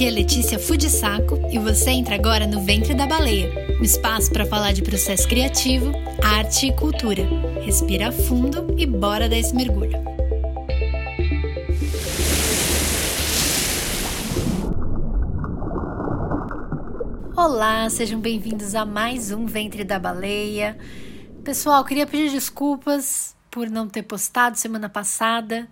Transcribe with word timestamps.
Aqui 0.00 0.08
é 0.08 0.10
Letícia 0.12 0.58
Fudisaco 0.58 1.38
e 1.52 1.58
você 1.58 1.90
entra 1.90 2.14
agora 2.14 2.46
no 2.46 2.62
Ventre 2.62 2.94
da 2.94 3.06
Baleia, 3.06 3.76
um 3.78 3.84
espaço 3.84 4.32
para 4.32 4.46
falar 4.46 4.72
de 4.72 4.80
processo 4.80 5.28
criativo, 5.28 5.92
arte 6.24 6.68
e 6.68 6.74
cultura. 6.74 7.22
Respira 7.62 8.10
fundo 8.10 8.74
e 8.78 8.86
bora 8.86 9.28
dar 9.28 9.36
esse 9.36 9.54
mergulho. 9.54 10.02
Olá, 17.36 17.90
sejam 17.90 18.18
bem-vindos 18.18 18.74
a 18.74 18.86
mais 18.86 19.30
um 19.30 19.44
Ventre 19.44 19.84
da 19.84 19.98
Baleia. 19.98 20.78
Pessoal, 21.44 21.84
queria 21.84 22.06
pedir 22.06 22.30
desculpas 22.30 23.36
por 23.50 23.68
não 23.68 23.86
ter 23.86 24.04
postado 24.04 24.56
semana 24.56 24.88
passada 24.88 25.68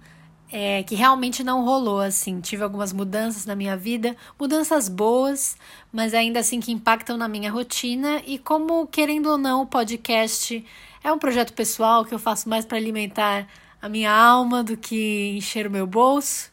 é, 0.51 0.83
que 0.83 0.95
realmente 0.95 1.45
não 1.45 1.65
rolou 1.65 2.01
assim. 2.01 2.41
Tive 2.41 2.63
algumas 2.63 2.93
mudanças 2.93 3.45
na 3.47 3.55
minha 3.55 3.77
vida, 3.77 4.17
mudanças 4.39 4.89
boas, 4.89 5.57
mas 5.93 6.15
ainda 6.15 6.41
assim 6.41 6.61
que 6.61 6.73
impactam 6.73 7.17
na 7.17 7.29
minha 7.29 7.51
rotina. 7.51 8.23
E 8.27 8.39
como, 8.39 8.87
querendo 8.87 9.31
ou 9.31 9.39
não, 9.39 9.63
o 9.63 9.67
podcast 9.67 10.65
é 11.03 11.13
um 11.13 11.19
projeto 11.19 11.53
pessoal 11.53 12.05
que 12.05 12.15
eu 12.15 12.19
faço 12.19 12.49
mais 12.49 12.65
para 12.65 12.79
alimentar 12.79 13.47
a 13.81 13.89
minha 13.89 14.13
alma 14.13 14.63
do 14.65 14.77
que 14.77 15.35
encher 15.37 15.67
o 15.67 15.71
meu 15.71 15.87
bolso. 15.87 16.51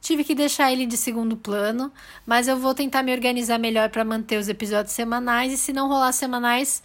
Tive 0.00 0.22
que 0.22 0.34
deixar 0.34 0.72
ele 0.72 0.86
de 0.86 0.96
segundo 0.96 1.36
plano, 1.36 1.90
mas 2.24 2.46
eu 2.46 2.56
vou 2.56 2.74
tentar 2.74 3.02
me 3.02 3.12
organizar 3.12 3.58
melhor 3.58 3.90
para 3.90 4.04
manter 4.04 4.38
os 4.38 4.48
episódios 4.48 4.94
semanais 4.94 5.52
e 5.52 5.58
se 5.58 5.72
não 5.72 5.88
rolar 5.88 6.12
semanais, 6.12 6.82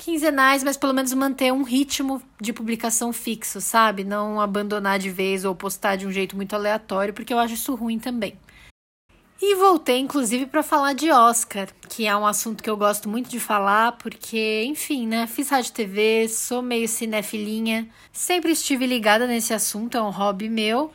quinzenais, 0.00 0.64
mas 0.64 0.78
pelo 0.78 0.94
menos 0.94 1.12
manter 1.12 1.52
um 1.52 1.62
ritmo 1.62 2.22
de 2.40 2.54
publicação 2.54 3.12
fixo, 3.12 3.60
sabe? 3.60 4.02
Não 4.02 4.40
abandonar 4.40 4.98
de 4.98 5.10
vez 5.10 5.44
ou 5.44 5.54
postar 5.54 5.96
de 5.96 6.06
um 6.06 6.10
jeito 6.10 6.34
muito 6.34 6.56
aleatório, 6.56 7.12
porque 7.12 7.34
eu 7.34 7.38
acho 7.38 7.52
isso 7.52 7.74
ruim 7.74 7.98
também. 7.98 8.34
E 9.42 9.54
voltei, 9.54 9.98
inclusive, 9.98 10.46
para 10.46 10.62
falar 10.62 10.94
de 10.94 11.10
Oscar, 11.10 11.68
que 11.88 12.06
é 12.06 12.16
um 12.16 12.26
assunto 12.26 12.62
que 12.62 12.68
eu 12.68 12.76
gosto 12.76 13.08
muito 13.08 13.28
de 13.28 13.40
falar, 13.40 13.92
porque, 13.92 14.64
enfim, 14.66 15.06
né? 15.06 15.26
Fiz 15.26 15.48
rádio 15.50 15.72
TV, 15.72 16.28
sou 16.28 16.62
meio 16.62 16.88
cinefilinha, 16.88 17.88
sempre 18.12 18.52
estive 18.52 18.86
ligada 18.86 19.26
nesse 19.26 19.54
assunto, 19.54 19.96
é 19.96 20.02
um 20.02 20.10
hobby 20.10 20.48
meu. 20.48 20.90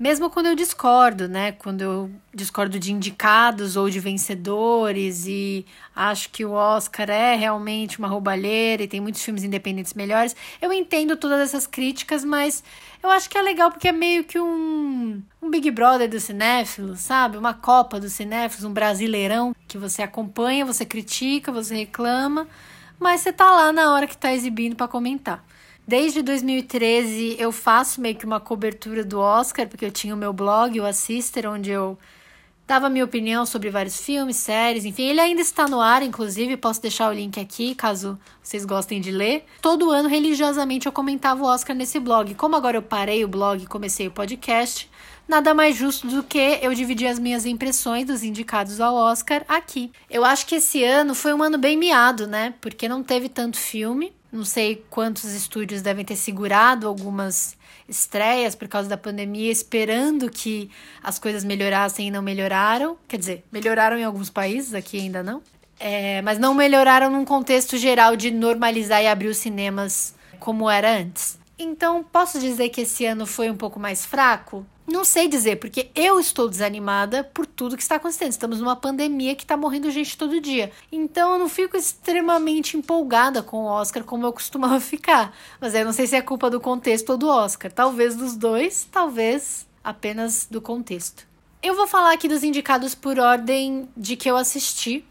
Mesmo 0.00 0.30
quando 0.30 0.46
eu 0.46 0.54
discordo, 0.54 1.28
né? 1.28 1.52
Quando 1.52 1.82
eu 1.82 2.10
discordo 2.32 2.78
de 2.78 2.90
indicados 2.90 3.76
ou 3.76 3.90
de 3.90 4.00
vencedores 4.00 5.26
e 5.26 5.66
acho 5.94 6.30
que 6.30 6.42
o 6.42 6.52
Oscar 6.52 7.10
é 7.10 7.34
realmente 7.34 7.98
uma 7.98 8.08
roubalheira 8.08 8.82
e 8.82 8.88
tem 8.88 8.98
muitos 8.98 9.22
filmes 9.22 9.44
independentes 9.44 9.92
melhores, 9.92 10.34
eu 10.58 10.72
entendo 10.72 11.18
todas 11.18 11.38
essas 11.40 11.66
críticas, 11.66 12.24
mas 12.24 12.64
eu 13.02 13.10
acho 13.10 13.28
que 13.28 13.36
é 13.36 13.42
legal 13.42 13.70
porque 13.70 13.88
é 13.88 13.92
meio 13.92 14.24
que 14.24 14.40
um, 14.40 15.22
um 15.42 15.50
Big 15.50 15.70
Brother 15.70 16.08
do 16.08 16.18
cinéfilo, 16.18 16.96
sabe? 16.96 17.36
Uma 17.36 17.52
Copa 17.52 18.00
dos 18.00 18.14
cinéfilos, 18.14 18.64
um 18.64 18.72
brasileirão 18.72 19.54
que 19.68 19.76
você 19.76 20.00
acompanha, 20.00 20.64
você 20.64 20.86
critica, 20.86 21.52
você 21.52 21.74
reclama, 21.74 22.48
mas 22.98 23.20
você 23.20 23.34
tá 23.34 23.50
lá 23.50 23.70
na 23.70 23.92
hora 23.92 24.06
que 24.06 24.16
tá 24.16 24.32
exibindo 24.32 24.74
para 24.76 24.88
comentar. 24.88 25.44
Desde 25.86 26.22
2013 26.22 27.36
eu 27.38 27.50
faço 27.50 28.00
meio 28.00 28.14
que 28.14 28.24
uma 28.24 28.38
cobertura 28.38 29.04
do 29.04 29.18
Oscar, 29.18 29.66
porque 29.66 29.84
eu 29.84 29.90
tinha 29.90 30.14
o 30.14 30.18
meu 30.18 30.32
blog, 30.32 30.78
o 30.80 30.86
Assister, 30.86 31.50
onde 31.50 31.70
eu 31.70 31.98
dava 32.70 32.88
minha 32.88 33.04
opinião 33.04 33.44
sobre 33.44 33.68
vários 33.68 34.00
filmes, 34.00 34.36
séries, 34.36 34.84
enfim. 34.84 35.02
Ele 35.02 35.20
ainda 35.20 35.40
está 35.40 35.66
no 35.66 35.80
ar, 35.80 36.04
inclusive, 36.04 36.56
posso 36.56 36.80
deixar 36.80 37.10
o 37.10 37.12
link 37.12 37.40
aqui 37.40 37.74
caso 37.74 38.16
vocês 38.40 38.64
gostem 38.64 39.00
de 39.00 39.10
ler. 39.10 39.44
Todo 39.60 39.90
ano, 39.90 40.08
religiosamente, 40.08 40.86
eu 40.86 40.92
comentava 40.92 41.42
o 41.42 41.46
Oscar 41.46 41.74
nesse 41.74 41.98
blog. 41.98 42.32
Como 42.36 42.54
agora 42.54 42.76
eu 42.76 42.82
parei 42.82 43.24
o 43.24 43.28
blog 43.28 43.60
e 43.60 43.66
comecei 43.66 44.06
o 44.06 44.12
podcast, 44.12 44.88
nada 45.26 45.52
mais 45.52 45.74
justo 45.74 46.06
do 46.06 46.22
que 46.22 46.60
eu 46.62 46.72
dividir 46.72 47.08
as 47.08 47.18
minhas 47.18 47.44
impressões 47.44 48.06
dos 48.06 48.22
indicados 48.22 48.80
ao 48.80 48.94
Oscar 48.94 49.44
aqui. 49.48 49.90
Eu 50.08 50.24
acho 50.24 50.46
que 50.46 50.54
esse 50.54 50.84
ano 50.84 51.12
foi 51.12 51.34
um 51.34 51.42
ano 51.42 51.58
bem 51.58 51.76
miado, 51.76 52.28
né? 52.28 52.54
Porque 52.60 52.88
não 52.88 53.02
teve 53.02 53.28
tanto 53.28 53.56
filme. 53.56 54.12
Não 54.32 54.44
sei 54.44 54.84
quantos 54.88 55.24
estúdios 55.24 55.82
devem 55.82 56.04
ter 56.04 56.16
segurado 56.16 56.86
algumas 56.86 57.56
estreias 57.88 58.54
por 58.54 58.68
causa 58.68 58.88
da 58.88 58.96
pandemia, 58.96 59.50
esperando 59.50 60.30
que 60.30 60.70
as 61.02 61.18
coisas 61.18 61.42
melhorassem 61.42 62.08
e 62.08 62.10
não 62.10 62.22
melhoraram. 62.22 62.96
Quer 63.08 63.16
dizer, 63.18 63.44
melhoraram 63.50 63.98
em 63.98 64.04
alguns 64.04 64.30
países, 64.30 64.72
aqui 64.72 64.98
ainda 64.98 65.22
não. 65.22 65.42
É, 65.78 66.22
mas 66.22 66.38
não 66.38 66.54
melhoraram 66.54 67.10
num 67.10 67.24
contexto 67.24 67.76
geral 67.76 68.14
de 68.14 68.30
normalizar 68.30 69.02
e 69.02 69.08
abrir 69.08 69.28
os 69.28 69.38
cinemas 69.38 70.14
como 70.38 70.70
era 70.70 70.96
antes. 70.96 71.38
Então, 71.58 72.02
posso 72.02 72.38
dizer 72.38 72.68
que 72.68 72.82
esse 72.82 73.04
ano 73.04 73.26
foi 73.26 73.50
um 73.50 73.56
pouco 73.56 73.80
mais 73.80 74.06
fraco? 74.06 74.64
Não 74.90 75.04
sei 75.04 75.28
dizer, 75.28 75.60
porque 75.60 75.88
eu 75.94 76.18
estou 76.18 76.48
desanimada 76.48 77.22
por 77.22 77.46
tudo 77.46 77.76
que 77.76 77.82
está 77.82 77.94
acontecendo. 77.94 78.32
Estamos 78.32 78.58
numa 78.58 78.74
pandemia 78.74 79.36
que 79.36 79.44
está 79.44 79.56
morrendo 79.56 79.88
gente 79.88 80.18
todo 80.18 80.40
dia. 80.40 80.72
Então 80.90 81.34
eu 81.34 81.38
não 81.38 81.48
fico 81.48 81.76
extremamente 81.76 82.76
empolgada 82.76 83.40
com 83.40 83.58
o 83.58 83.66
Oscar 83.66 84.02
como 84.02 84.26
eu 84.26 84.32
costumava 84.32 84.80
ficar. 84.80 85.32
Mas 85.60 85.76
eu 85.76 85.84
não 85.84 85.92
sei 85.92 86.08
se 86.08 86.16
é 86.16 86.20
culpa 86.20 86.50
do 86.50 86.60
contexto 86.60 87.10
ou 87.10 87.16
do 87.16 87.28
Oscar. 87.28 87.70
Talvez 87.70 88.16
dos 88.16 88.34
dois, 88.34 88.88
talvez 88.90 89.64
apenas 89.82 90.48
do 90.50 90.60
contexto. 90.60 91.24
Eu 91.62 91.76
vou 91.76 91.86
falar 91.86 92.12
aqui 92.12 92.26
dos 92.26 92.42
indicados 92.42 92.92
por 92.92 93.16
ordem 93.20 93.88
de 93.96 94.16
que 94.16 94.28
eu 94.28 94.36
assisti, 94.36 95.04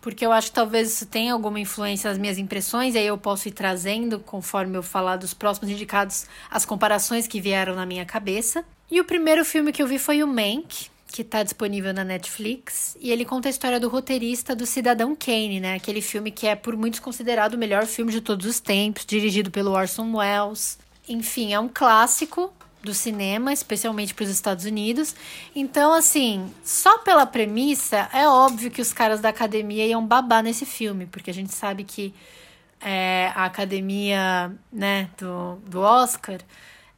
porque 0.00 0.24
eu 0.24 0.30
acho 0.30 0.50
que 0.50 0.54
talvez 0.54 0.92
isso 0.92 1.06
tenha 1.06 1.32
alguma 1.32 1.58
influência 1.58 2.08
nas 2.08 2.18
minhas 2.18 2.38
impressões, 2.38 2.94
e 2.94 2.98
aí 2.98 3.06
eu 3.06 3.18
posso 3.18 3.48
ir 3.48 3.52
trazendo, 3.52 4.20
conforme 4.20 4.76
eu 4.76 4.82
falar 4.82 5.16
dos 5.16 5.34
próximos 5.34 5.70
indicados, 5.70 6.26
as 6.48 6.64
comparações 6.64 7.26
que 7.26 7.40
vieram 7.40 7.74
na 7.74 7.84
minha 7.84 8.04
cabeça. 8.04 8.64
E 8.90 9.00
o 9.00 9.04
primeiro 9.04 9.44
filme 9.44 9.72
que 9.72 9.82
eu 9.82 9.86
vi 9.86 9.98
foi 9.98 10.22
o 10.22 10.26
Mank, 10.26 10.88
que 11.08 11.22
está 11.22 11.42
disponível 11.42 11.94
na 11.94 12.04
Netflix, 12.04 12.96
e 13.00 13.10
ele 13.10 13.24
conta 13.24 13.48
a 13.48 13.50
história 13.50 13.80
do 13.80 13.88
roteirista 13.88 14.54
do 14.54 14.66
Cidadão 14.66 15.16
Kane, 15.16 15.60
né? 15.60 15.74
Aquele 15.74 16.02
filme 16.02 16.30
que 16.30 16.46
é 16.46 16.54
por 16.54 16.76
muitos 16.76 17.00
considerado 17.00 17.54
o 17.54 17.58
melhor 17.58 17.86
filme 17.86 18.12
de 18.12 18.20
todos 18.20 18.46
os 18.46 18.60
tempos, 18.60 19.06
dirigido 19.06 19.50
pelo 19.50 19.72
Orson 19.72 20.12
Welles. 20.14 20.78
Enfim, 21.08 21.52
é 21.52 21.60
um 21.60 21.68
clássico 21.68 22.52
do 22.82 22.92
cinema, 22.92 23.52
especialmente 23.52 24.14
para 24.14 24.24
os 24.24 24.30
Estados 24.30 24.64
Unidos. 24.64 25.14
Então, 25.54 25.94
assim, 25.94 26.52
só 26.62 26.98
pela 26.98 27.24
premissa, 27.24 28.08
é 28.12 28.28
óbvio 28.28 28.70
que 28.70 28.82
os 28.82 28.92
caras 28.92 29.20
da 29.20 29.30
academia 29.30 29.86
iam 29.86 30.06
babar 30.06 30.42
nesse 30.42 30.66
filme, 30.66 31.06
porque 31.06 31.30
a 31.30 31.34
gente 31.34 31.54
sabe 31.54 31.84
que 31.84 32.14
é, 32.80 33.32
a 33.34 33.46
academia 33.46 34.52
né, 34.70 35.08
do, 35.16 35.56
do 35.66 35.80
Oscar 35.80 36.40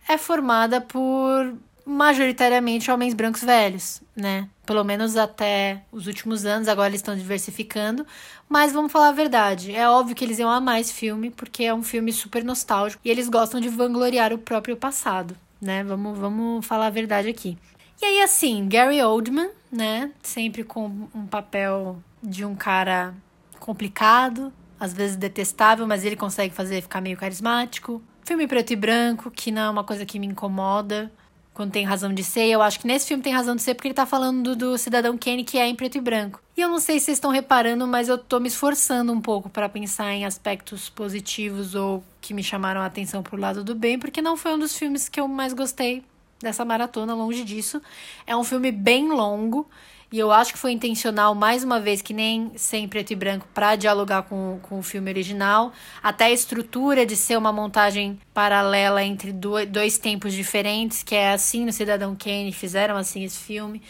é 0.08 0.18
formada 0.18 0.80
por 0.80 1.54
majoritariamente 1.86 2.91
homens 2.91 3.14
brancos 3.14 3.42
velhos, 3.42 4.02
né? 4.14 4.48
Pelo 4.66 4.82
menos 4.82 5.16
até 5.16 5.84
os 5.92 6.08
últimos 6.08 6.44
anos, 6.44 6.66
agora 6.66 6.88
eles 6.88 6.98
estão 6.98 7.16
diversificando. 7.16 8.04
Mas 8.48 8.72
vamos 8.72 8.91
falar 8.91 9.08
a 9.08 9.12
verdade, 9.12 9.72
é 9.72 9.88
óbvio 9.88 10.16
que 10.16 10.24
eles 10.24 10.41
iam 10.41 10.50
amar 10.50 10.80
esse 10.80 10.92
filme, 10.92 11.30
porque 11.30 11.62
é 11.62 11.72
um 11.72 11.84
filme 11.84 12.12
super 12.12 12.44
nostálgico 12.44 13.00
e 13.04 13.10
eles 13.10 13.28
gostam 13.28 13.60
de 13.60 13.69
vangloriar 13.69 14.32
o 14.32 14.38
próprio 14.38 14.76
passado, 14.76 15.36
né? 15.60 15.84
Vamos, 15.84 16.19
vamos 16.19 16.66
falar 16.66 16.86
a 16.86 16.91
verdade 16.91 17.28
aqui. 17.28 17.56
E 18.03 18.04
aí, 18.04 18.20
assim, 18.20 18.68
Gary 18.68 19.00
Oldman, 19.00 19.50
né? 19.70 20.10
Sempre 20.22 20.64
com 20.64 21.08
um 21.14 21.26
papel 21.26 22.03
de 22.20 22.44
um 22.44 22.56
cara 22.56 23.14
complicado, 23.60 24.53
às 24.78 24.92
vezes 24.92 25.16
detestável, 25.16 25.86
mas 25.86 26.04
ele 26.04 26.16
consegue 26.16 26.53
fazer 26.53 26.82
ficar 26.82 27.00
meio 27.00 27.16
carismático. 27.16 28.03
Filme 28.24 28.48
preto 28.48 28.72
e 28.72 28.76
branco, 28.76 29.30
que 29.30 29.53
não 29.53 29.62
é 29.62 29.70
uma 29.70 29.84
coisa 29.84 30.04
que 30.04 30.18
me 30.18 30.26
incomoda 30.26 31.10
quando 31.56 31.72
tem 31.72 31.84
razão 31.84 32.12
de 32.12 32.22
ser. 32.22 32.47
Eu 32.49 32.61
acho 32.61 32.78
que 32.78 32.87
nesse 32.87 33.09
filme 33.09 33.22
tem 33.22 33.33
razão 33.33 33.56
de 33.56 33.62
ser 33.62 33.75
porque 33.75 33.89
ele 33.89 33.94
tá 33.94 34.05
falando 34.05 34.55
do, 34.55 34.56
do 34.56 34.78
cidadão 34.78 35.17
Kenny 35.17 35.43
que 35.43 35.56
é 35.56 35.67
em 35.67 35.75
preto 35.75 35.97
e 35.97 36.00
branco. 36.03 36.41
E 36.55 36.61
eu 36.61 36.69
não 36.69 36.78
sei 36.78 37.00
se 37.00 37.06
vocês 37.06 37.17
estão 37.17 37.31
reparando, 37.31 37.87
mas 37.87 38.11
eu 38.11 38.19
tô 38.19 38.39
me 38.39 38.49
esforçando 38.49 39.11
um 39.11 39.21
pouco 39.21 39.49
para 39.49 39.66
pensar 39.66 40.12
em 40.12 40.27
aspectos 40.27 40.91
positivos 40.91 41.75
ou 41.75 42.05
que 42.21 42.34
me 42.34 42.45
chamaram 42.45 42.83
a 42.83 42.87
atenção 42.87 43.22
pro 43.22 43.41
lado 43.41 43.65
do 43.65 43.75
bem, 43.75 43.99
porque 43.99 44.21
não 44.21 44.37
foi 44.37 44.53
um 44.53 44.59
dos 44.59 44.77
filmes 44.77 45.09
que 45.09 45.19
eu 45.19 45.27
mais 45.27 45.55
gostei 45.55 46.05
dessa 46.39 46.62
maratona, 46.62 47.15
longe 47.15 47.42
disso. 47.42 47.80
É 48.27 48.36
um 48.36 48.45
filme 48.45 48.71
bem 48.71 49.09
longo. 49.09 49.66
E 50.12 50.18
eu 50.18 50.30
acho 50.30 50.53
que 50.53 50.58
foi 50.58 50.70
intencional, 50.70 51.34
mais 51.34 51.64
uma 51.64 51.80
vez, 51.80 52.00
que 52.00 52.14
nem 52.14 52.53
sem 52.54 52.86
preto 52.86 53.12
e 53.12 53.16
branco, 53.16 53.47
para 53.53 53.74
dialogar 53.74 54.22
com, 54.22 54.60
com 54.62 54.78
o 54.78 54.82
filme 54.82 55.10
original. 55.10 55.72
Até 56.00 56.26
a 56.26 56.30
estrutura 56.30 57.04
de 57.04 57.16
ser 57.16 57.36
uma 57.36 57.53
montagem 57.53 58.18
paralela 58.32 59.03
entre 59.03 59.32
dois 59.32 59.98
tempos 59.98 60.32
diferentes, 60.32 61.03
que 61.03 61.14
é 61.14 61.32
assim 61.32 61.64
no 61.64 61.72
Cidadão 61.72 62.14
Kane, 62.14 62.53
fizeram 62.53 62.97
assim 62.97 63.24
esse 63.24 63.38
filme. 63.38 63.82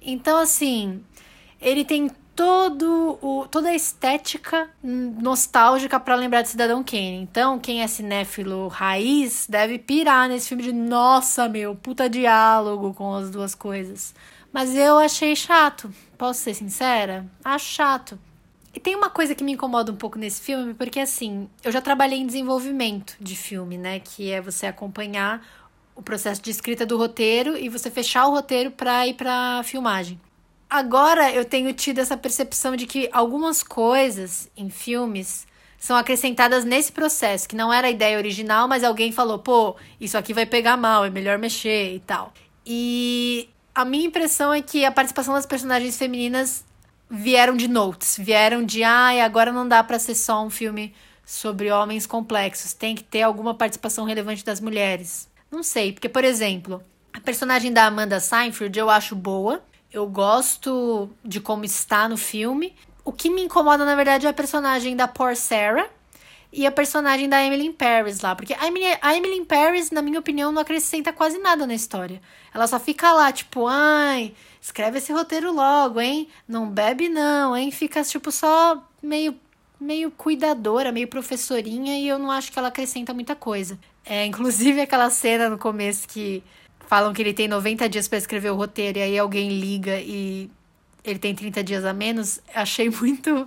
Então, 0.00 0.38
assim, 0.38 1.02
ele 1.60 1.84
tem 1.84 2.10
todo 2.38 3.18
o, 3.20 3.48
toda 3.50 3.70
a 3.70 3.74
estética 3.74 4.70
nostálgica 4.82 5.98
para 5.98 6.14
lembrar 6.14 6.42
de 6.42 6.48
Cidadão 6.48 6.84
Kane. 6.84 7.16
Então, 7.16 7.58
quem 7.58 7.82
é 7.82 7.86
cinéfilo 7.88 8.68
raiz 8.68 9.44
deve 9.48 9.76
pirar 9.76 10.28
nesse 10.28 10.48
filme 10.48 10.62
de 10.62 10.72
nossa, 10.72 11.48
meu, 11.48 11.74
puta 11.74 12.08
diálogo 12.08 12.94
com 12.94 13.12
as 13.12 13.28
duas 13.28 13.56
coisas. 13.56 14.14
Mas 14.52 14.74
eu 14.74 14.98
achei 14.98 15.36
chato, 15.36 15.92
posso 16.16 16.40
ser 16.40 16.54
sincera? 16.54 17.26
Acho 17.44 17.66
chato. 17.66 18.18
E 18.74 18.80
tem 18.80 18.94
uma 18.94 19.10
coisa 19.10 19.34
que 19.34 19.42
me 19.42 19.52
incomoda 19.52 19.90
um 19.90 19.96
pouco 19.96 20.18
nesse 20.18 20.40
filme, 20.40 20.74
porque 20.74 21.00
assim, 21.00 21.48
eu 21.64 21.72
já 21.72 21.80
trabalhei 21.80 22.18
em 22.18 22.26
desenvolvimento 22.26 23.16
de 23.20 23.34
filme, 23.34 23.76
né? 23.76 23.98
Que 24.00 24.30
é 24.30 24.40
você 24.40 24.66
acompanhar 24.66 25.44
o 25.94 26.02
processo 26.02 26.40
de 26.40 26.50
escrita 26.50 26.86
do 26.86 26.96
roteiro 26.96 27.56
e 27.56 27.68
você 27.68 27.90
fechar 27.90 28.26
o 28.26 28.30
roteiro 28.30 28.70
para 28.70 29.06
ir 29.06 29.14
para 29.14 29.62
filmagem. 29.64 30.20
agora 30.70 31.32
eu 31.32 31.44
tenho 31.44 31.72
tido 31.72 31.98
essa 31.98 32.16
percepção 32.16 32.76
de 32.76 32.86
que 32.86 33.08
algumas 33.10 33.62
coisas 33.62 34.50
em 34.56 34.68
filmes 34.70 35.46
são 35.78 35.96
acrescentadas 35.96 36.64
nesse 36.64 36.92
processo, 36.92 37.48
que 37.48 37.56
não 37.56 37.72
era 37.72 37.88
a 37.88 37.90
ideia 37.90 38.18
original, 38.18 38.68
mas 38.68 38.84
alguém 38.84 39.10
falou, 39.12 39.38
pô, 39.38 39.76
isso 40.00 40.18
aqui 40.18 40.34
vai 40.34 40.44
pegar 40.44 40.76
mal, 40.76 41.04
é 41.04 41.10
melhor 41.10 41.38
mexer 41.38 41.94
e 41.94 42.00
tal. 42.00 42.32
E 42.66 43.48
a 43.78 43.84
minha 43.84 44.08
impressão 44.08 44.52
é 44.52 44.60
que 44.60 44.84
a 44.84 44.90
participação 44.90 45.34
das 45.34 45.46
personagens 45.46 45.96
femininas 45.96 46.64
vieram 47.08 47.56
de 47.56 47.68
notes, 47.68 48.16
vieram 48.18 48.64
de, 48.64 48.82
ai, 48.82 49.20
ah, 49.20 49.24
agora 49.24 49.52
não 49.52 49.68
dá 49.68 49.84
para 49.84 50.00
ser 50.00 50.16
só 50.16 50.44
um 50.44 50.50
filme 50.50 50.92
sobre 51.24 51.70
homens 51.70 52.04
complexos, 52.04 52.72
tem 52.72 52.96
que 52.96 53.04
ter 53.04 53.22
alguma 53.22 53.54
participação 53.54 54.04
relevante 54.04 54.44
das 54.44 54.60
mulheres. 54.60 55.28
Não 55.48 55.62
sei, 55.62 55.92
porque, 55.92 56.08
por 56.08 56.24
exemplo, 56.24 56.82
a 57.12 57.20
personagem 57.20 57.72
da 57.72 57.84
Amanda 57.84 58.18
Seinfeld 58.18 58.76
eu 58.76 58.90
acho 58.90 59.14
boa, 59.14 59.62
eu 59.92 60.08
gosto 60.08 61.08
de 61.24 61.38
como 61.38 61.64
está 61.64 62.08
no 62.08 62.16
filme. 62.16 62.74
O 63.04 63.12
que 63.12 63.30
me 63.30 63.42
incomoda, 63.42 63.84
na 63.84 63.94
verdade, 63.94 64.26
é 64.26 64.30
a 64.30 64.34
personagem 64.34 64.96
da 64.96 65.06
Poor 65.06 65.36
Sarah 65.36 65.88
e 66.52 66.66
a 66.66 66.72
personagem 66.72 67.28
da 67.28 67.44
Emily 67.44 67.66
in 67.66 67.72
Paris 67.72 68.20
lá. 68.20 68.34
Porque 68.34 68.54
a 68.54 68.66
Emily, 68.66 68.86
a 69.00 69.16
Emily 69.16 69.36
in 69.36 69.44
Paris, 69.44 69.90
na 69.90 70.02
minha 70.02 70.18
opinião, 70.18 70.50
não 70.50 70.62
acrescenta 70.62 71.12
quase 71.12 71.38
nada 71.38 71.66
na 71.66 71.74
história. 71.74 72.20
Ela 72.54 72.66
só 72.66 72.80
fica 72.80 73.12
lá, 73.12 73.30
tipo, 73.30 73.66
ai, 73.66 74.34
escreve 74.60 74.98
esse 74.98 75.12
roteiro 75.12 75.52
logo, 75.52 76.00
hein? 76.00 76.28
Não 76.46 76.68
bebe, 76.68 77.08
não, 77.08 77.56
hein? 77.56 77.70
Fica, 77.70 78.02
tipo, 78.02 78.32
só 78.32 78.82
meio, 79.02 79.34
meio 79.80 80.10
cuidadora, 80.10 80.90
meio 80.90 81.08
professorinha, 81.08 81.98
e 81.98 82.08
eu 82.08 82.18
não 82.18 82.30
acho 82.30 82.50
que 82.50 82.58
ela 82.58 82.68
acrescenta 82.68 83.12
muita 83.12 83.36
coisa. 83.36 83.78
É, 84.04 84.24
inclusive 84.24 84.80
aquela 84.80 85.10
cena 85.10 85.50
no 85.50 85.58
começo 85.58 86.08
que 86.08 86.42
falam 86.86 87.12
que 87.12 87.20
ele 87.20 87.34
tem 87.34 87.46
90 87.46 87.86
dias 87.90 88.08
para 88.08 88.16
escrever 88.16 88.50
o 88.50 88.56
roteiro 88.56 88.98
e 88.98 89.02
aí 89.02 89.18
alguém 89.18 89.50
liga 89.50 90.00
e 90.00 90.50
ele 91.04 91.18
tem 91.18 91.34
30 91.34 91.62
dias 91.62 91.84
a 91.84 91.92
menos, 91.92 92.40
achei 92.54 92.88
muito 92.88 93.46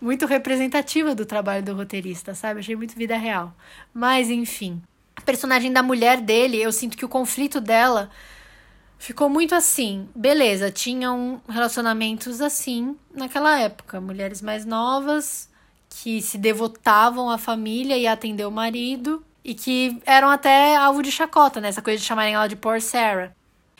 muito 0.00 0.26
representativa 0.26 1.14
do 1.14 1.26
trabalho 1.26 1.64
do 1.64 1.74
roteirista, 1.74 2.34
sabe? 2.34 2.60
Achei 2.60 2.76
muito 2.76 2.94
vida 2.94 3.16
real. 3.16 3.54
Mas 3.92 4.30
enfim, 4.30 4.82
a 5.14 5.20
personagem 5.20 5.72
da 5.72 5.82
mulher 5.82 6.20
dele, 6.20 6.60
eu 6.60 6.72
sinto 6.72 6.96
que 6.96 7.04
o 7.04 7.08
conflito 7.08 7.60
dela 7.60 8.10
ficou 8.98 9.28
muito 9.28 9.54
assim. 9.54 10.08
Beleza, 10.14 10.70
tinham 10.70 11.40
relacionamentos 11.48 12.40
assim 12.40 12.96
naquela 13.14 13.58
época, 13.58 14.00
mulheres 14.00 14.42
mais 14.42 14.64
novas 14.64 15.48
que 15.88 16.20
se 16.20 16.36
devotavam 16.36 17.30
à 17.30 17.38
família 17.38 17.96
e 17.96 18.06
atender 18.06 18.44
o 18.44 18.50
marido 18.50 19.24
e 19.42 19.54
que 19.54 20.00
eram 20.04 20.28
até 20.28 20.76
alvo 20.76 21.02
de 21.02 21.10
chacota, 21.10 21.60
né? 21.60 21.68
Essa 21.68 21.80
coisa 21.80 21.98
de 21.98 22.04
chamarem 22.04 22.34
ela 22.34 22.48
de 22.48 22.56
Poor 22.56 22.80
Sarah. 22.80 23.32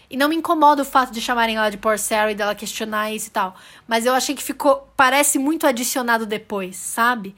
E 0.08 0.16
não 0.16 0.28
me 0.28 0.36
incomoda 0.36 0.82
o 0.82 0.84
fato 0.84 1.12
de 1.12 1.20
chamarem 1.20 1.56
ela 1.56 1.70
de 1.70 1.78
Sarah 1.98 2.30
e 2.30 2.34
dela 2.34 2.54
questionar 2.54 3.12
isso 3.12 3.28
e 3.28 3.30
tal. 3.30 3.56
Mas 3.86 4.06
eu 4.06 4.14
achei 4.14 4.34
que 4.34 4.42
ficou. 4.42 4.88
Parece 4.96 5.38
muito 5.38 5.66
adicionado 5.66 6.26
depois, 6.26 6.76
sabe? 6.76 7.34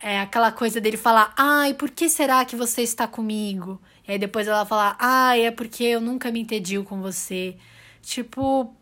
É 0.00 0.20
aquela 0.20 0.50
coisa 0.50 0.80
dele 0.80 0.96
falar: 0.96 1.32
Ai, 1.36 1.74
por 1.74 1.90
que 1.90 2.08
será 2.08 2.44
que 2.44 2.56
você 2.56 2.82
está 2.82 3.06
comigo? 3.06 3.80
E 4.08 4.12
aí 4.12 4.18
depois 4.18 4.48
ela 4.48 4.66
falar: 4.66 4.96
Ai, 4.98 5.46
é 5.46 5.50
porque 5.50 5.84
eu 5.84 6.00
nunca 6.00 6.32
me 6.32 6.40
entendi 6.40 6.80
com 6.82 7.00
você. 7.00 7.56
Tipo, 8.02 8.74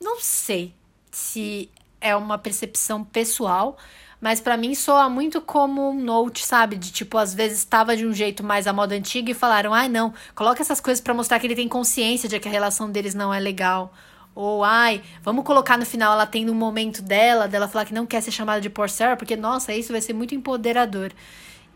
não 0.00 0.20
sei 0.20 0.74
se 1.10 1.70
é 2.00 2.14
uma 2.14 2.36
percepção 2.36 3.02
pessoal, 3.02 3.78
mas 4.24 4.40
para 4.40 4.56
mim 4.56 4.74
soa 4.74 5.06
muito 5.10 5.38
como 5.38 5.90
um 5.90 6.02
note, 6.02 6.46
sabe? 6.46 6.76
De 6.76 6.90
tipo, 6.90 7.18
às 7.18 7.34
vezes 7.34 7.58
estava 7.58 7.94
de 7.94 8.06
um 8.06 8.14
jeito 8.14 8.42
mais 8.42 8.66
a 8.66 8.72
moda 8.72 8.94
antiga 8.94 9.30
e 9.30 9.34
falaram: 9.34 9.74
ai, 9.74 9.86
não, 9.86 10.14
coloca 10.34 10.62
essas 10.62 10.80
coisas 10.80 10.98
para 10.98 11.12
mostrar 11.12 11.38
que 11.38 11.46
ele 11.46 11.54
tem 11.54 11.68
consciência 11.68 12.26
de 12.26 12.40
que 12.40 12.48
a 12.48 12.50
relação 12.50 12.90
deles 12.90 13.14
não 13.14 13.34
é 13.34 13.38
legal. 13.38 13.92
Ou, 14.34 14.64
ai, 14.64 15.02
vamos 15.22 15.44
colocar 15.44 15.76
no 15.76 15.84
final 15.84 16.14
ela 16.14 16.24
tendo 16.24 16.50
um 16.50 16.54
momento 16.54 17.02
dela, 17.02 17.46
dela 17.46 17.68
falar 17.68 17.84
que 17.84 17.92
não 17.92 18.06
quer 18.06 18.22
ser 18.22 18.30
chamada 18.30 18.62
de 18.62 18.70
poor 18.70 18.88
Sarah, 18.88 19.14
porque, 19.14 19.36
nossa, 19.36 19.74
isso 19.74 19.92
vai 19.92 20.00
ser 20.00 20.14
muito 20.14 20.34
empoderador. 20.34 21.12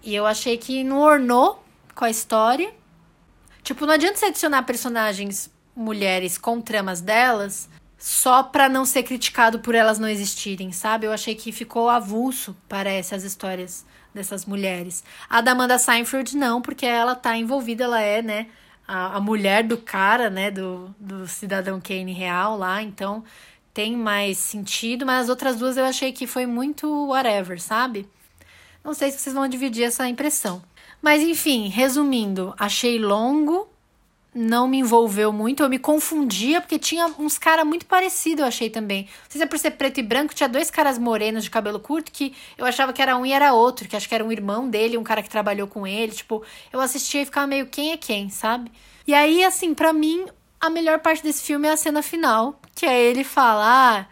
E 0.03 0.15
eu 0.15 0.25
achei 0.25 0.57
que 0.57 0.83
não 0.83 1.01
ornou 1.01 1.63
com 1.95 2.07
a 2.07 2.11
história. 2.11 2.73
Tipo, 3.63 3.85
não 3.85 3.93
adianta 3.93 4.17
você 4.17 4.25
adicionar 4.25 4.63
personagens 4.63 5.51
mulheres 5.77 6.39
com 6.39 6.63
tramas 6.63 7.03
delas 7.03 7.69
só 7.99 8.45
para 8.45 8.69
não 8.69 8.85
ser 8.85 9.03
criticado 9.03 9.59
por 9.59 9.75
elas 9.75 9.99
não 9.99 10.09
existirem, 10.09 10.71
sabe? 10.71 11.07
Eu 11.07 11.13
achei 11.13 11.35
que 11.35 11.51
ficou 11.51 11.91
avulso, 11.91 12.57
parece, 12.69 13.15
as 13.15 13.25
histórias 13.25 13.85
dessas 14.15 14.47
mulheres. 14.47 15.03
A 15.29 15.41
da 15.41 15.51
Amanda 15.51 15.79
Seinfeld 15.79 16.37
não, 16.37 16.63
porque 16.63 16.87
ela 16.87 17.17
tá 17.17 17.37
envolvida, 17.37 17.85
ela 17.85 18.01
é, 18.01 18.23
né, 18.23 18.47
a, 18.87 19.17
a 19.17 19.21
mulher 19.21 19.65
do 19.65 19.77
cara, 19.77 20.31
né, 20.31 20.51
do, 20.51 20.95
do 20.99 21.27
cidadão 21.27 21.81
Kane 21.81 22.13
real 22.13 22.57
lá, 22.57 22.81
então 22.83 23.25
tem 23.75 23.97
mais 23.97 24.39
sentido, 24.39 25.05
mas 25.05 25.25
as 25.25 25.29
outras 25.29 25.57
duas 25.57 25.77
eu 25.77 25.85
achei 25.85 26.13
que 26.13 26.27
foi 26.27 26.47
muito 26.47 27.07
whatever, 27.09 27.61
sabe? 27.61 28.09
Não 28.83 28.95
sei 28.95 29.11
se 29.11 29.19
vocês 29.19 29.35
vão 29.35 29.49
dividir 29.49 29.85
essa 29.85 30.09
impressão. 30.09 30.63
Mas 31.03 31.23
enfim, 31.23 31.69
resumindo, 31.69 32.55
achei 32.59 32.99
longo, 32.99 33.69
não 34.35 34.69
me 34.69 34.79
envolveu 34.79 35.33
muito. 35.33 35.63
Eu 35.63 35.69
me 35.69 35.79
confundia 35.79 36.61
porque 36.61 36.79
tinha 36.79 37.07
uns 37.19 37.39
caras 37.39 37.67
muito 37.67 37.87
parecidos, 37.87 38.41
eu 38.41 38.47
achei 38.47 38.71
também. 38.71 39.05
Não 39.05 39.31
sei 39.31 39.39
se 39.39 39.45
é 39.45 39.47
por 39.47 39.59
ser 39.59 39.73
preto 39.73 39.99
e 39.99 40.03
branco, 40.03 40.35
tinha 40.35 40.49
dois 40.49 40.71
caras 40.71 40.99
morenos 40.99 41.45
de 41.45 41.51
cabelo 41.51 41.81
curto 41.81 42.13
que 42.13 42.35
eu 42.57 42.67
achava 42.67 42.93
que 42.93 43.03
era 43.03 43.17
um 43.17 43.25
e 43.25 43.33
era 43.33 43.53
outro, 43.53 43.89
que 43.89 43.97
acho 43.97 44.09
que 44.09 44.15
era 44.15 44.25
um 44.25 44.33
irmão 44.33 44.69
dele, 44.69 44.99
um 44.99 45.05
cara 45.05 45.23
que 45.23 45.31
trabalhou 45.31 45.67
com 45.67 45.87
ele. 45.87 46.13
Tipo, 46.13 46.43
eu 46.73 46.81
assistia 46.81 47.23
e 47.23 47.25
ficava 47.25 47.47
meio 47.47 47.67
quem 47.67 47.93
é 47.93 47.97
quem, 47.97 48.29
sabe? 48.31 48.71
E 49.07 49.15
aí, 49.15 49.43
assim, 49.45 49.75
para 49.75 49.93
mim, 49.93 50.27
a 50.61 50.69
melhor 50.69 50.99
parte 51.01 51.23
desse 51.23 51.43
filme 51.43 51.67
é 51.69 51.73
a 51.73 51.77
cena 51.77 52.03
final, 52.03 52.61
que 52.75 52.85
é 52.87 53.01
ele 53.01 53.25
falar 53.25 54.09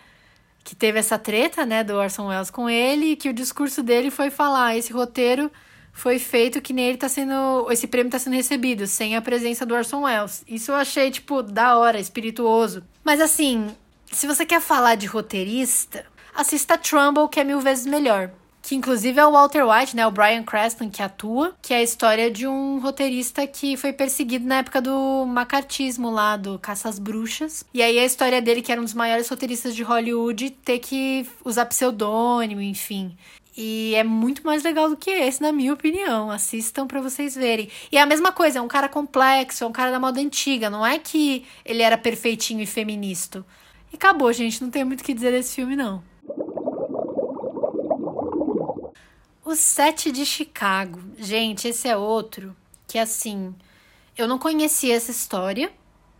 que 0.65 0.75
teve 0.75 0.99
essa 0.99 1.17
treta, 1.17 1.65
né, 1.65 1.85
do 1.85 1.95
Orson 1.95 2.27
Welles 2.27 2.51
com 2.51 2.69
ele, 2.69 3.13
e 3.13 3.17
que 3.17 3.29
o 3.29 3.33
discurso 3.33 3.85
dele 3.85 4.11
foi 4.11 4.31
falar: 4.31 4.77
esse 4.77 4.93
roteiro 4.93 5.51
foi 5.97 6.19
feito 6.19 6.61
que 6.61 6.75
nem 6.75 6.89
ele 6.89 6.99
tá 6.99 7.09
sendo. 7.09 7.67
Esse 7.71 7.87
prêmio 7.87 8.13
tá 8.13 8.19
sendo 8.19 8.37
recebido, 8.37 8.87
sem 8.87 9.17
a 9.17 9.23
presença 9.23 9.65
do 9.65 9.75
Orson 9.75 10.03
Welles. 10.03 10.45
Isso 10.47 10.71
eu 10.71 10.77
achei, 10.77 11.11
tipo, 11.11 11.43
da 11.43 11.79
hora, 11.79 11.99
espirituoso. 11.99 12.85
Mas 13.03 13.19
assim, 13.19 13.75
se 14.13 14.27
você 14.27 14.45
quer 14.45 14.61
falar 14.61 14.95
de 14.95 15.07
roteirista, 15.07 16.05
assista 16.35 16.77
Trumbull, 16.77 17.31
que 17.31 17.41
é 17.41 17.45
mil 17.45 17.61
vezes 17.61 17.87
melhor. 17.87 18.31
Que 18.61 18.75
inclusive 18.75 19.19
é 19.19 19.25
o 19.25 19.33
Walter 19.33 19.65
White, 19.67 19.97
né? 19.97 20.07
O 20.07 20.11
Brian 20.11 20.43
Cranston 20.43 20.91
que 20.91 21.01
atua, 21.01 21.57
que 21.63 21.73
é 21.73 21.79
a 21.79 21.83
história 21.83 22.31
de 22.31 22.47
um 22.47 22.79
roteirista 22.79 23.47
que 23.47 23.77
foi 23.77 23.93
perseguido 23.93 24.45
na 24.45 24.59
época 24.59 24.83
do 24.83 25.25
macartismo 25.25 26.11
lá, 26.11 26.37
do 26.37 26.59
Caça 26.59 26.91
às 26.91 26.99
Bruxas. 26.99 27.65
E 27.73 27.81
aí 27.81 27.99
a 27.99 28.05
história 28.05 28.43
dele, 28.43 28.61
que 28.61 28.71
era 28.71 28.81
um 28.81 28.85
dos 28.85 28.93
maiores 28.93 29.29
roteiristas 29.29 29.75
de 29.75 29.83
Hollywood, 29.83 30.51
ter 30.51 30.81
que 30.81 31.27
usar 31.43 31.65
pseudônimo, 31.67 32.61
enfim. 32.61 33.17
E 33.57 33.95
é 33.95 34.05
muito 34.05 34.45
mais 34.45 34.63
legal 34.63 34.91
do 34.91 34.97
que 34.97 35.11
esse, 35.11 35.41
na 35.41 35.51
minha 35.51 35.73
opinião. 35.73 36.31
Assistam 36.31 36.87
para 36.87 37.01
vocês 37.01 37.35
verem. 37.35 37.71
E 37.91 37.97
é 37.97 38.03
a 38.03 38.07
mesma 38.07 38.31
coisa, 38.31 38.59
é 38.59 38.63
um 38.63 38.69
cara 38.69 38.89
complexo, 38.89 39.65
é 39.65 39.67
um 39.67 39.73
cara 39.73 39.91
da 39.91 39.99
moda 39.99 40.21
antiga. 40.21 40.69
Não 40.69 40.85
é 40.85 40.99
que 40.99 41.47
ele 41.65 41.83
era 41.83 41.97
perfeitinho 41.97 42.61
e 42.61 42.67
feminista. 42.67 43.45
E 43.91 43.97
acabou, 43.97 44.31
gente. 44.33 44.63
Não 44.63 44.71
tem 44.71 44.85
muito 44.85 45.01
o 45.01 45.05
que 45.05 45.15
dizer 45.15 45.31
desse 45.31 45.55
filme, 45.55 45.75
não. 45.75 46.05
O 49.43 49.55
Sete 49.55 50.13
de 50.13 50.27
Chicago. 50.27 51.01
Gente, 51.19 51.69
esse 51.69 51.89
é 51.89 51.97
outro 51.97 52.55
que, 52.87 52.99
assim, 52.99 53.55
eu 54.19 54.29
não 54.29 54.39
conhecia 54.39 54.95
essa 54.95 55.11
história 55.11 55.73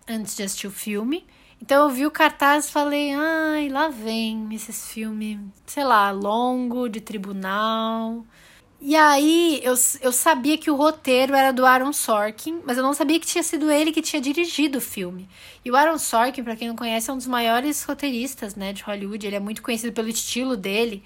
antes 0.09 0.35
de 0.37 0.43
assistir 0.43 0.69
o 0.69 0.71
filme. 0.71 1.27
Então 1.61 1.85
eu 1.85 1.91
vi 1.91 2.07
o 2.07 2.11
cartaz 2.11 2.69
e 2.69 2.73
falei, 2.73 3.13
ai, 3.13 3.69
lá 3.69 3.89
vem 3.89 4.49
esses 4.53 4.91
filmes, 4.91 5.39
sei 5.67 5.85
lá, 5.85 6.11
longo, 6.11 6.89
de 6.89 7.01
tribunal. 7.01 8.25
E 8.81 8.95
aí 8.95 9.61
eu, 9.65 9.75
eu 10.03 10.13
sabia 10.13 10.59
que 10.59 10.71
o 10.71 10.77
roteiro 10.77 11.35
era 11.35 11.51
do 11.51 11.65
Aaron 11.65 11.93
Sorkin, 11.93 12.61
mas 12.65 12.77
eu 12.77 12.83
não 12.83 12.93
sabia 12.93 13.19
que 13.19 13.27
tinha 13.27 13.43
sido 13.43 13.71
ele 13.71 13.91
que 13.91 14.03
tinha 14.03 14.21
dirigido 14.21 14.79
o 14.79 14.83
filme. 14.83 15.29
E 15.65 15.71
o 15.71 15.77
Aaron 15.77 15.99
Sorkin, 15.99 16.45
para 16.45 16.57
quem 16.57 16.69
não 16.69 16.77
conhece, 16.77 17.09
é 17.11 17.13
um 17.13 17.17
dos 17.17 17.27
maiores 17.27 17.83
roteiristas, 17.85 18.55
né, 18.55 18.73
de 18.73 18.83
Hollywood. 18.83 19.27
Ele 19.27 19.37
é 19.37 19.41
muito 19.41 19.63
conhecido 19.63 19.93
pelo 19.93 20.09
estilo 20.09 20.57
dele. 20.57 21.03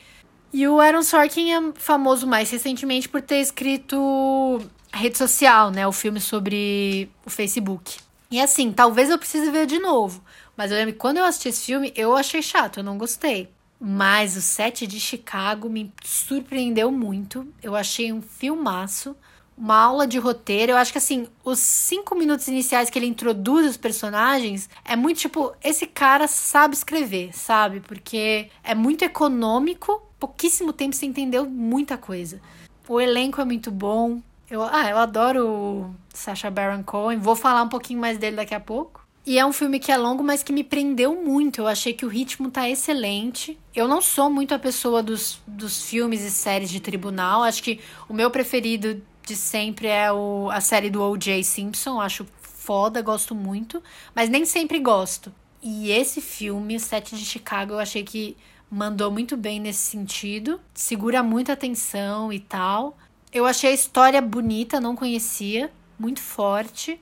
E 0.52 0.66
o 0.66 0.80
Aaron 0.80 1.02
Sorkin 1.02 1.52
é 1.52 1.72
famoso 1.76 2.26
mais 2.26 2.50
recentemente 2.50 3.08
por 3.08 3.22
ter 3.22 3.40
escrito 3.40 4.60
a 4.92 4.98
rede 4.98 5.16
social, 5.16 5.70
né, 5.70 5.86
o 5.86 5.92
filme 5.92 6.20
sobre 6.20 7.08
o 7.24 7.30
Facebook. 7.30 7.98
E 8.30 8.40
assim, 8.40 8.72
talvez 8.72 9.10
eu 9.10 9.18
precise 9.18 9.50
ver 9.50 9.66
de 9.66 9.78
novo. 9.78 10.22
Mas 10.60 10.70
eu 10.70 10.76
lembro 10.76 10.92
que 10.92 10.98
quando 10.98 11.16
eu 11.16 11.24
assisti 11.24 11.48
esse 11.48 11.64
filme, 11.64 11.90
eu 11.96 12.14
achei 12.14 12.42
chato, 12.42 12.80
eu 12.80 12.84
não 12.84 12.98
gostei. 12.98 13.48
Mas 13.80 14.36
o 14.36 14.42
set 14.42 14.86
de 14.86 15.00
Chicago 15.00 15.70
me 15.70 15.90
surpreendeu 16.04 16.92
muito. 16.92 17.48
Eu 17.62 17.74
achei 17.74 18.12
um 18.12 18.20
filmaço, 18.20 19.16
uma 19.56 19.78
aula 19.78 20.06
de 20.06 20.18
roteiro. 20.18 20.72
Eu 20.72 20.76
acho 20.76 20.92
que 20.92 20.98
assim, 20.98 21.26
os 21.42 21.60
cinco 21.60 22.14
minutos 22.14 22.46
iniciais 22.46 22.90
que 22.90 22.98
ele 22.98 23.06
introduz 23.06 23.70
os 23.70 23.78
personagens 23.78 24.68
é 24.84 24.94
muito 24.94 25.20
tipo, 25.20 25.56
esse 25.64 25.86
cara 25.86 26.28
sabe 26.28 26.74
escrever, 26.74 27.34
sabe? 27.34 27.80
Porque 27.80 28.50
é 28.62 28.74
muito 28.74 29.02
econômico, 29.02 30.02
pouquíssimo 30.18 30.74
tempo 30.74 30.94
você 30.94 31.06
entendeu 31.06 31.48
muita 31.48 31.96
coisa. 31.96 32.38
O 32.86 33.00
elenco 33.00 33.40
é 33.40 33.46
muito 33.46 33.70
bom, 33.70 34.20
eu, 34.50 34.62
ah, 34.62 34.90
eu 34.90 34.98
adoro 34.98 35.48
o 35.48 35.94
Sacha 36.12 36.50
Baron 36.50 36.82
Cohen. 36.82 37.18
Vou 37.18 37.34
falar 37.34 37.62
um 37.62 37.68
pouquinho 37.70 37.98
mais 37.98 38.18
dele 38.18 38.36
daqui 38.36 38.54
a 38.54 38.60
pouco. 38.60 38.99
E 39.26 39.38
é 39.38 39.44
um 39.44 39.52
filme 39.52 39.78
que 39.78 39.92
é 39.92 39.96
longo, 39.96 40.24
mas 40.24 40.42
que 40.42 40.52
me 40.52 40.64
prendeu 40.64 41.14
muito. 41.14 41.60
Eu 41.60 41.66
achei 41.66 41.92
que 41.92 42.06
o 42.06 42.08
ritmo 42.08 42.50
tá 42.50 42.68
excelente. 42.68 43.58
Eu 43.74 43.86
não 43.86 44.00
sou 44.00 44.30
muito 44.30 44.54
a 44.54 44.58
pessoa 44.58 45.02
dos, 45.02 45.40
dos 45.46 45.82
filmes 45.84 46.22
e 46.22 46.30
séries 46.30 46.70
de 46.70 46.80
tribunal. 46.80 47.42
Acho 47.42 47.62
que 47.62 47.80
o 48.08 48.14
meu 48.14 48.30
preferido 48.30 49.00
de 49.26 49.36
sempre 49.36 49.88
é 49.88 50.10
o, 50.10 50.48
a 50.50 50.60
série 50.60 50.88
do 50.88 51.02
O.J. 51.02 51.42
Simpson. 51.44 52.00
Acho 52.00 52.26
foda, 52.40 53.02
gosto 53.02 53.34
muito. 53.34 53.82
Mas 54.14 54.30
nem 54.30 54.44
sempre 54.46 54.78
gosto. 54.78 55.32
E 55.62 55.90
esse 55.90 56.22
filme, 56.22 56.80
Sete 56.80 57.14
de 57.14 57.24
Chicago, 57.24 57.74
eu 57.74 57.78
achei 57.78 58.02
que 58.02 58.36
mandou 58.70 59.10
muito 59.10 59.36
bem 59.36 59.60
nesse 59.60 59.90
sentido. 59.90 60.58
Segura 60.72 61.22
muita 61.22 61.52
atenção 61.52 62.32
e 62.32 62.40
tal. 62.40 62.96
Eu 63.30 63.44
achei 63.44 63.70
a 63.70 63.74
história 63.74 64.22
bonita, 64.22 64.80
não 64.80 64.96
conhecia. 64.96 65.70
Muito 65.98 66.20
forte. 66.20 66.98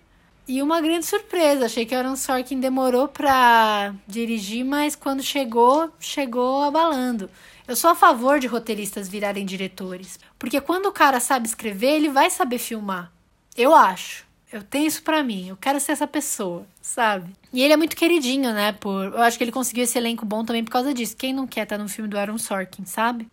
E 0.48 0.62
uma 0.62 0.80
grande 0.80 1.04
surpresa, 1.04 1.66
achei 1.66 1.84
que 1.84 1.94
Aaron 1.94 2.16
Sorkin 2.16 2.58
demorou 2.58 3.06
para 3.06 3.94
dirigir, 4.06 4.64
mas 4.64 4.96
quando 4.96 5.22
chegou, 5.22 5.92
chegou 6.00 6.62
abalando. 6.62 7.28
Eu 7.66 7.76
sou 7.76 7.90
a 7.90 7.94
favor 7.94 8.40
de 8.40 8.46
roteiristas 8.46 9.10
virarem 9.10 9.44
diretores, 9.44 10.18
porque 10.38 10.58
quando 10.58 10.86
o 10.86 10.92
cara 10.92 11.20
sabe 11.20 11.46
escrever, 11.46 11.96
ele 11.96 12.08
vai 12.08 12.30
saber 12.30 12.56
filmar. 12.56 13.12
Eu 13.54 13.74
acho. 13.74 14.26
Eu 14.50 14.62
tenho 14.62 14.86
isso 14.86 15.02
para 15.02 15.22
mim, 15.22 15.48
eu 15.48 15.56
quero 15.58 15.78
ser 15.78 15.92
essa 15.92 16.06
pessoa, 16.06 16.66
sabe? 16.80 17.30
E 17.52 17.62
ele 17.62 17.74
é 17.74 17.76
muito 17.76 17.94
queridinho, 17.94 18.50
né? 18.54 18.72
Por, 18.72 19.04
eu 19.04 19.20
acho 19.20 19.36
que 19.36 19.44
ele 19.44 19.52
conseguiu 19.52 19.84
esse 19.84 19.98
elenco 19.98 20.24
bom 20.24 20.46
também 20.46 20.64
por 20.64 20.70
causa 20.70 20.94
disso. 20.94 21.14
Quem 21.14 21.34
não 21.34 21.46
quer 21.46 21.64
estar 21.64 21.76
tá 21.76 21.82
no 21.82 21.90
filme 21.90 22.08
do 22.08 22.18
Aaron 22.18 22.38
Sorkin, 22.38 22.86
sabe? 22.86 23.28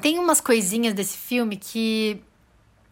Tem 0.00 0.18
umas 0.18 0.40
coisinhas 0.40 0.94
desse 0.94 1.18
filme 1.18 1.58
que 1.58 2.18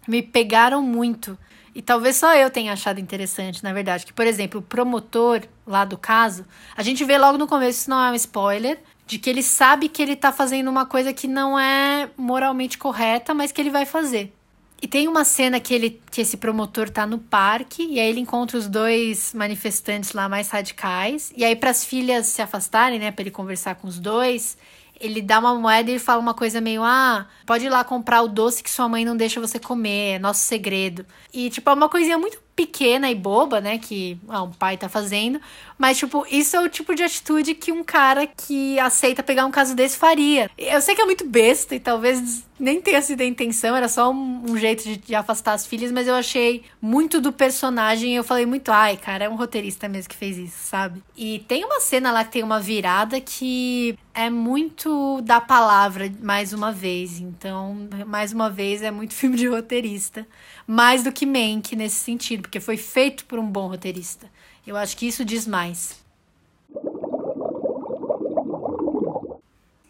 me 0.07 0.23
pegaram 0.23 0.83
muito. 0.83 1.39
E 1.75 1.81
talvez 1.81 2.17
só 2.17 2.35
eu 2.35 2.51
tenha 2.51 2.73
achado 2.73 3.01
interessante, 3.01 3.63
na 3.65 3.73
verdade. 3.73 4.05
Que, 4.05 4.13
por 4.13 4.27
exemplo, 4.27 4.61
o 4.61 4.63
promotor 4.63 5.43
lá 5.67 5.85
do 5.85 5.97
caso, 5.97 6.45
a 6.77 6.83
gente 6.83 7.05
vê 7.05 7.17
logo 7.17 7.39
no 7.39 7.47
começo, 7.47 7.81
isso 7.81 7.91
não 7.91 8.03
é 8.03 8.11
um 8.11 8.15
spoiler, 8.15 8.79
de 9.07 9.19
que 9.19 9.31
ele 9.31 9.43
sabe 9.43 9.89
que 9.89 10.03
ele 10.03 10.17
tá 10.17 10.33
fazendo 10.33 10.69
uma 10.69 10.87
coisa 10.87 11.13
que 11.13 11.27
não 11.27 11.59
é 11.59 12.11
moralmente 12.17 12.77
correta, 12.79 13.33
mas 13.33 13.53
que 13.53 13.61
ele 13.61 13.71
vai 13.71 13.87
fazer. 13.87 14.33
E 14.83 14.89
tem 14.89 15.07
uma 15.07 15.25
cena 15.25 15.61
que 15.61 15.73
ele 15.73 16.03
que 16.11 16.21
esse 16.21 16.37
promotor 16.37 16.91
tá 16.91 17.07
no 17.07 17.17
parque 17.17 17.87
e 17.87 18.01
aí 18.01 18.09
ele 18.11 18.19
encontra 18.19 18.59
os 18.59 18.67
dois 18.67 19.33
manifestantes 19.33 20.13
lá 20.13 20.29
mais 20.29 20.49
radicais. 20.49 21.33
E 21.37 21.45
aí 21.45 21.55
para 21.55 21.71
as 21.71 21.85
filhas 21.85 22.27
se 22.27 22.43
afastarem, 22.43 22.99
né, 22.99 23.13
para 23.13 23.23
ele 23.23 23.31
conversar 23.31 23.77
com 23.77 23.87
os 23.87 24.01
dois, 24.01 24.59
ele 25.03 25.21
dá 25.21 25.39
uma 25.41 25.55
moeda 25.55 25.91
e 25.91 25.95
ele 25.95 25.99
fala 25.99 26.21
uma 26.21 26.33
coisa 26.33 26.61
meio: 26.61 26.83
"Ah, 26.83 27.27
pode 27.45 27.67
ir 27.67 27.69
lá 27.69 27.83
comprar 27.85 28.23
o 28.23 28.29
doce 28.29 28.63
que 28.63 28.71
sua 28.71 28.89
mãe 28.89 29.05
não 29.05 29.17
deixa 29.17 29.41
você 29.41 29.59
comer, 29.59 30.15
é 30.15 30.19
nosso 30.19 30.41
segredo". 30.41 31.05
E 31.33 31.51
tipo, 31.51 31.69
é 31.69 31.73
uma 31.75 31.89
coisinha 31.89 32.17
muito 32.17 32.39
pequena 32.55 33.11
e 33.11 33.15
boba, 33.15 33.61
né, 33.61 33.79
que 33.79 34.19
ah, 34.29 34.43
um 34.43 34.53
pai 34.53 34.77
tá 34.77 34.89
fazendo, 34.89 35.41
mas 35.79 35.99
tipo, 35.99 36.25
isso 36.31 36.55
é 36.57 36.61
o 36.61 36.69
tipo 36.69 36.95
de 36.95 37.03
atitude 37.03 37.55
que 37.55 37.73
um 37.73 37.83
cara 37.83 38.27
que 38.27 38.79
aceita 38.79 39.23
pegar 39.23 39.47
um 39.47 39.51
caso 39.51 39.75
desse 39.75 39.97
faria. 39.97 40.51
Eu 40.57 40.81
sei 40.81 40.95
que 40.95 41.03
é 41.03 41.05
muito 41.05 41.27
besta 41.27 41.75
e 41.75 41.81
talvez 41.81 42.45
nem 42.63 42.81
tenha 42.81 43.03
sido 43.03 43.21
a 43.23 43.25
intenção, 43.25 43.75
era 43.75 43.89
só 43.89 44.13
um, 44.13 44.53
um 44.53 44.57
jeito 44.57 44.85
de, 44.85 44.97
de, 44.97 45.15
afastar 45.17 45.55
as 45.55 45.67
filhas, 45.67 45.91
mas 45.91 46.07
eu 46.07 46.15
achei 46.15 46.63
muito 46.81 47.21
do 47.21 47.33
personagem. 47.33 48.15
Eu 48.15 48.23
falei 48.23 48.47
muito, 48.47 48.71
ai, 48.71 48.97
cara, 48.97 49.25
é 49.25 49.29
um 49.29 49.35
roteirista 49.35 49.89
mesmo 49.89 50.09
que 50.09 50.17
fez 50.17 50.39
isso, 50.39 50.59
sabe? 50.59 51.03
E 51.17 51.41
tem 51.49 51.65
uma 51.65 51.81
cena 51.81 52.13
lá 52.13 52.25
que 52.25 52.31
tem 52.31 52.43
uma 52.45 52.61
virada 52.61 53.21
que 53.21 53.99
é 54.15 54.31
muito 54.31 55.21
da 55.23 55.41
palavra, 55.41 56.09
mais 56.23 56.53
uma 56.53 56.71
vez. 56.71 57.19
Então, 57.19 57.89
mais 58.07 58.33
uma 58.33 58.49
vez, 58.49 58.81
é 58.81 58.93
muito 58.93 59.13
filme 59.13 59.37
de 59.37 59.49
roteirista. 59.49 60.25
Mais 60.65 61.03
do 61.03 61.11
que 61.11 61.27
Mank 61.27 61.75
nesse 61.75 61.97
sentido, 61.97 62.43
porque 62.43 62.61
foi 62.61 62.77
feito 62.77 63.25
por 63.25 63.41
um 63.41 63.47
bom 63.47 63.67
roteirista. 63.67 64.31
Eu 64.65 64.77
acho 64.77 64.97
que 64.97 65.09
isso 65.09 65.25
diz 65.25 65.49
mais. 65.49 66.01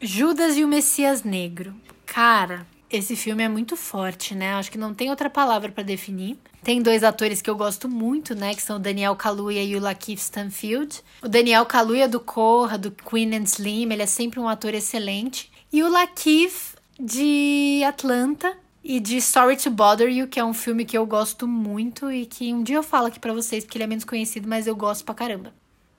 Judas 0.00 0.56
e 0.56 0.64
o 0.64 0.68
Messias 0.68 1.22
Negro. 1.22 1.74
Cara, 2.12 2.66
esse 2.90 3.16
filme 3.16 3.42
é 3.42 3.48
muito 3.48 3.74
forte, 3.74 4.34
né? 4.34 4.52
Acho 4.52 4.70
que 4.70 4.76
não 4.76 4.92
tem 4.92 5.08
outra 5.08 5.30
palavra 5.30 5.72
para 5.72 5.82
definir. 5.82 6.36
Tem 6.62 6.82
dois 6.82 7.02
atores 7.02 7.40
que 7.40 7.48
eu 7.48 7.56
gosto 7.56 7.88
muito, 7.88 8.34
né? 8.34 8.54
Que 8.54 8.60
são 8.60 8.76
o 8.76 8.78
Daniel 8.78 9.16
Kaluuya 9.16 9.64
e 9.64 9.74
o 9.74 9.80
Lakeith 9.80 10.18
Stanfield. 10.18 11.02
O 11.22 11.28
Daniel 11.28 11.64
Kaluuya 11.64 12.06
do 12.06 12.20
Corra, 12.20 12.76
do 12.76 12.90
Queen 12.90 13.34
and 13.34 13.44
Slim, 13.44 13.90
ele 13.90 14.02
é 14.02 14.06
sempre 14.06 14.38
um 14.38 14.46
ator 14.46 14.74
excelente. 14.74 15.50
E 15.72 15.82
o 15.82 15.88
Lakeith 15.88 16.76
de 17.00 17.82
Atlanta 17.82 18.58
e 18.84 19.00
de 19.00 19.18
Sorry 19.18 19.56
to 19.56 19.70
Bother 19.70 20.10
You, 20.10 20.28
que 20.28 20.38
é 20.38 20.44
um 20.44 20.52
filme 20.52 20.84
que 20.84 20.98
eu 20.98 21.06
gosto 21.06 21.48
muito 21.48 22.12
e 22.12 22.26
que 22.26 22.52
um 22.52 22.62
dia 22.62 22.76
eu 22.76 22.82
falo 22.82 23.06
aqui 23.06 23.18
para 23.18 23.32
vocês 23.32 23.64
porque 23.64 23.78
ele 23.78 23.84
é 23.84 23.86
menos 23.86 24.04
conhecido, 24.04 24.46
mas 24.46 24.66
eu 24.66 24.76
gosto 24.76 25.02
pra 25.02 25.14
caramba. 25.14 25.54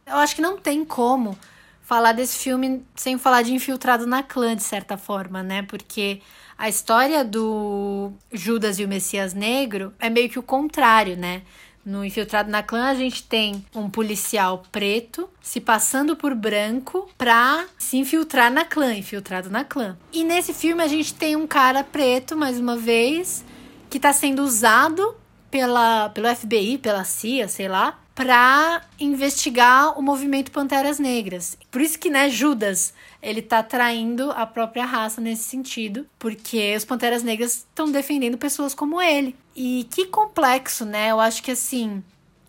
Eu 0.05 0.17
acho 0.17 0.35
que 0.35 0.43
não 0.43 0.59
tem 0.59 0.85
como 0.85 1.35
falar 1.83 2.13
desse 2.13 2.37
filme 2.37 2.83
sem 2.95 3.17
falar 3.17 3.43
de 3.43 3.53
Infiltrado 3.53 4.07
na 4.07 4.23
Clã, 4.23 4.55
de 4.55 4.63
certa 4.63 4.97
forma, 4.97 5.43
né? 5.43 5.61
Porque 5.63 6.21
a 6.57 6.67
história 6.69 7.23
do 7.23 8.11
Judas 8.31 8.79
e 8.79 8.85
o 8.85 8.87
Messias 8.87 9.33
Negro 9.33 9.93
é 9.99 10.09
meio 10.09 10.29
que 10.29 10.39
o 10.39 10.43
contrário, 10.43 11.15
né? 11.15 11.43
No 11.85 12.05
Infiltrado 12.05 12.49
na 12.49 12.63
Clã, 12.63 12.85
a 12.85 12.95
gente 12.95 13.23
tem 13.23 13.65
um 13.75 13.89
policial 13.89 14.63
preto 14.71 15.29
se 15.41 15.59
passando 15.59 16.15
por 16.15 16.33
branco 16.33 17.09
pra 17.17 17.65
se 17.77 17.97
infiltrar 17.97 18.49
na 18.49 18.63
clã, 18.63 18.95
infiltrado 18.95 19.49
na 19.49 19.65
clã. 19.65 19.97
E 20.13 20.23
nesse 20.23 20.53
filme 20.53 20.81
a 20.81 20.87
gente 20.87 21.13
tem 21.13 21.35
um 21.35 21.45
cara 21.45 21.83
preto, 21.83 22.37
mais 22.37 22.57
uma 22.57 22.77
vez, 22.77 23.43
que 23.89 23.99
tá 23.99 24.13
sendo 24.13 24.43
usado 24.43 25.13
pela, 25.51 26.09
pelo 26.09 26.33
FBI, 26.33 26.77
pela 26.77 27.03
CIA, 27.03 27.49
sei 27.49 27.67
lá, 27.67 27.99
para 28.15 28.81
investigar 28.99 29.97
o 29.97 30.01
movimento 30.01 30.51
Panteras 30.51 30.99
Negras. 30.99 31.57
Por 31.71 31.81
isso 31.81 31.97
que, 31.97 32.09
né, 32.09 32.29
Judas, 32.29 32.93
ele 33.21 33.41
tá 33.41 33.63
traindo 33.63 34.31
a 34.31 34.45
própria 34.45 34.85
raça 34.85 35.19
nesse 35.19 35.43
sentido, 35.43 36.05
porque 36.19 36.75
os 36.75 36.85
Panteras 36.85 37.23
Negras 37.23 37.55
estão 37.55 37.91
defendendo 37.91 38.37
pessoas 38.37 38.75
como 38.75 39.01
ele. 39.01 39.35
E 39.55 39.87
que 39.89 40.05
complexo, 40.05 40.85
né? 40.85 41.11
Eu 41.11 41.19
acho 41.19 41.41
que 41.41 41.51
assim, 41.51 42.03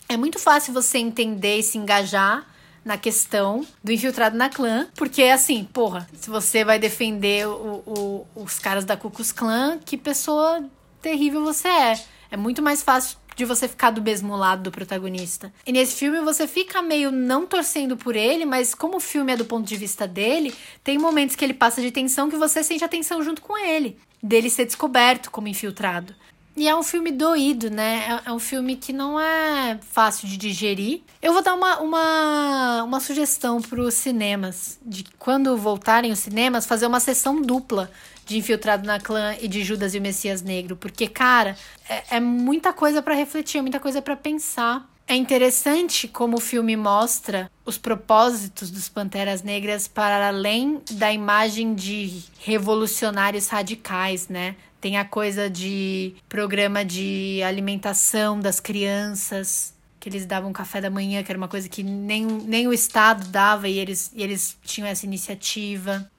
é 0.09 0.16
muito 0.16 0.38
fácil 0.38 0.75
você 0.75 0.99
entender 0.99 1.59
e 1.59 1.62
se 1.62 1.78
engajar 1.78 2.47
na 2.85 2.99
questão 2.99 3.66
do 3.83 3.90
infiltrado 3.90 4.37
na 4.37 4.50
clã, 4.50 4.87
porque 4.94 5.23
assim, 5.23 5.64
porra, 5.64 6.06
se 6.12 6.28
você 6.28 6.64
vai 6.64 6.78
defender 6.78 7.49
o, 7.49 7.83
o, 7.87 8.26
os 8.35 8.59
caras 8.59 8.85
da 8.85 8.94
Ku 8.94 9.11
Klux 9.11 9.33
Klan, 9.33 9.78
que 9.78 9.97
pessoa 9.97 10.62
terrível 11.00 11.42
você 11.42 11.68
é. 11.68 12.04
É 12.30 12.37
muito 12.37 12.61
mais 12.61 12.83
fácil 12.83 13.16
de 13.37 13.45
você 13.45 13.69
ficar 13.69 13.91
do 13.91 14.03
mesmo 14.03 14.37
lado 14.37 14.64
do 14.64 14.71
protagonista. 14.71 15.53
E 15.67 15.73
nesse 15.73 15.97
filme 15.97 16.21
você 16.21 16.47
fica 16.47 16.83
meio 16.83 17.11
não 17.11 17.47
torcendo 17.47 17.97
por 17.97 18.17
ele, 18.17 18.45
mas 18.45 18.75
como 18.75 18.97
o 18.97 19.00
filme 19.00 19.33
é 19.33 19.37
do 19.37 19.45
ponto 19.45 19.67
de 19.67 19.76
vista 19.76 20.07
dele, 20.07 20.55
tem 20.83 20.99
momentos 20.99 21.37
que 21.37 21.45
ele 21.45 21.55
passa 21.55 21.81
de 21.81 21.91
tensão 21.91 22.31
que 22.31 22.37
você 22.37 22.62
sente 22.62 22.85
a 22.85 22.88
tensão 22.88 23.23
junto 23.23 23.43
com 23.43 23.57
ele, 23.59 23.99
dele 24.23 24.50
ser 24.50 24.64
descoberto 24.64 25.31
como 25.31 25.49
infiltrado. 25.49 26.14
E 26.57 26.69
é 26.69 26.76
um 26.76 26.85
filme 26.85 27.11
doído, 27.11 27.69
né? 27.69 28.21
É, 28.25 28.31
é 28.31 28.33
um 28.33 28.38
filme 28.38 28.76
que 28.76 28.93
não 28.93 29.19
é 29.19 29.76
fácil 29.91 30.29
de 30.29 30.37
digerir. 30.37 31.03
Eu 31.21 31.33
vou 31.33 31.43
dar 31.43 31.55
uma, 31.55 31.81
uma, 31.81 32.83
uma 32.85 33.00
sugestão 33.00 33.61
para 33.61 33.81
os 33.81 33.95
cinemas, 33.95 34.79
de 34.85 35.05
quando 35.19 35.57
voltarem 35.57 36.12
os 36.12 36.21
cinemas, 36.21 36.64
fazer 36.64 36.87
uma 36.87 37.00
sessão 37.00 37.43
dupla 37.43 37.91
de 38.25 38.38
Infiltrado 38.38 38.87
na 38.87 38.99
Clã 38.99 39.35
e 39.40 39.49
de 39.49 39.62
Judas 39.62 39.95
e 39.95 39.99
o 39.99 40.02
Messias 40.02 40.43
Negro, 40.43 40.76
porque, 40.76 41.07
cara, 41.07 41.57
é, 41.88 42.16
é 42.16 42.21
muita 42.21 42.73
coisa 42.73 43.02
para 43.02 43.14
refletir, 43.14 43.59
é 43.59 43.62
muita 43.62 43.81
coisa 43.81 44.00
para 44.00 44.16
pensar. 44.16 44.88
É 45.07 45.14
interessante 45.14 46.09
como 46.09 46.38
o 46.38 46.40
filme 46.40 46.76
mostra 46.76 47.50
os 47.64 47.76
propósitos 47.76 48.71
dos 48.71 48.88
Panteras 48.88 49.43
Negras 49.43 49.87
para 49.87 50.28
além 50.28 50.81
da 50.93 51.12
imagem 51.12 51.75
de 51.75 52.23
revolucionários 52.40 53.49
radicais, 53.49 54.28
né? 54.28 54.57
Tem 54.81 54.97
a 54.97 55.04
coisa 55.04 55.49
de 55.50 56.14
programa 56.28 56.85
de 56.85 57.43
alimentação 57.43 58.40
das 58.40 58.61
crianças, 58.61 59.75
que 60.00 60.09
eles 60.11 60.26
davam 60.26 60.52
café 60.52 60.81
da 60.81 60.90
manhã, 60.90 61.23
que 61.23 61.33
era 61.33 61.38
uma 61.38 61.49
coisa 61.49 61.66
que 61.69 61.83
nem, 61.83 62.26
nem 62.26 62.69
o 62.69 62.73
Estado 62.73 63.26
dava 63.28 63.69
e 63.69 63.78
eles, 63.78 64.11
e 64.14 64.23
eles 64.23 64.57
tinham 64.62 64.87
essa 64.87 65.07
iniciativa. 65.07 66.11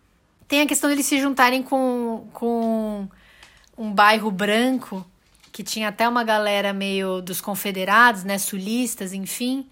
Tem 0.48 0.62
a 0.62 0.66
questão 0.68 0.90
deles 0.90 1.06
se 1.06 1.20
juntarem 1.20 1.64
com, 1.64 2.28
com 2.34 3.08
um 3.78 3.92
bairro 3.92 4.30
branco, 4.32 5.06
que 5.52 5.64
tinha 5.64 5.90
até 5.90 6.08
uma 6.08 6.24
galera 6.24 6.74
meio 6.74 7.22
dos 7.22 7.42
confederados, 7.42 8.24
né, 8.24 8.38
sulistas, 8.38 9.14
enfim, 9.14 9.68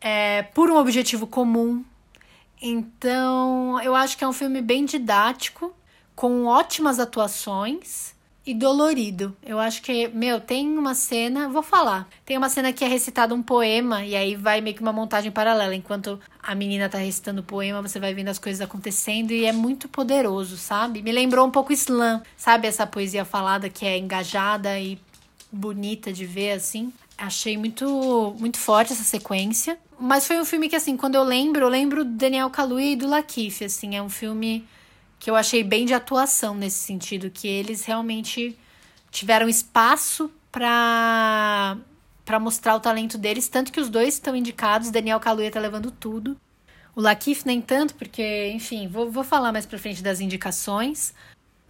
é, 0.00 0.42
por 0.42 0.70
um 0.70 0.76
objetivo 0.76 1.26
comum. 1.26 1.84
Então, 2.60 3.80
eu 3.82 3.94
acho 3.94 4.16
que 4.16 4.24
é 4.24 4.28
um 4.28 4.32
filme 4.32 4.60
bem 4.60 4.84
didático, 4.84 5.74
com 6.14 6.46
ótimas 6.46 6.98
atuações 6.98 8.13
e 8.46 8.52
dolorido. 8.52 9.34
Eu 9.42 9.58
acho 9.58 9.80
que, 9.80 10.08
meu, 10.08 10.40
tem 10.40 10.76
uma 10.76 10.94
cena, 10.94 11.48
vou 11.48 11.62
falar. 11.62 12.08
Tem 12.24 12.36
uma 12.36 12.48
cena 12.48 12.72
que 12.72 12.84
é 12.84 12.88
recitado 12.88 13.34
um 13.34 13.42
poema 13.42 14.04
e 14.04 14.14
aí 14.14 14.36
vai 14.36 14.60
meio 14.60 14.76
que 14.76 14.82
uma 14.82 14.92
montagem 14.92 15.32
paralela. 15.32 15.74
Enquanto 15.74 16.20
a 16.42 16.54
menina 16.54 16.88
tá 16.88 16.98
recitando 16.98 17.40
o 17.40 17.44
poema, 17.44 17.80
você 17.80 17.98
vai 17.98 18.12
vendo 18.12 18.28
as 18.28 18.38
coisas 18.38 18.60
acontecendo 18.60 19.30
e 19.30 19.46
é 19.46 19.52
muito 19.52 19.88
poderoso, 19.88 20.56
sabe? 20.56 21.02
Me 21.02 21.12
lembrou 21.12 21.46
um 21.46 21.50
pouco 21.50 21.72
slam, 21.72 22.22
sabe? 22.36 22.68
Essa 22.68 22.86
poesia 22.86 23.24
falada 23.24 23.70
que 23.70 23.86
é 23.86 23.96
engajada 23.96 24.78
e 24.78 24.98
bonita 25.50 26.12
de 26.12 26.26
ver 26.26 26.52
assim. 26.52 26.92
Achei 27.16 27.56
muito, 27.56 28.34
muito 28.38 28.58
forte 28.58 28.92
essa 28.92 29.04
sequência. 29.04 29.78
Mas 29.98 30.26
foi 30.26 30.40
um 30.40 30.44
filme 30.44 30.68
que, 30.68 30.74
assim, 30.74 30.96
quando 30.96 31.14
eu 31.14 31.22
lembro, 31.22 31.62
eu 31.62 31.68
lembro 31.68 32.04
do 32.04 32.10
Daniel 32.10 32.50
Kaluuya 32.50 32.92
e 32.92 32.96
do 32.96 33.08
Lakeith, 33.08 33.62
assim. 33.62 33.96
É 33.96 34.02
um 34.02 34.08
filme 34.10 34.64
que 35.24 35.30
eu 35.30 35.36
achei 35.36 35.64
bem 35.64 35.86
de 35.86 35.94
atuação 35.94 36.54
nesse 36.54 36.80
sentido, 36.80 37.30
que 37.30 37.48
eles 37.48 37.86
realmente 37.86 38.58
tiveram 39.10 39.48
espaço 39.48 40.30
para 40.52 41.78
para 42.26 42.38
mostrar 42.38 42.74
o 42.74 42.80
talento 42.80 43.16
deles, 43.16 43.48
tanto 43.48 43.72
que 43.72 43.80
os 43.80 43.88
dois 43.88 44.14
estão 44.14 44.36
indicados, 44.36 44.90
Daniel 44.90 45.18
Kaluuya 45.18 45.50
tá 45.50 45.58
levando 45.58 45.90
tudo. 45.90 46.38
O 46.94 47.00
Lakif 47.00 47.46
nem 47.46 47.62
tanto, 47.62 47.94
porque, 47.94 48.50
enfim, 48.54 48.86
vou, 48.86 49.10
vou 49.10 49.24
falar 49.24 49.50
mais 49.50 49.64
pra 49.64 49.78
frente 49.78 50.02
das 50.02 50.20
indicações. 50.20 51.14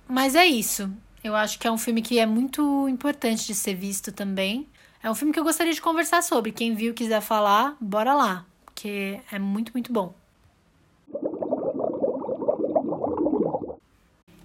Mas 0.08 0.34
é 0.34 0.46
isso. 0.46 0.92
Eu 1.22 1.36
acho 1.36 1.56
que 1.56 1.66
é 1.66 1.70
um 1.70 1.78
filme 1.78 2.02
que 2.02 2.18
é 2.18 2.26
muito 2.26 2.88
importante 2.88 3.46
de 3.46 3.54
ser 3.54 3.74
visto 3.74 4.10
também. 4.10 4.68
É 5.00 5.08
um 5.08 5.14
filme 5.14 5.32
que 5.32 5.38
eu 5.38 5.44
gostaria 5.44 5.72
de 5.72 5.80
conversar 5.80 6.22
sobre. 6.22 6.50
Quem 6.50 6.74
viu 6.74 6.92
quiser 6.92 7.20
falar, 7.20 7.76
bora 7.80 8.14
lá, 8.14 8.44
porque 8.64 9.20
é 9.30 9.38
muito, 9.38 9.72
muito 9.72 9.92
bom. 9.92 10.12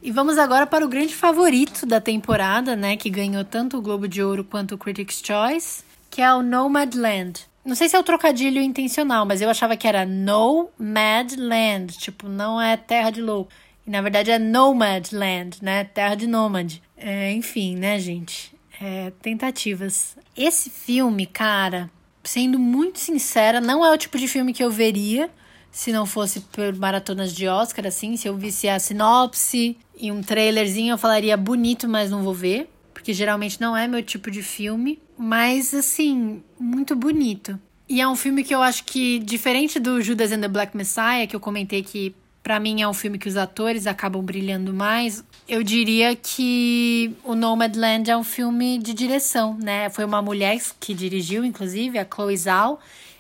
E 0.10 0.12
vamos 0.12 0.40
agora 0.40 0.66
para 0.66 0.84
o 0.84 0.90
grande 0.90 1.14
favorito 1.14 1.86
da 1.86 2.02
temporada, 2.02 2.76
né, 2.76 2.98
que 2.98 3.12
ganhou 3.12 3.46
tanto 3.46 3.78
o 3.78 3.82
Globo 3.82 4.08
de 4.08 4.24
Ouro 4.24 4.44
quanto 4.44 4.74
o 4.74 4.78
Critics' 4.80 5.22
Choice, 5.24 5.84
que 6.10 6.20
é 6.20 6.34
o 6.34 6.42
Nomadland. 6.42 7.42
Não 7.64 7.76
sei 7.76 7.88
se 7.88 7.96
é 7.96 8.00
o 8.00 8.04
trocadilho 8.04 8.60
intencional, 8.60 9.24
mas 9.24 9.40
eu 9.40 9.48
achava 9.52 9.78
que 9.78 9.88
era 9.88 10.08
No 10.08 10.72
Mad 10.80 11.34
Land, 11.38 11.96
tipo, 12.00 12.28
não 12.28 12.60
é 12.60 12.76
terra 12.76 13.12
de 13.12 13.22
louco. 13.22 13.52
E 13.86 13.92
na 13.92 14.02
verdade 14.02 14.32
é 14.32 14.40
Nomad 14.40 15.12
Land, 15.12 15.60
né? 15.62 15.84
Terra 15.84 16.16
de 16.16 16.26
nômade. 16.26 16.82
É, 16.98 17.32
enfim, 17.32 17.76
né, 17.76 18.00
gente? 18.00 18.52
É, 18.82 19.14
tentativas. 19.22 20.18
Esse 20.36 20.72
filme, 20.72 21.28
cara, 21.28 21.88
sendo 22.24 22.58
muito 22.58 22.98
sincera, 22.98 23.62
não 23.62 23.86
é 23.86 23.94
o 23.94 23.98
tipo 23.98 24.18
de 24.18 24.28
filme 24.28 24.54
que 24.54 24.64
eu 24.64 24.72
veria 24.72 25.30
se 25.72 25.92
não 25.92 26.06
fosse 26.06 26.42
por 26.42 26.76
maratonas 26.76 27.34
de 27.34 27.48
Oscar, 27.48 27.88
assim. 27.88 28.18
Se 28.18 28.28
eu 28.28 28.36
visse 28.36 28.68
a 28.68 28.80
sinopse 28.80 29.78
e 29.98 30.12
um 30.12 30.22
trailerzinho, 30.22 30.94
eu 30.94 30.98
falaria 30.98 31.36
bonito, 31.38 31.88
mas 31.88 32.10
não 32.12 32.24
vou 32.24 32.34
ver 32.34 32.70
porque 33.00 33.14
geralmente 33.14 33.62
não 33.62 33.76
é 33.76 33.88
meu 33.88 34.04
tipo 34.04 34.30
de 34.30 34.44
filme, 34.44 35.00
mas 35.18 35.74
assim, 35.74 36.44
muito 36.60 36.98
bonito. 36.98 37.58
E 37.88 38.02
é 38.02 38.08
um 38.08 38.16
filme 38.16 38.44
que 38.44 38.54
eu 38.54 38.62
acho 38.62 38.84
que, 38.84 39.20
diferente 39.20 39.80
do 39.80 40.02
Judas 40.02 40.34
and 40.34 40.42
the 40.42 40.50
Black 40.50 40.76
Messiah, 40.76 41.26
que 41.26 41.36
eu 41.36 41.40
comentei 41.40 41.82
que 41.82 42.14
para 42.44 42.60
mim 42.60 42.82
é 42.82 42.88
um 42.88 42.94
filme 42.94 43.18
que 43.18 43.28
os 43.28 43.38
atores 43.38 43.88
acabam 43.88 44.22
brilhando 44.22 44.74
mais, 44.74 45.24
eu 45.48 45.64
diria 45.64 46.16
que 46.16 47.12
o 47.24 47.36
Nomadland 47.36 48.12
é 48.12 48.18
um 48.18 48.24
filme 48.24 48.78
de 48.78 48.94
direção, 48.94 49.58
né? 49.58 49.90
Foi 49.90 50.04
uma 50.04 50.22
mulher 50.22 50.60
que 50.80 50.94
dirigiu, 50.94 51.46
inclusive, 51.46 51.98
a 51.98 52.06
Chloe 52.06 52.36
Zhao, 52.36 52.80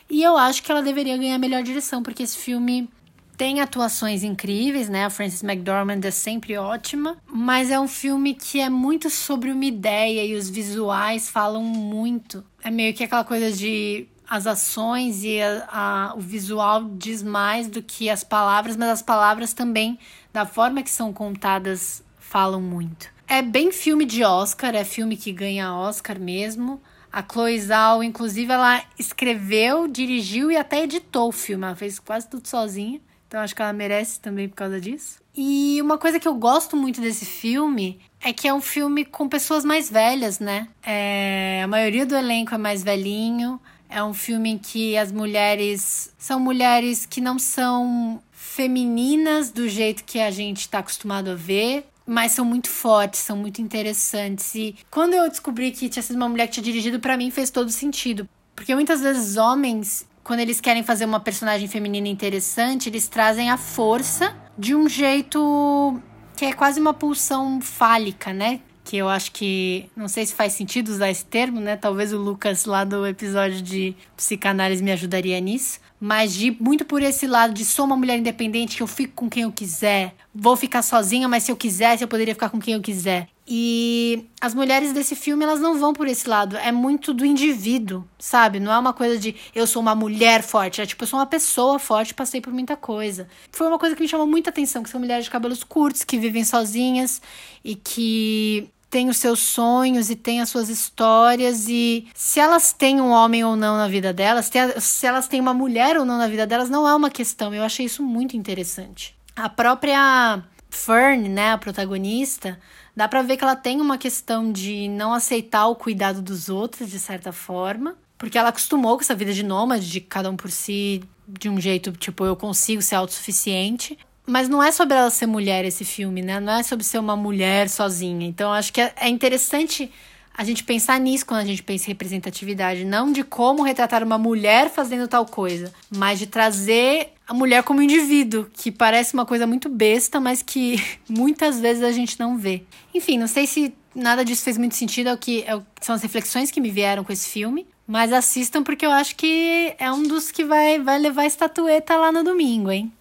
e 0.09 0.23
eu 0.23 0.37
acho 0.37 0.63
que 0.63 0.71
ela 0.71 0.81
deveria 0.81 1.17
ganhar 1.17 1.37
melhor 1.37 1.61
direção, 1.63 2.01
porque 2.01 2.23
esse 2.23 2.37
filme 2.37 2.89
tem 3.37 3.61
atuações 3.61 4.21
incríveis, 4.23 4.89
né? 4.89 5.05
A 5.05 5.09
Frances 5.09 5.41
McDormand 5.41 6.01
é 6.03 6.11
sempre 6.11 6.57
ótima, 6.57 7.17
mas 7.25 7.71
é 7.71 7.79
um 7.79 7.87
filme 7.87 8.33
que 8.33 8.59
é 8.59 8.69
muito 8.69 9.09
sobre 9.09 9.49
uma 9.51 9.63
ideia 9.63 10.25
e 10.25 10.35
os 10.35 10.49
visuais 10.49 11.29
falam 11.29 11.63
muito. 11.63 12.43
É 12.61 12.69
meio 12.69 12.93
que 12.93 13.03
aquela 13.03 13.23
coisa 13.23 13.49
de 13.51 14.07
as 14.29 14.45
ações 14.45 15.23
e 15.23 15.41
a, 15.41 15.67
a, 15.71 16.13
o 16.15 16.19
visual 16.19 16.83
diz 16.97 17.23
mais 17.23 17.67
do 17.67 17.81
que 17.81 18.09
as 18.09 18.23
palavras, 18.23 18.75
mas 18.75 18.89
as 18.89 19.01
palavras 19.01 19.53
também, 19.53 19.97
da 20.31 20.45
forma 20.45 20.83
que 20.83 20.91
são 20.91 21.11
contadas, 21.11 22.03
falam 22.19 22.61
muito. 22.61 23.07
É 23.27 23.41
bem 23.41 23.71
filme 23.71 24.05
de 24.05 24.23
Oscar, 24.23 24.75
é 24.75 24.83
filme 24.83 25.15
que 25.15 25.31
ganha 25.31 25.73
Oscar 25.73 26.19
mesmo. 26.19 26.81
A 27.11 27.23
Chloe 27.23 27.59
Zhao, 27.59 28.03
inclusive, 28.03 28.51
ela 28.51 28.83
escreveu, 28.97 29.87
dirigiu 29.87 30.51
e 30.51 30.57
até 30.57 30.83
editou 30.83 31.29
o 31.29 31.31
filme. 31.31 31.65
Ela 31.65 31.75
fez 31.75 31.99
quase 31.99 32.27
tudo 32.27 32.47
sozinha. 32.47 33.01
Então 33.27 33.41
acho 33.41 33.55
que 33.55 33.61
ela 33.61 33.71
merece 33.71 34.19
também 34.19 34.49
por 34.49 34.55
causa 34.55 34.81
disso. 34.81 35.19
E 35.35 35.79
uma 35.81 35.97
coisa 35.97 36.19
que 36.19 36.27
eu 36.27 36.33
gosto 36.33 36.75
muito 36.75 36.99
desse 36.99 37.25
filme 37.25 37.99
é 38.19 38.33
que 38.33 38.47
é 38.47 38.53
um 38.53 38.59
filme 38.59 39.05
com 39.05 39.29
pessoas 39.29 39.63
mais 39.63 39.89
velhas, 39.89 40.39
né? 40.39 40.67
É, 40.83 41.61
a 41.63 41.67
maioria 41.67 42.05
do 42.05 42.15
elenco 42.15 42.55
é 42.55 42.57
mais 42.57 42.83
velhinho. 42.83 43.61
É 43.87 44.03
um 44.03 44.13
filme 44.13 44.49
em 44.49 44.57
que 44.57 44.97
as 44.97 45.11
mulheres 45.11 46.13
são 46.17 46.39
mulheres 46.39 47.05
que 47.05 47.21
não 47.21 47.39
são 47.39 48.21
femininas 48.31 49.51
do 49.51 49.69
jeito 49.69 50.03
que 50.03 50.19
a 50.19 50.31
gente 50.31 50.61
está 50.61 50.79
acostumado 50.79 51.29
a 51.29 51.35
ver, 51.35 51.85
mas 52.09 52.31
são 52.31 52.43
muito 52.43 52.69
fortes, 52.69 53.19
são 53.19 53.37
muito 53.37 53.61
interessantes. 53.61 54.55
E 54.55 54.75
quando 54.89 55.13
eu 55.13 55.29
descobri 55.29 55.71
que 55.71 55.87
tinha 55.87 56.01
sido 56.01 56.15
uma 56.15 56.27
mulher 56.27 56.47
que 56.47 56.53
tinha 56.53 56.63
dirigido, 56.63 56.99
para 56.99 57.15
mim 57.15 57.29
fez 57.29 57.49
todo 57.49 57.69
sentido. 57.69 58.27
Porque 58.55 58.73
muitas 58.73 59.01
vezes 59.01 59.37
homens 59.37 60.09
quando 60.29 60.41
eles 60.41 60.61
querem 60.61 60.83
fazer 60.83 61.05
uma 61.05 61.19
personagem 61.19 61.67
feminina 61.67 62.07
interessante, 62.07 62.87
eles 62.87 63.07
trazem 63.07 63.49
a 63.49 63.57
força 63.57 64.35
de 64.55 64.75
um 64.75 64.87
jeito 64.87 65.99
que 66.37 66.45
é 66.45 66.53
quase 66.53 66.79
uma 66.79 66.93
pulsão 66.93 67.59
fálica, 67.59 68.31
né? 68.31 68.59
Que 68.83 68.97
eu 68.97 69.09
acho 69.09 69.31
que. 69.31 69.89
Não 69.95 70.07
sei 70.07 70.27
se 70.27 70.35
faz 70.35 70.53
sentido 70.53 70.89
usar 70.89 71.09
esse 71.09 71.25
termo, 71.25 71.59
né? 71.59 71.75
Talvez 71.75 72.13
o 72.13 72.17
Lucas 72.17 72.65
lá 72.65 72.83
do 72.83 73.07
episódio 73.07 73.59
de 73.61 73.95
psicanálise 74.15 74.83
me 74.83 74.91
ajudaria 74.91 75.39
nisso. 75.39 75.79
Mas 75.99 76.33
de 76.33 76.51
muito 76.59 76.85
por 76.85 77.01
esse 77.01 77.27
lado 77.27 77.53
de 77.53 77.65
sou 77.65 77.85
uma 77.85 77.97
mulher 77.97 78.17
independente, 78.17 78.77
que 78.77 78.83
eu 78.83 78.87
fico 78.87 79.13
com 79.13 79.29
quem 79.29 79.43
eu 79.43 79.51
quiser, 79.51 80.15
vou 80.33 80.55
ficar 80.55 80.81
sozinha, 80.81 81.27
mas 81.27 81.43
se 81.43 81.51
eu 81.51 81.57
quisesse, 81.57 82.03
eu 82.03 82.07
poderia 82.07 82.33
ficar 82.33 82.49
com 82.49 82.59
quem 82.59 82.75
eu 82.75 82.81
quiser. 82.81 83.27
E 83.51 84.27
as 84.39 84.53
mulheres 84.53 84.93
desse 84.93 85.15
filme, 85.15 85.43
elas 85.43 85.59
não 85.59 85.79
vão 85.79 85.91
por 85.91 86.07
esse 86.07 86.29
lado. 86.29 86.55
É 86.55 86.71
muito 86.71 87.15
do 87.15 87.25
indivíduo, 87.25 88.07
sabe? 88.19 88.59
Não 88.59 88.71
é 88.71 88.77
uma 88.77 88.93
coisa 88.93 89.17
de 89.17 89.35
eu 89.55 89.65
sou 89.65 89.81
uma 89.81 89.95
mulher 89.95 90.43
forte. 90.43 90.81
É 90.81 90.85
tipo, 90.85 91.03
eu 91.03 91.07
sou 91.07 91.17
uma 91.17 91.25
pessoa 91.25 91.79
forte, 91.79 92.13
passei 92.13 92.39
por 92.39 92.53
muita 92.53 92.77
coisa. 92.77 93.27
Foi 93.51 93.67
uma 93.67 93.79
coisa 93.79 93.95
que 93.95 94.03
me 94.03 94.07
chamou 94.07 94.27
muita 94.27 94.51
atenção, 94.51 94.83
que 94.83 94.89
são 94.89 94.99
mulheres 94.99 95.25
de 95.25 95.31
cabelos 95.31 95.63
curtos, 95.63 96.03
que 96.03 96.19
vivem 96.19 96.43
sozinhas 96.43 97.23
e 97.63 97.73
que 97.73 98.69
têm 98.89 99.09
os 99.09 99.17
seus 99.17 99.39
sonhos 99.39 100.09
e 100.09 100.15
têm 100.15 100.41
as 100.41 100.49
suas 100.49 100.69
histórias. 100.69 101.67
E 101.67 102.07
se 102.13 102.39
elas 102.39 102.73
têm 102.73 102.99
um 102.99 103.11
homem 103.11 103.43
ou 103.43 103.55
não 103.55 103.77
na 103.77 103.87
vida 103.87 104.11
delas, 104.13 104.49
se 104.79 105.05
elas 105.05 105.27
têm 105.27 105.39
uma 105.39 105.53
mulher 105.53 105.97
ou 105.97 106.05
não 106.05 106.17
na 106.17 106.27
vida 106.27 106.47
delas, 106.47 106.69
não 106.69 106.87
é 106.87 106.93
uma 106.95 107.09
questão. 107.09 107.53
Eu 107.53 107.63
achei 107.63 107.85
isso 107.85 108.03
muito 108.03 108.35
interessante. 108.35 109.15
A 109.35 109.47
própria 109.47 110.43
Fern, 110.69 111.29
né, 111.29 111.53
a 111.53 111.57
protagonista 111.57 112.59
Dá 112.99 113.07
pra 113.07 113.21
ver 113.21 113.37
que 113.37 113.45
ela 113.45 113.55
tem 113.55 113.79
uma 113.79 113.97
questão 113.97 114.51
de 114.51 114.89
não 114.89 115.13
aceitar 115.13 115.67
o 115.67 115.75
cuidado 115.75 116.21
dos 116.21 116.49
outros, 116.49 116.89
de 116.89 116.99
certa 116.99 117.31
forma. 117.31 117.95
Porque 118.17 118.37
ela 118.37 118.49
acostumou 118.49 118.97
com 118.97 119.01
essa 119.01 119.15
vida 119.15 119.31
de 119.31 119.41
nômade, 119.41 119.89
de 119.89 120.01
cada 120.01 120.29
um 120.29 120.35
por 120.35 120.51
si, 120.51 121.01
de 121.25 121.47
um 121.47 121.61
jeito, 121.61 121.93
tipo, 121.93 122.25
eu 122.25 122.35
consigo 122.35 122.81
ser 122.81 122.95
autossuficiente. 122.95 123.97
Mas 124.29 124.47
não 124.47 124.61
é 124.61 124.71
sobre 124.71 124.95
ela 124.95 125.09
ser 125.09 125.25
mulher 125.25 125.65
esse 125.65 125.83
filme, 125.83 126.21
né? 126.21 126.39
Não 126.39 126.53
é 126.53 126.61
sobre 126.61 126.85
ser 126.85 126.99
uma 126.99 127.15
mulher 127.15 127.67
sozinha. 127.67 128.27
Então, 128.27 128.53
acho 128.53 128.71
que 128.71 128.79
é, 128.79 128.93
é 128.97 129.09
interessante 129.09 129.91
a 130.37 130.43
gente 130.43 130.63
pensar 130.63 130.99
nisso 130.99 131.25
quando 131.25 131.41
a 131.41 131.45
gente 131.45 131.63
pensa 131.63 131.85
em 131.85 131.87
representatividade. 131.87 132.85
Não 132.85 133.11
de 133.11 133.23
como 133.23 133.63
retratar 133.63 134.03
uma 134.03 134.19
mulher 134.19 134.69
fazendo 134.69 135.07
tal 135.07 135.25
coisa, 135.25 135.73
mas 135.89 136.19
de 136.19 136.27
trazer 136.27 137.13
a 137.27 137.33
mulher 137.33 137.63
como 137.63 137.81
indivíduo, 137.81 138.47
que 138.53 138.71
parece 138.71 139.15
uma 139.15 139.25
coisa 139.25 139.47
muito 139.47 139.67
besta, 139.67 140.19
mas 140.19 140.43
que 140.43 140.75
muitas 141.09 141.59
vezes 141.59 141.81
a 141.81 141.91
gente 141.91 142.19
não 142.19 142.37
vê. 142.37 142.61
Enfim, 142.93 143.17
não 143.17 143.27
sei 143.27 143.47
se 143.47 143.73
nada 143.95 144.23
disso 144.23 144.43
fez 144.43 144.59
muito 144.59 144.75
sentido, 144.75 145.09
é 145.09 145.13
o 145.13 145.17
que 145.17 145.43
é 145.43 145.55
o, 145.55 145.63
são 145.81 145.95
as 145.95 146.03
reflexões 146.03 146.51
que 146.51 146.61
me 146.61 146.69
vieram 146.69 147.03
com 147.03 147.11
esse 147.11 147.27
filme. 147.27 147.65
Mas 147.87 148.13
assistam 148.13 148.61
porque 148.61 148.85
eu 148.85 148.91
acho 148.91 149.15
que 149.15 149.73
é 149.79 149.91
um 149.91 150.03
dos 150.03 150.29
que 150.29 150.45
vai, 150.45 150.77
vai 150.77 150.99
levar 150.99 151.25
estatueta 151.25 151.97
lá 151.97 152.11
no 152.11 152.23
domingo, 152.23 152.69
hein? 152.69 152.93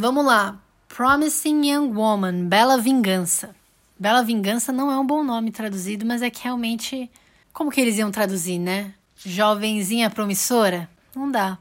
Vamos 0.00 0.24
lá. 0.24 0.58
Promising 0.88 1.66
Young 1.66 1.92
Woman, 1.92 2.48
Bela 2.48 2.78
Vingança. 2.78 3.54
Bela 3.98 4.22
Vingança 4.22 4.72
não 4.72 4.90
é 4.90 4.98
um 4.98 5.06
bom 5.06 5.22
nome 5.22 5.50
traduzido, 5.52 6.06
mas 6.06 6.22
é 6.22 6.30
que 6.30 6.42
realmente. 6.42 7.10
Como 7.52 7.70
que 7.70 7.82
eles 7.82 7.98
iam 7.98 8.10
traduzir, 8.10 8.58
né? 8.58 8.94
Jovenzinha 9.18 10.08
promissora? 10.08 10.88
Não 11.14 11.30
dá. 11.30 11.58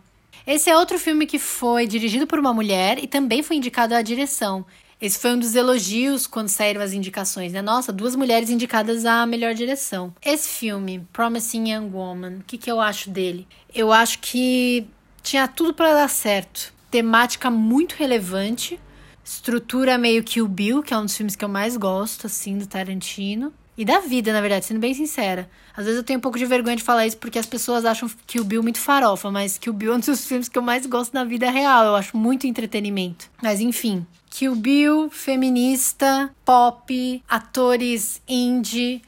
Esse 0.48 0.70
é 0.70 0.78
outro 0.78 0.98
filme 0.98 1.26
que 1.26 1.38
foi 1.38 1.86
dirigido 1.86 2.26
por 2.26 2.40
uma 2.40 2.54
mulher 2.54 3.04
e 3.04 3.08
também 3.08 3.44
foi 3.44 3.58
indicado 3.58 3.94
à 3.94 4.02
direção. 4.02 4.66
Esse 5.02 5.20
foi 5.20 5.34
um 5.34 5.40
dos 5.40 5.54
elogios 5.54 6.26
quando 6.26 6.48
saíram 6.48 6.82
as 6.82 6.94
indicações, 6.94 7.52
né? 7.52 7.62
Nossa, 7.62 7.92
duas 7.92 8.16
mulheres 8.16 8.50
indicadas 8.50 9.06
à 9.06 9.26
melhor 9.26 9.54
direção. 9.54 10.14
Esse 10.22 10.48
filme, 10.48 11.06
Promising 11.12 11.74
Young 11.74 11.90
Woman, 11.92 12.38
o 12.38 12.44
que, 12.48 12.58
que 12.58 12.72
eu 12.72 12.80
acho 12.80 13.10
dele? 13.10 13.46
Eu 13.76 13.92
acho 13.92 14.18
que 14.20 14.88
tinha 15.22 15.46
tudo 15.46 15.74
para 15.74 15.94
dar 15.94 16.10
certo. 16.10 16.79
Temática 16.90 17.50
muito 17.50 17.94
relevante, 17.94 18.80
estrutura 19.24 19.98
meio 19.98 20.24
que 20.24 20.42
o 20.42 20.48
Bill, 20.48 20.82
que 20.82 20.94
é 20.94 20.98
um 20.98 21.06
dos 21.06 21.16
filmes 21.16 21.36
que 21.36 21.46
eu 21.46 21.50
mais 21.50 21.78
gosto, 21.78 22.28
assim, 22.28 22.58
do 22.58 22.68
Tarantino. 22.68 23.54
E 23.78 23.86
da 23.86 24.02
vida, 24.02 24.34
na 24.34 24.42
verdade, 24.42 24.66
sendo 24.66 24.82
bem 24.82 24.94
sincera. 24.94 25.50
Às 25.74 25.86
vezes 25.86 26.00
eu 26.00 26.04
tenho 26.04 26.20
um 26.20 26.22
pouco 26.22 26.38
de 26.38 26.46
vergonha 26.46 26.76
de 26.76 26.84
falar 26.84 27.08
isso 27.08 27.16
porque 27.16 27.40
as 27.40 27.46
pessoas 27.46 27.86
acham 27.86 28.10
que 28.28 28.38
o 28.38 28.44
Bill 28.44 28.60
é 28.60 28.64
muito 28.64 28.78
farofa, 28.78 29.32
mas 29.32 29.58
que 29.58 29.70
o 29.70 29.74
Bill 29.74 29.94
é 29.94 29.96
um 29.96 30.00
dos 30.00 30.26
filmes 30.28 30.50
que 30.50 30.58
eu 30.58 30.62
mais 30.62 30.86
gosto 30.86 31.14
na 31.14 31.24
vida 31.24 31.50
real. 31.50 31.86
Eu 31.86 31.96
acho 31.96 32.18
muito 32.18 32.46
entretenimento. 32.46 33.32
Mas 33.42 33.62
enfim, 33.62 34.06
Kill 34.30 34.56
Bill, 34.56 35.10
feminista, 35.10 36.30
pop, 36.44 37.24
atores 37.28 38.22
indie, 38.28 39.02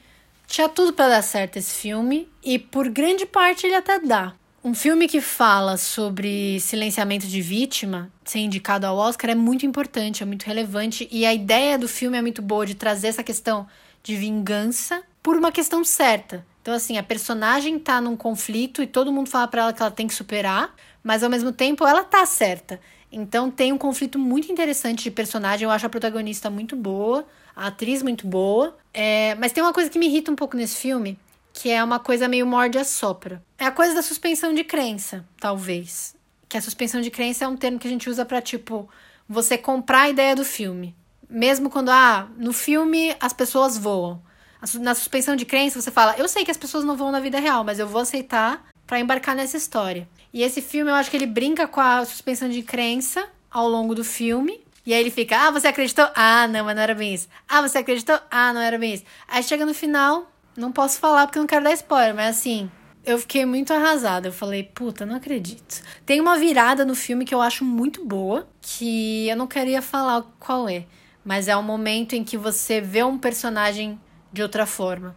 Tinha 0.46 0.68
tudo 0.68 0.92
para 0.92 1.08
dar 1.08 1.22
certo 1.22 1.58
esse 1.58 1.74
filme 1.74 2.28
e 2.42 2.58
por 2.58 2.88
grande 2.88 3.24
parte 3.26 3.66
ele 3.66 3.74
até 3.74 3.98
dá. 3.98 4.32
Um 4.64 4.74
filme 4.74 5.08
que 5.08 5.20
fala 5.20 5.76
sobre 5.76 6.60
silenciamento 6.60 7.26
de 7.26 7.42
vítima, 7.42 8.12
ser 8.24 8.38
indicado 8.38 8.86
ao 8.86 8.96
Oscar, 8.96 9.30
é 9.30 9.34
muito 9.34 9.66
importante, 9.66 10.22
é 10.22 10.26
muito 10.26 10.44
relevante. 10.44 11.08
E 11.10 11.26
a 11.26 11.34
ideia 11.34 11.76
do 11.76 11.88
filme 11.88 12.16
é 12.16 12.22
muito 12.22 12.40
boa 12.40 12.64
de 12.64 12.76
trazer 12.76 13.08
essa 13.08 13.24
questão 13.24 13.66
de 14.04 14.14
vingança 14.14 15.02
por 15.20 15.36
uma 15.36 15.50
questão 15.50 15.82
certa. 15.82 16.46
Então, 16.60 16.72
assim, 16.74 16.96
a 16.96 17.02
personagem 17.02 17.76
tá 17.76 18.00
num 18.00 18.16
conflito 18.16 18.80
e 18.80 18.86
todo 18.86 19.10
mundo 19.10 19.28
fala 19.28 19.48
para 19.48 19.62
ela 19.62 19.72
que 19.72 19.82
ela 19.82 19.90
tem 19.90 20.06
que 20.06 20.14
superar, 20.14 20.72
mas 21.02 21.24
ao 21.24 21.30
mesmo 21.30 21.50
tempo 21.50 21.84
ela 21.84 22.04
tá 22.04 22.24
certa. 22.24 22.78
Então 23.10 23.50
tem 23.50 23.72
um 23.72 23.78
conflito 23.78 24.16
muito 24.16 24.50
interessante 24.50 25.02
de 25.02 25.10
personagem. 25.10 25.64
Eu 25.64 25.72
acho 25.72 25.86
a 25.86 25.90
protagonista 25.90 26.48
muito 26.48 26.76
boa, 26.76 27.26
a 27.56 27.66
atriz 27.66 28.00
muito 28.00 28.28
boa. 28.28 28.76
É, 28.94 29.34
mas 29.34 29.50
tem 29.50 29.60
uma 29.60 29.72
coisa 29.72 29.90
que 29.90 29.98
me 29.98 30.06
irrita 30.06 30.30
um 30.30 30.36
pouco 30.36 30.56
nesse 30.56 30.76
filme, 30.76 31.18
que 31.52 31.70
é 31.70 31.82
uma 31.82 31.98
coisa 31.98 32.28
meio 32.28 32.46
morde 32.46 32.78
a 32.78 32.84
sopra. 32.84 33.42
É 33.58 33.66
a 33.66 33.70
coisa 33.70 33.94
da 33.94 34.02
suspensão 34.02 34.54
de 34.54 34.64
crença, 34.64 35.24
talvez. 35.38 36.16
Que 36.48 36.56
a 36.56 36.62
suspensão 36.62 37.00
de 37.00 37.10
crença 37.10 37.44
é 37.44 37.48
um 37.48 37.56
termo 37.56 37.78
que 37.78 37.86
a 37.86 37.90
gente 37.90 38.08
usa 38.08 38.24
para 38.24 38.40
tipo 38.40 38.88
você 39.28 39.56
comprar 39.56 40.02
a 40.02 40.10
ideia 40.10 40.34
do 40.34 40.44
filme. 40.44 40.94
Mesmo 41.28 41.70
quando 41.70 41.90
ah, 41.90 42.28
no 42.36 42.52
filme 42.52 43.14
as 43.20 43.32
pessoas 43.32 43.78
voam. 43.78 44.22
Na 44.80 44.94
suspensão 44.94 45.34
de 45.34 45.44
crença 45.44 45.80
você 45.80 45.90
fala, 45.90 46.14
eu 46.16 46.28
sei 46.28 46.44
que 46.44 46.50
as 46.50 46.56
pessoas 46.56 46.84
não 46.84 46.96
voam 46.96 47.10
na 47.10 47.20
vida 47.20 47.40
real, 47.40 47.64
mas 47.64 47.78
eu 47.78 47.86
vou 47.86 48.00
aceitar 48.00 48.64
para 48.86 49.00
embarcar 49.00 49.34
nessa 49.34 49.56
história. 49.56 50.08
E 50.32 50.42
esse 50.42 50.62
filme 50.62 50.90
eu 50.90 50.94
acho 50.94 51.10
que 51.10 51.16
ele 51.16 51.26
brinca 51.26 51.66
com 51.66 51.80
a 51.80 52.04
suspensão 52.04 52.48
de 52.48 52.62
crença 52.62 53.28
ao 53.50 53.68
longo 53.68 53.94
do 53.94 54.04
filme. 54.04 54.60
E 54.84 54.92
aí 54.92 55.00
ele 55.00 55.10
fica, 55.10 55.46
ah, 55.46 55.50
você 55.50 55.68
acreditou? 55.68 56.08
Ah, 56.14 56.48
não, 56.48 56.64
mas 56.64 56.74
não 56.74 56.82
era 56.82 56.94
bem 56.94 57.14
isso. 57.14 57.28
Ah, 57.48 57.60
você 57.60 57.78
acreditou? 57.78 58.18
Ah, 58.30 58.52
não 58.52 58.60
era 58.60 58.78
bem 58.78 58.94
isso. 58.94 59.04
Aí 59.28 59.42
chega 59.42 59.64
no 59.64 59.74
final, 59.74 60.31
não 60.56 60.72
posso 60.72 60.98
falar 60.98 61.26
porque 61.26 61.38
eu 61.38 61.42
não 61.42 61.46
quero 61.46 61.64
dar 61.64 61.72
spoiler, 61.72 62.14
mas 62.14 62.36
assim, 62.36 62.70
eu 63.04 63.18
fiquei 63.18 63.44
muito 63.44 63.72
arrasada. 63.72 64.28
Eu 64.28 64.32
falei, 64.32 64.62
puta, 64.62 65.04
não 65.04 65.16
acredito. 65.16 65.82
Tem 66.06 66.20
uma 66.20 66.38
virada 66.38 66.84
no 66.84 66.94
filme 66.94 67.24
que 67.24 67.34
eu 67.34 67.42
acho 67.42 67.64
muito 67.64 68.04
boa, 68.04 68.46
que 68.60 69.28
eu 69.28 69.36
não 69.36 69.46
queria 69.46 69.82
falar 69.82 70.22
qual 70.38 70.68
é, 70.68 70.84
mas 71.24 71.48
é 71.48 71.56
o 71.56 71.62
momento 71.62 72.14
em 72.14 72.24
que 72.24 72.36
você 72.36 72.80
vê 72.80 73.02
um 73.02 73.18
personagem 73.18 74.00
de 74.32 74.42
outra 74.42 74.66
forma. 74.66 75.14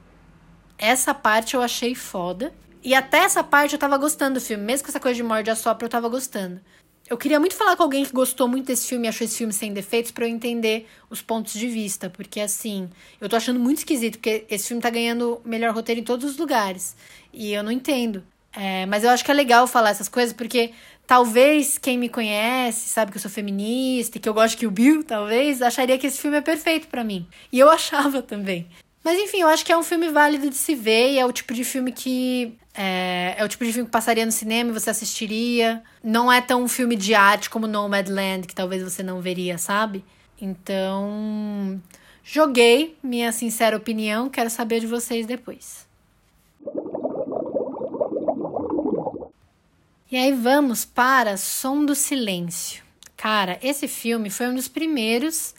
Essa 0.78 1.13
parte 1.13 1.56
eu 1.56 1.62
achei 1.62 1.95
foda. 1.95 2.54
E 2.84 2.93
até 2.93 3.19
essa 3.19 3.43
parte 3.43 3.74
eu 3.74 3.80
tava 3.80 3.98
gostando 3.98 4.36
do 4.36 4.41
filme, 4.41 4.63
mesmo 4.63 4.86
com 4.86 4.91
essa 4.91 5.00
coisa 5.00 5.15
de 5.15 5.24
morde 5.24 5.50
a 5.50 5.56
sopra, 5.56 5.86
eu 5.86 5.89
tava 5.89 6.08
gostando. 6.08 6.62
Eu 7.08 7.18
queria 7.18 7.39
muito 7.39 7.56
falar 7.56 7.76
com 7.78 7.84
alguém 7.84 8.04
que 8.04 8.12
gostou 8.12 8.48
muito 8.48 8.65
desse 8.65 8.88
filme 8.88 9.06
e 9.06 9.10
achou 9.10 9.26
esse 9.26 9.38
filme 9.38 9.54
sem 9.54 9.72
defeitos 9.72 10.12
para 10.12 10.26
eu 10.26 10.30
entender 10.30 10.88
os 11.08 11.22
pontos 11.22 11.54
de 11.54 11.68
vista, 11.68 12.10
porque 12.10 12.39
assim, 12.39 12.89
eu 13.22 13.30
tô 13.30 13.36
achando 13.36 13.60
muito 13.60 13.78
esquisito, 13.78 14.13
porque 14.13 14.44
esse 14.50 14.70
filme 14.70 14.82
tá 14.82 14.89
ganhando 14.89 15.39
melhor 15.46 15.72
roteiro 15.72 16.02
em 16.02 16.04
todos 16.04 16.26
os 16.32 16.38
lugares. 16.38 16.96
E 17.32 17.54
eu 17.54 17.62
não 17.62 17.72
entendo. 17.72 18.24
É, 18.52 18.88
mas 18.88 19.04
eu 19.04 19.12
acho 19.12 19.24
que 19.24 19.30
é 19.30 19.34
legal 19.36 19.68
falar 19.68 19.91
essas 19.91 20.10
coisas, 20.10 20.34
porque 20.34 20.72
talvez 21.06 21.78
quem 21.78 21.96
me 21.96 22.10
conhece, 22.10 22.89
sabe 22.89 23.12
que 23.12 23.18
eu 23.18 23.22
sou 23.22 23.30
feminista 23.30 24.18
e 24.18 24.22
que 24.22 24.28
eu 24.28 24.34
gosto 24.34 24.58
que 24.58 24.65
o 24.65 24.72
Bill, 24.72 25.04
talvez, 25.04 25.62
acharia 25.62 26.00
que 26.00 26.08
esse 26.08 26.20
filme 26.20 26.38
é 26.38 26.41
perfeito 26.41 26.88
para 26.88 27.04
mim. 27.04 27.28
E 27.52 27.60
eu 27.60 27.70
achava 27.70 28.24
também. 28.24 28.68
Mas 29.06 29.20
enfim, 29.20 29.41
eu 29.41 29.48
acho 29.48 29.63
que 29.63 29.72
é 29.72 29.78
um 29.78 29.84
filme 29.84 30.10
válido 30.10 30.50
de 30.50 30.56
se 30.56 30.74
ver 30.74 31.12
e 31.12 31.20
é 31.20 31.26
o 31.28 31.32
tipo 31.32 31.54
de 31.54 31.63
filme 31.63 31.91
que. 31.91 32.58
É, 32.74 33.36
é 33.38 33.46
o 33.46 33.48
tipo 33.48 33.63
de 33.63 33.72
filme 33.72 33.86
que 33.86 33.91
passaria 33.91 34.26
no 34.26 34.32
cinema 34.32 34.72
e 34.72 34.74
você 34.74 34.89
assistiria. 34.89 35.84
Não 36.04 36.32
é 36.32 36.41
tão 36.41 36.63
um 36.63 36.68
filme 36.68 36.96
de 36.96 37.13
arte 37.13 37.48
como 37.48 37.68
Nomadland, 37.68 38.48
que 38.48 38.56
talvez 38.56 38.82
você 38.82 39.04
não 39.04 39.22
veria, 39.22 39.60
sabe? 39.60 40.04
Então. 40.41 41.80
Joguei 42.24 42.98
minha 43.04 43.32
sincera 43.32 43.78
opinião, 43.78 44.28
quero 44.28 44.50
saber 44.50 44.80
de 44.80 44.88
vocês 44.88 45.28
depois. 45.28 45.86
E 50.12 50.18
aí 50.18 50.32
vamos 50.32 50.84
para 50.84 51.38
Som 51.38 51.86
do 51.86 51.94
Silêncio. 51.94 52.84
Cara, 53.15 53.60
esse 53.62 53.88
filme 53.88 54.32
foi 54.32 54.48
um 54.48 54.56
dos 54.56 54.68
primeiros 54.68 55.54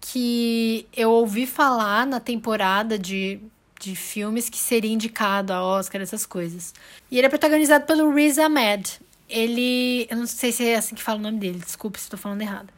que 0.00 0.86
eu 0.96 1.10
ouvi 1.10 1.46
falar 1.46 2.06
na 2.06 2.20
temporada 2.20 2.98
de, 2.98 3.40
de 3.80 3.96
filmes 3.96 4.48
que 4.48 4.58
seria 4.58 4.92
indicado 4.92 5.52
a 5.52 5.62
Oscar, 5.62 6.00
essas 6.00 6.24
coisas. 6.24 6.74
E 7.10 7.18
ele 7.18 7.26
é 7.26 7.30
protagonizado 7.30 7.86
pelo 7.86 8.12
Riz 8.12 8.38
Ahmed. 8.38 9.00
Ele. 9.28 10.06
Eu 10.08 10.18
não 10.18 10.26
sei 10.26 10.52
se 10.52 10.64
é 10.64 10.76
assim 10.76 10.94
que 10.94 11.02
fala 11.02 11.18
o 11.18 11.22
nome 11.22 11.38
dele, 11.38 11.58
desculpe 11.58 11.98
se 11.98 12.04
estou 12.04 12.18
falando 12.18 12.42
errado. 12.42 12.68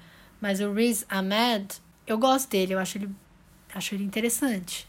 Mas 0.40 0.60
o 0.60 0.72
Riz 0.72 1.04
Ahmed, 1.08 1.74
eu 2.06 2.16
gosto 2.16 2.48
dele, 2.48 2.74
eu 2.74 2.78
acho 2.78 2.98
ele, 2.98 3.10
acho 3.74 3.94
ele 3.94 4.04
interessante. 4.04 4.88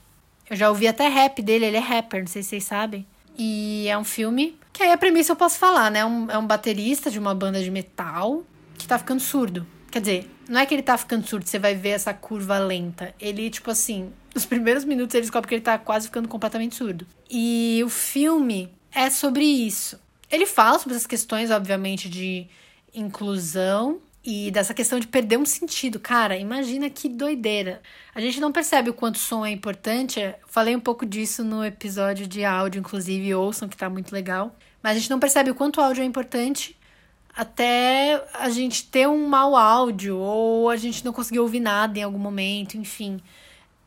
Eu 0.50 0.56
já 0.56 0.70
ouvi 0.70 0.88
até 0.88 1.08
rap 1.08 1.42
dele, 1.42 1.66
ele 1.66 1.78
é 1.78 1.82
rapper, 1.82 2.22
não 2.22 2.28
sei 2.28 2.42
se 2.42 2.50
vocês 2.50 2.64
sabem. 2.64 3.06
E 3.38 3.88
é 3.88 3.98
um 3.98 4.04
filme 4.04 4.58
que 4.74 4.84
aí 4.84 4.92
a 4.92 4.98
premissa 4.98 5.32
eu 5.32 5.36
posso 5.36 5.58
falar, 5.58 5.92
né? 5.92 6.00
É 6.00 6.06
um, 6.06 6.32
é 6.32 6.38
um 6.38 6.46
baterista 6.46 7.12
de 7.12 7.20
uma 7.20 7.36
banda 7.36 7.62
de 7.62 7.70
metal 7.70 8.44
que 8.78 8.88
tá 8.88 8.98
ficando 8.98 9.20
surdo. 9.20 9.66
Quer 9.92 10.00
dizer, 10.00 10.32
não 10.50 10.60
é 10.60 10.66
que 10.66 10.74
ele 10.74 10.82
tá 10.82 10.98
ficando 10.98 11.26
surdo, 11.28 11.48
você 11.48 11.60
vai 11.60 11.76
ver 11.76 11.90
essa 11.90 12.12
curva 12.12 12.58
lenta. 12.58 13.14
Ele, 13.20 13.50
tipo 13.52 13.70
assim, 13.70 14.12
nos 14.34 14.46
primeiros 14.46 14.84
minutos 14.84 15.14
ele 15.14 15.22
descobre 15.22 15.48
que 15.48 15.54
ele 15.54 15.62
tá 15.62 15.78
quase 15.78 16.08
ficando 16.08 16.28
completamente 16.28 16.76
surdo. 16.76 17.06
E 17.30 17.82
o 17.86 17.90
filme 17.90 18.70
é 18.92 19.12
sobre 19.12 19.46
isso. 19.46 20.00
Ele 20.32 20.48
fala 20.48 20.80
sobre 20.80 20.96
essas 20.96 21.06
questões, 21.06 21.52
obviamente, 21.52 22.10
de 22.10 22.48
inclusão 22.94 24.00
e 24.26 24.50
dessa 24.50 24.74
questão 24.74 25.00
de 25.00 25.08
perder 25.08 25.38
um 25.38 25.46
sentido. 25.46 26.00
Cara, 26.00 26.36
imagina 26.36 26.90
que 26.90 27.08
doideira. 27.08 27.80
A 28.14 28.20
gente 28.20 28.40
não 28.40 28.52
percebe 28.52 28.90
o 28.90 28.94
quanto 28.94 29.16
o 29.16 29.20
som 29.20 29.46
é 29.46 29.52
importante. 29.52 30.20
Falei 30.48 30.76
um 30.76 30.80
pouco 30.80 31.06
disso 31.06 31.44
no 31.44 31.64
episódio 31.64 32.28
de 32.28 32.44
áudio, 32.44 32.80
inclusive, 32.80 33.36
ouçam, 33.36 33.70
que 33.70 33.78
tá 33.78 33.88
muito 33.88 34.12
legal. 34.12 34.56
Mas 34.82 34.98
a 34.98 35.00
gente 35.00 35.12
não 35.12 35.20
percebe 35.20 35.52
o 35.52 35.56
quanto 35.56 35.78
o 35.78 35.84
áudio 35.84 36.02
é 36.02 36.06
importante 36.06 36.76
até 37.40 38.22
a 38.34 38.50
gente 38.50 38.84
ter 38.88 39.08
um 39.08 39.26
mau 39.26 39.56
áudio 39.56 40.18
ou 40.18 40.70
a 40.70 40.76
gente 40.76 41.06
não 41.06 41.14
conseguir 41.14 41.40
ouvir 41.40 41.62
nada 41.62 41.98
em 41.98 42.04
algum 42.04 42.20
momento, 42.20 42.76
enfim. 42.78 43.22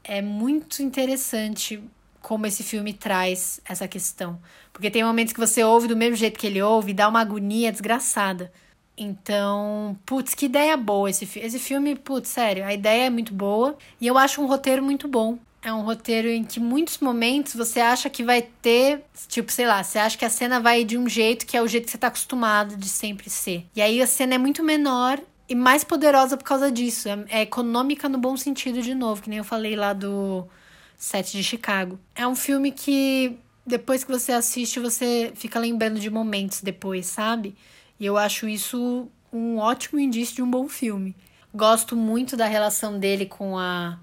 É 0.02 0.22
muito 0.22 0.82
interessante 0.82 1.82
como 2.22 2.46
esse 2.46 2.62
filme 2.62 2.94
traz 2.94 3.60
essa 3.66 3.86
questão. 3.86 4.40
Porque 4.72 4.90
tem 4.90 5.04
momentos 5.04 5.34
que 5.34 5.38
você 5.38 5.62
ouve 5.62 5.86
do 5.86 5.94
mesmo 5.94 6.16
jeito 6.16 6.38
que 6.38 6.46
ele 6.46 6.62
ouve 6.62 6.92
e 6.92 6.94
dá 6.94 7.06
uma 7.06 7.20
agonia 7.20 7.70
desgraçada. 7.70 8.50
Então, 8.96 9.98
putz, 10.06 10.34
que 10.34 10.46
ideia 10.46 10.74
boa 10.74 11.10
esse 11.10 11.26
filme. 11.26 11.46
Esse 11.46 11.58
filme, 11.58 11.94
putz, 11.94 12.30
sério, 12.30 12.64
a 12.64 12.72
ideia 12.72 13.04
é 13.08 13.10
muito 13.10 13.34
boa 13.34 13.76
e 14.00 14.06
eu 14.06 14.16
acho 14.16 14.40
um 14.40 14.46
roteiro 14.46 14.82
muito 14.82 15.06
bom. 15.06 15.38
É 15.64 15.72
um 15.72 15.82
roteiro 15.82 16.28
em 16.28 16.42
que 16.42 16.58
muitos 16.58 16.98
momentos 16.98 17.54
você 17.54 17.78
acha 17.78 18.10
que 18.10 18.24
vai 18.24 18.42
ter, 18.42 19.04
tipo, 19.28 19.52
sei 19.52 19.64
lá, 19.64 19.82
você 19.82 19.96
acha 19.96 20.18
que 20.18 20.24
a 20.24 20.30
cena 20.30 20.58
vai 20.58 20.84
de 20.84 20.98
um 20.98 21.08
jeito 21.08 21.46
que 21.46 21.56
é 21.56 21.62
o 21.62 21.68
jeito 21.68 21.84
que 21.84 21.92
você 21.92 21.98
tá 21.98 22.08
acostumado 22.08 22.76
de 22.76 22.88
sempre 22.88 23.30
ser. 23.30 23.64
E 23.74 23.80
aí 23.80 24.02
a 24.02 24.06
cena 24.06 24.34
é 24.34 24.38
muito 24.38 24.64
menor 24.64 25.20
e 25.48 25.54
mais 25.54 25.84
poderosa 25.84 26.36
por 26.36 26.44
causa 26.44 26.70
disso. 26.70 27.08
É, 27.08 27.24
é 27.28 27.42
econômica 27.42 28.08
no 28.08 28.18
bom 28.18 28.36
sentido, 28.36 28.82
de 28.82 28.92
novo, 28.92 29.22
que 29.22 29.30
nem 29.30 29.38
eu 29.38 29.44
falei 29.44 29.76
lá 29.76 29.92
do 29.92 30.44
set 30.96 31.30
de 31.30 31.44
Chicago. 31.44 31.96
É 32.12 32.26
um 32.26 32.34
filme 32.34 32.72
que 32.72 33.38
depois 33.64 34.02
que 34.02 34.10
você 34.10 34.32
assiste, 34.32 34.80
você 34.80 35.32
fica 35.36 35.60
lembrando 35.60 36.00
de 36.00 36.10
momentos 36.10 36.60
depois, 36.60 37.06
sabe? 37.06 37.54
E 38.00 38.04
eu 38.04 38.18
acho 38.18 38.48
isso 38.48 39.08
um 39.32 39.58
ótimo 39.58 40.00
indício 40.00 40.34
de 40.34 40.42
um 40.42 40.50
bom 40.50 40.68
filme. 40.68 41.14
Gosto 41.54 41.94
muito 41.94 42.36
da 42.36 42.46
relação 42.46 42.98
dele 42.98 43.26
com 43.26 43.56
a 43.56 43.98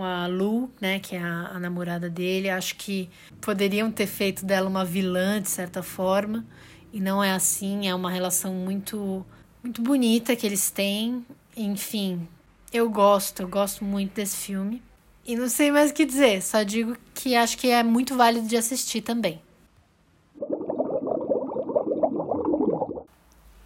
com 0.00 0.04
a 0.04 0.26
Lu, 0.26 0.70
né, 0.80 0.98
que 0.98 1.14
é 1.14 1.22
a, 1.22 1.48
a, 1.48 1.60
namorada 1.60 2.08
dele. 2.08 2.48
Acho 2.48 2.74
que 2.76 3.10
poderiam 3.38 3.92
ter 3.92 4.06
feito 4.06 4.46
dela 4.46 4.66
uma 4.66 4.82
vilã 4.82 5.42
de 5.42 5.50
certa 5.50 5.82
forma, 5.82 6.46
e 6.90 6.98
não 6.98 7.22
é 7.22 7.32
assim. 7.32 7.86
É 7.86 7.94
uma 7.94 8.10
relação 8.10 8.54
muito, 8.54 9.26
muito 9.62 9.82
bonita 9.82 10.34
que 10.34 10.46
eles 10.46 10.70
têm. 10.70 11.24
Enfim, 11.54 12.26
eu 12.72 12.88
gosto, 12.88 13.42
eu 13.42 13.48
gosto 13.48 13.84
muito 13.84 14.14
desse 14.14 14.36
filme. 14.38 14.82
E 15.26 15.36
não 15.36 15.50
sei 15.50 15.70
mais 15.70 15.90
o 15.90 15.94
que 15.94 16.06
dizer, 16.06 16.40
só 16.40 16.62
digo 16.62 16.96
que 17.14 17.36
acho 17.36 17.58
que 17.58 17.68
é 17.68 17.82
muito 17.82 18.16
válido 18.16 18.48
de 18.48 18.56
assistir 18.56 19.02
também. 19.02 19.38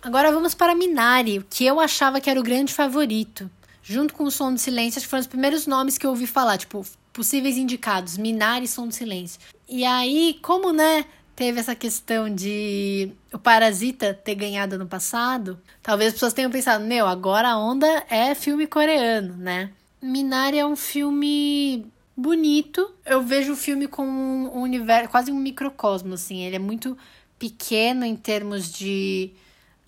Agora 0.03 0.33
vamos 0.33 0.53
para 0.53 0.75
Minari, 0.75 1.47
que 1.49 1.65
eu 1.65 1.79
achava 1.79 2.21
que 2.21 2.29
era 2.29 2.41
o 2.41 2.43
grande 2.43 2.75
favorito 2.75 3.49
junto 3.85 4.15
com 4.15 4.25
o 4.25 4.31
Som 4.31 4.55
do 4.55 4.59
Silêncio, 4.59 4.99
acho 4.99 5.07
que 5.07 5.11
foram 5.11 5.21
os 5.21 5.27
primeiros 5.27 5.67
nomes 5.67 5.99
que 5.99 6.07
eu 6.07 6.11
ouvi 6.11 6.27
falar, 6.27 6.57
tipo, 6.57 6.85
possíveis 7.13 7.57
indicados, 7.57 8.17
Minari 8.17 8.65
e 8.65 8.69
Som 8.69 8.89
do 8.89 8.95
Silêncio. 8.95 9.39
E 9.69 9.85
aí, 9.85 10.39
como, 10.43 10.73
né, 10.73 11.05
teve 11.37 11.61
essa 11.61 11.75
questão 11.75 12.35
de 12.35 13.13
o 13.33 13.39
Parasita 13.39 14.15
ter 14.15 14.35
ganhado 14.35 14.79
no 14.79 14.87
passado, 14.87 15.61
talvez 15.83 16.09
as 16.09 16.15
pessoas 16.15 16.33
tenham 16.33 16.51
pensado, 16.51 16.83
meu, 16.85 17.07
agora 17.07 17.51
a 17.51 17.59
onda 17.59 18.05
é 18.09 18.35
filme 18.35 18.67
coreano, 18.67 19.37
né? 19.37 19.71
Minari 20.01 20.59
é 20.59 20.67
um 20.67 20.77
filme 20.77 21.87
bonito. 22.17 22.91
Eu 23.05 23.23
vejo 23.23 23.53
o 23.53 23.57
filme 23.57 23.87
como 23.87 24.11
um 24.11 24.63
universo, 24.63 25.11
quase 25.11 25.31
um 25.31 25.39
microcosmo, 25.39 26.15
assim. 26.15 26.43
Ele 26.43 26.57
é 26.57 26.59
muito 26.59 26.97
pequeno 27.39 28.05
em 28.05 28.17
termos 28.17 28.73
de 28.73 29.31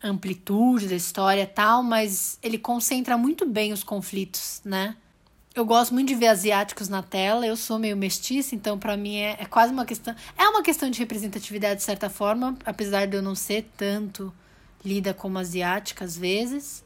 amplitude 0.08 0.88
da 0.88 0.94
história 0.94 1.46
tal, 1.46 1.82
mas 1.82 2.38
ele 2.42 2.58
concentra 2.58 3.16
muito 3.16 3.46
bem 3.46 3.72
os 3.72 3.82
conflitos, 3.82 4.60
né? 4.64 4.96
eu 5.56 5.64
gosto 5.64 5.94
muito 5.94 6.08
de 6.08 6.14
ver 6.14 6.28
asiáticos 6.28 6.86
na 6.88 7.02
tela. 7.02 7.46
Eu 7.46 7.56
sou 7.56 7.78
meio 7.78 7.96
mestiça, 7.96 8.54
então 8.54 8.78
para 8.78 8.94
mim 8.94 9.16
é, 9.16 9.36
é, 9.40 9.46
quase 9.46 9.72
uma 9.72 9.86
questão. 9.86 10.14
É 10.36 10.46
uma 10.46 10.62
questão 10.62 10.90
de 10.90 10.98
representatividade, 10.98 11.80
de 11.80 11.82
certa 11.82 12.10
forma, 12.10 12.58
apesar 12.64 13.06
de 13.06 13.16
eu 13.16 13.22
não 13.22 13.34
ser 13.34 13.66
tanto 13.74 14.32
lida 14.84 15.14
como 15.14 15.38
asiática 15.38 16.04
às 16.04 16.16
vezes. 16.16 16.84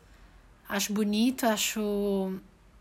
Acho 0.69 0.93
bonito, 0.93 1.47
acho 1.47 2.33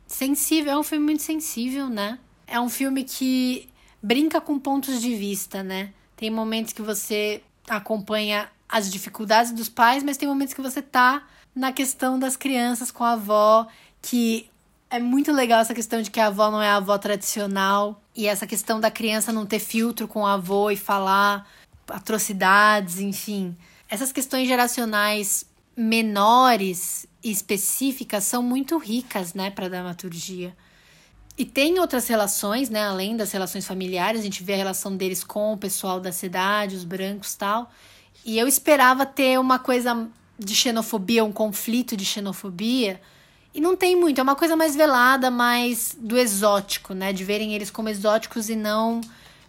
sensível. 0.05 0.73
É 0.73 0.77
um 0.77 0.83
filme 0.83 1.05
muito 1.05 1.23
sensível, 1.23 1.89
né? 1.89 2.19
É 2.45 2.59
um 2.61 2.69
filme 2.69 3.03
que 3.03 3.67
brinca 4.01 4.39
com 4.39 4.59
pontos 4.59 5.01
de 5.01 5.15
vista, 5.15 5.63
né? 5.63 5.91
Tem 6.15 6.29
momentos 6.29 6.71
que 6.71 6.83
você 6.83 7.41
acompanha 7.67 8.47
as 8.69 8.89
dificuldades 8.91 9.51
dos 9.51 9.67
pais, 9.67 10.03
mas 10.03 10.15
tem 10.15 10.29
momentos 10.29 10.53
que 10.53 10.61
você 10.61 10.81
tá 10.81 11.27
na 11.55 11.73
questão 11.73 12.19
das 12.19 12.37
crianças 12.37 12.91
com 12.91 13.03
a 13.03 13.13
avó, 13.13 13.67
que 14.01 14.49
é 14.89 14.99
muito 14.99 15.31
legal 15.31 15.59
essa 15.59 15.73
questão 15.73 16.01
de 16.01 16.11
que 16.11 16.19
a 16.19 16.27
avó 16.27 16.49
não 16.51 16.61
é 16.61 16.69
a 16.69 16.75
avó 16.77 16.97
tradicional 16.97 18.01
e 18.15 18.27
essa 18.27 18.47
questão 18.47 18.79
da 18.79 18.89
criança 18.89 19.33
não 19.33 19.45
ter 19.45 19.59
filtro 19.59 20.07
com 20.07 20.21
o 20.21 20.27
avô 20.27 20.69
e 20.71 20.77
falar 20.77 21.47
atrocidades, 21.87 22.99
enfim. 22.99 23.57
Essas 23.89 24.11
questões 24.11 24.47
geracionais 24.47 25.45
menores 25.75 27.07
e 27.23 27.31
específicas 27.31 28.23
são 28.23 28.43
muito 28.43 28.77
ricas, 28.77 29.33
né, 29.33 29.49
para 29.49 29.69
dramaturgia. 29.69 30.55
E 31.37 31.45
tem 31.45 31.79
outras 31.79 32.07
relações, 32.07 32.69
né, 32.69 32.83
além 32.83 33.15
das 33.15 33.31
relações 33.31 33.65
familiares, 33.65 34.19
a 34.19 34.23
gente 34.23 34.43
vê 34.43 34.53
a 34.53 34.57
relação 34.57 34.95
deles 34.97 35.23
com 35.23 35.53
o 35.53 35.57
pessoal 35.57 35.99
da 35.99 36.11
cidade, 36.11 36.75
os 36.75 36.83
brancos 36.83 37.33
tal. 37.35 37.71
E 38.25 38.37
eu 38.37 38.47
esperava 38.47 39.05
ter 39.05 39.39
uma 39.39 39.59
coisa 39.59 40.07
de 40.37 40.55
xenofobia, 40.55 41.23
um 41.23 41.31
conflito 41.31 41.97
de 41.97 42.05
xenofobia, 42.05 43.01
e 43.53 43.59
não 43.59 43.75
tem 43.75 43.95
muito, 43.95 44.19
é 44.19 44.23
uma 44.23 44.35
coisa 44.35 44.55
mais 44.55 44.75
velada, 44.75 45.31
mais 45.31 45.95
do 45.99 46.17
exótico, 46.17 46.93
né? 46.93 47.11
De 47.11 47.23
verem 47.23 47.53
eles 47.53 47.71
como 47.71 47.89
exóticos 47.89 48.49
e 48.49 48.55
não 48.55 49.01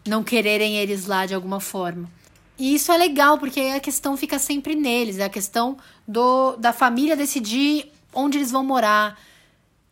não 0.06 0.24
quererem 0.24 0.78
eles 0.78 1.06
lá 1.06 1.26
de 1.26 1.34
alguma 1.34 1.60
forma. 1.60 2.10
E 2.58 2.74
isso 2.74 2.90
é 2.90 2.96
legal, 2.96 3.38
porque 3.38 3.60
a 3.60 3.80
questão 3.80 4.16
fica 4.16 4.38
sempre 4.38 4.74
neles, 4.74 5.18
é 5.18 5.24
a 5.24 5.28
questão 5.28 5.76
do 6.06 6.56
da 6.56 6.72
família 6.72 7.16
decidir 7.16 7.92
onde 8.12 8.38
eles 8.38 8.50
vão 8.50 8.64
morar, 8.64 9.18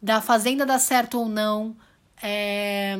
da 0.03 0.21
fazenda 0.21 0.67
dar 0.67 0.79
certo 0.79 1.19
ou 1.19 1.29
não, 1.29 1.77
é, 2.23 2.99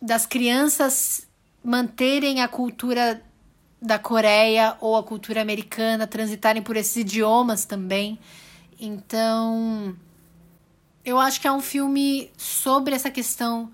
das 0.00 0.26
crianças 0.26 1.26
manterem 1.62 2.42
a 2.42 2.48
cultura 2.48 3.22
da 3.86 3.98
Coreia 3.98 4.76
ou 4.80 4.96
a 4.96 5.02
cultura 5.02 5.40
americana, 5.40 6.06
transitarem 6.06 6.62
por 6.62 6.76
esses 6.76 6.96
idiomas 6.96 7.64
também. 7.64 8.18
Então, 8.78 9.96
eu 11.04 11.18
acho 11.18 11.40
que 11.40 11.46
é 11.46 11.52
um 11.52 11.60
filme 11.60 12.30
sobre 12.36 12.94
essa 12.94 13.10
questão 13.10 13.70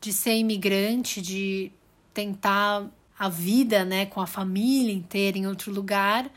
de 0.00 0.12
ser 0.12 0.36
imigrante, 0.36 1.20
de 1.20 1.70
tentar 2.12 2.84
a 3.18 3.28
vida, 3.28 3.84
né, 3.84 4.06
com 4.06 4.20
a 4.20 4.26
família 4.26 4.92
inteira 4.92 5.38
em 5.38 5.46
outro 5.46 5.72
lugar, 5.72 6.28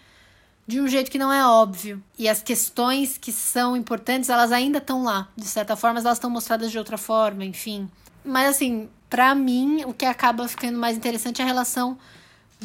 de 0.68 0.80
um 0.80 0.88
jeito 0.88 1.10
que 1.10 1.18
não 1.18 1.34
é 1.34 1.46
óbvio. 1.46 2.04
E 2.18 2.30
as 2.30 2.44
questões 2.44 3.18
que 3.18 3.32
são 3.32 3.76
importantes, 3.76 4.30
elas 4.30 4.52
ainda 4.52 4.78
estão 4.78 5.04
lá. 5.04 5.28
De 5.36 5.46
certa 5.46 5.76
forma, 5.76 6.00
elas 6.00 6.18
estão 6.18 6.30
mostradas 6.30 6.72
de 6.72 6.78
outra 6.78 6.98
forma, 6.98 7.44
enfim. 7.44 7.90
Mas 8.24 8.50
assim, 8.50 8.90
para 9.10 9.34
mim, 9.34 9.84
o 9.86 9.94
que 9.94 10.06
acaba 10.06 10.48
ficando 10.48 10.78
mais 10.78 10.98
interessante 10.98 11.42
é 11.42 11.44
a 11.44 11.48
relação 11.48 11.98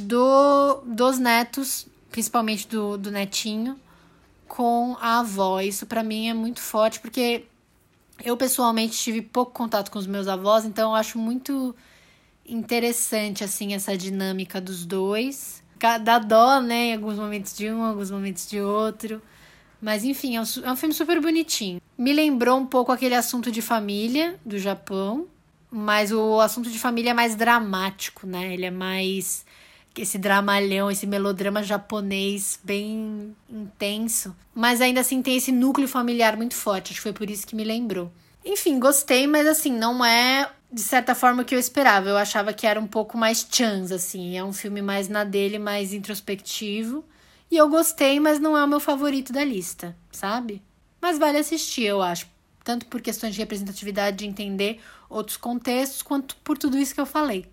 do, 0.00 0.82
dos 0.84 1.18
netos, 1.18 1.86
principalmente 2.10 2.66
do, 2.68 2.96
do 2.96 3.10
netinho, 3.10 3.78
com 4.48 4.96
a 5.00 5.20
avó. 5.20 5.60
Isso 5.60 5.86
para 5.86 6.02
mim 6.02 6.28
é 6.28 6.34
muito 6.34 6.60
forte, 6.60 7.00
porque 7.00 7.44
eu 8.24 8.36
pessoalmente 8.36 8.98
tive 8.98 9.22
pouco 9.22 9.52
contato 9.52 9.90
com 9.90 9.98
os 9.98 10.06
meus 10.06 10.28
avós, 10.28 10.64
então 10.64 10.90
eu 10.90 10.94
acho 10.94 11.18
muito 11.18 11.74
interessante 12.46 13.44
assim 13.44 13.74
essa 13.74 13.96
dinâmica 13.96 14.60
dos 14.60 14.84
dois. 14.84 15.62
Dá 16.02 16.18
dó, 16.18 16.60
né, 16.60 16.88
em 16.88 16.94
alguns 16.94 17.16
momentos 17.16 17.56
de 17.56 17.70
um, 17.70 17.78
em 17.78 17.88
alguns 17.88 18.10
momentos 18.10 18.46
de 18.48 18.60
outro. 18.60 19.22
Mas 19.80 20.04
enfim, 20.04 20.36
é 20.36 20.40
um, 20.40 20.44
é 20.64 20.72
um 20.72 20.76
filme 20.76 20.94
super 20.94 21.18
bonitinho. 21.20 21.80
Me 21.96 22.12
lembrou 22.12 22.58
um 22.58 22.66
pouco 22.66 22.92
aquele 22.92 23.14
assunto 23.14 23.50
de 23.50 23.62
família 23.62 24.38
do 24.44 24.58
Japão, 24.58 25.26
mas 25.70 26.12
o 26.12 26.38
assunto 26.40 26.70
de 26.70 26.78
família 26.78 27.10
é 27.10 27.14
mais 27.14 27.34
dramático, 27.34 28.26
né? 28.26 28.52
Ele 28.52 28.66
é 28.66 28.70
mais 28.70 29.46
esse 29.96 30.18
dramalhão, 30.18 30.90
esse 30.90 31.06
melodrama 31.06 31.62
japonês 31.62 32.58
bem 32.62 33.34
intenso. 33.48 34.34
Mas 34.54 34.80
ainda 34.80 35.00
assim 35.00 35.22
tem 35.22 35.36
esse 35.36 35.52
núcleo 35.52 35.88
familiar 35.88 36.36
muito 36.36 36.54
forte. 36.54 36.92
Acho 36.92 37.00
que 37.00 37.02
foi 37.02 37.12
por 37.12 37.28
isso 37.28 37.46
que 37.46 37.56
me 37.56 37.64
lembrou. 37.64 38.10
Enfim, 38.44 38.78
gostei, 38.78 39.26
mas 39.26 39.46
assim, 39.46 39.72
não 39.72 40.04
é 40.04 40.50
de 40.72 40.80
certa 40.80 41.14
forma 41.14 41.42
o 41.42 41.44
que 41.44 41.54
eu 41.54 41.58
esperava. 41.58 42.08
Eu 42.08 42.16
achava 42.16 42.52
que 42.52 42.66
era 42.66 42.80
um 42.80 42.86
pouco 42.86 43.18
mais 43.18 43.46
chance, 43.50 43.92
assim. 43.92 44.36
É 44.36 44.44
um 44.44 44.52
filme 44.52 44.80
mais 44.80 45.08
na 45.08 45.24
dele, 45.24 45.58
mais 45.58 45.92
introspectivo. 45.92 47.04
E 47.50 47.56
eu 47.56 47.68
gostei, 47.68 48.20
mas 48.20 48.38
não 48.38 48.56
é 48.56 48.64
o 48.64 48.68
meu 48.68 48.78
favorito 48.78 49.32
da 49.32 49.42
lista, 49.42 49.96
sabe? 50.12 50.62
Mas 51.00 51.18
vale 51.18 51.38
assistir, 51.38 51.84
eu 51.84 52.00
acho. 52.00 52.28
Tanto 52.62 52.86
por 52.86 53.00
questões 53.00 53.34
de 53.34 53.40
representatividade, 53.40 54.18
de 54.18 54.26
entender 54.26 54.80
outros 55.08 55.36
contextos, 55.36 56.02
quanto 56.02 56.36
por 56.36 56.56
tudo 56.56 56.78
isso 56.78 56.94
que 56.94 57.00
eu 57.00 57.06
falei. 57.06 57.46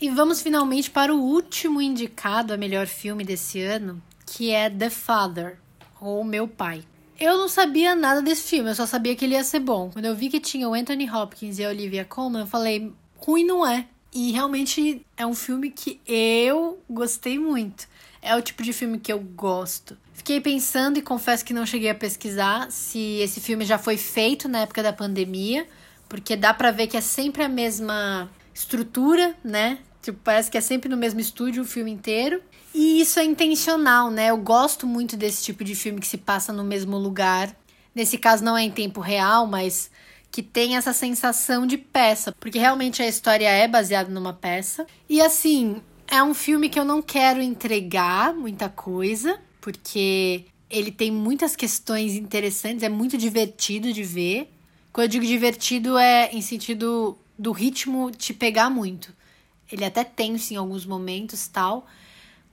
E 0.00 0.08
vamos 0.08 0.40
finalmente 0.40 0.92
para 0.92 1.12
o 1.12 1.20
último 1.20 1.82
indicado 1.82 2.54
a 2.54 2.56
melhor 2.56 2.86
filme 2.86 3.24
desse 3.24 3.60
ano, 3.60 4.00
que 4.24 4.52
é 4.52 4.70
The 4.70 4.90
Father, 4.90 5.58
ou 6.00 6.22
Meu 6.22 6.46
Pai. 6.46 6.84
Eu 7.18 7.36
não 7.36 7.48
sabia 7.48 7.96
nada 7.96 8.22
desse 8.22 8.44
filme, 8.44 8.70
eu 8.70 8.76
só 8.76 8.86
sabia 8.86 9.16
que 9.16 9.24
ele 9.24 9.34
ia 9.34 9.42
ser 9.42 9.58
bom. 9.58 9.90
Quando 9.92 10.04
eu 10.04 10.14
vi 10.14 10.28
que 10.28 10.38
tinha 10.38 10.68
o 10.68 10.74
Anthony 10.74 11.10
Hopkins 11.10 11.58
e 11.58 11.64
a 11.64 11.68
Olivia 11.68 12.04
Colman, 12.04 12.42
eu 12.42 12.46
falei, 12.46 12.92
ruim 13.16 13.44
não 13.44 13.66
é. 13.66 13.86
E 14.14 14.30
realmente 14.30 15.04
é 15.16 15.26
um 15.26 15.34
filme 15.34 15.68
que 15.68 16.00
eu 16.06 16.80
gostei 16.88 17.36
muito. 17.36 17.88
É 18.22 18.36
o 18.36 18.40
tipo 18.40 18.62
de 18.62 18.72
filme 18.72 19.00
que 19.00 19.12
eu 19.12 19.18
gosto. 19.18 19.98
Fiquei 20.12 20.40
pensando 20.40 20.98
e 20.98 21.02
confesso 21.02 21.44
que 21.44 21.52
não 21.52 21.66
cheguei 21.66 21.90
a 21.90 21.94
pesquisar 21.94 22.70
se 22.70 23.18
esse 23.18 23.40
filme 23.40 23.64
já 23.64 23.78
foi 23.78 23.96
feito 23.96 24.48
na 24.48 24.60
época 24.60 24.80
da 24.80 24.92
pandemia, 24.92 25.66
porque 26.08 26.36
dá 26.36 26.54
para 26.54 26.70
ver 26.70 26.86
que 26.86 26.96
é 26.96 27.00
sempre 27.00 27.42
a 27.42 27.48
mesma 27.48 28.30
estrutura, 28.54 29.36
né? 29.42 29.78
Tipo, 30.08 30.20
parece 30.24 30.50
que 30.50 30.56
é 30.56 30.60
sempre 30.62 30.88
no 30.88 30.96
mesmo 30.96 31.20
estúdio 31.20 31.62
o 31.62 31.66
filme 31.66 31.90
inteiro. 31.90 32.40
E 32.74 32.98
isso 32.98 33.20
é 33.20 33.24
intencional, 33.24 34.10
né? 34.10 34.30
Eu 34.30 34.38
gosto 34.38 34.86
muito 34.86 35.18
desse 35.18 35.44
tipo 35.44 35.62
de 35.62 35.74
filme 35.74 36.00
que 36.00 36.06
se 36.06 36.16
passa 36.16 36.50
no 36.50 36.64
mesmo 36.64 36.96
lugar. 36.96 37.54
Nesse 37.94 38.16
caso 38.16 38.42
não 38.42 38.56
é 38.56 38.62
em 38.62 38.70
tempo 38.70 39.02
real, 39.02 39.46
mas 39.46 39.90
que 40.30 40.42
tem 40.42 40.78
essa 40.78 40.94
sensação 40.94 41.66
de 41.66 41.76
peça, 41.76 42.32
porque 42.40 42.58
realmente 42.58 43.02
a 43.02 43.08
história 43.08 43.50
é 43.50 43.68
baseada 43.68 44.08
numa 44.08 44.32
peça. 44.32 44.86
E 45.10 45.20
assim, 45.20 45.82
é 46.06 46.22
um 46.22 46.32
filme 46.32 46.70
que 46.70 46.80
eu 46.80 46.86
não 46.86 47.02
quero 47.02 47.42
entregar 47.42 48.32
muita 48.32 48.70
coisa, 48.70 49.38
porque 49.60 50.46
ele 50.70 50.90
tem 50.90 51.10
muitas 51.10 51.54
questões 51.54 52.14
interessantes, 52.14 52.82
é 52.82 52.88
muito 52.88 53.18
divertido 53.18 53.92
de 53.92 54.02
ver. 54.02 54.50
Quando 54.90 55.04
eu 55.04 55.10
digo 55.10 55.26
divertido 55.26 55.98
é 55.98 56.30
em 56.32 56.40
sentido 56.40 57.18
do 57.38 57.52
ritmo 57.52 58.10
te 58.10 58.32
pegar 58.32 58.70
muito. 58.70 59.17
Ele 59.70 59.84
é 59.84 59.86
até 59.86 60.04
tenso 60.04 60.52
em 60.52 60.56
alguns 60.56 60.84
momentos 60.84 61.46
tal. 61.48 61.86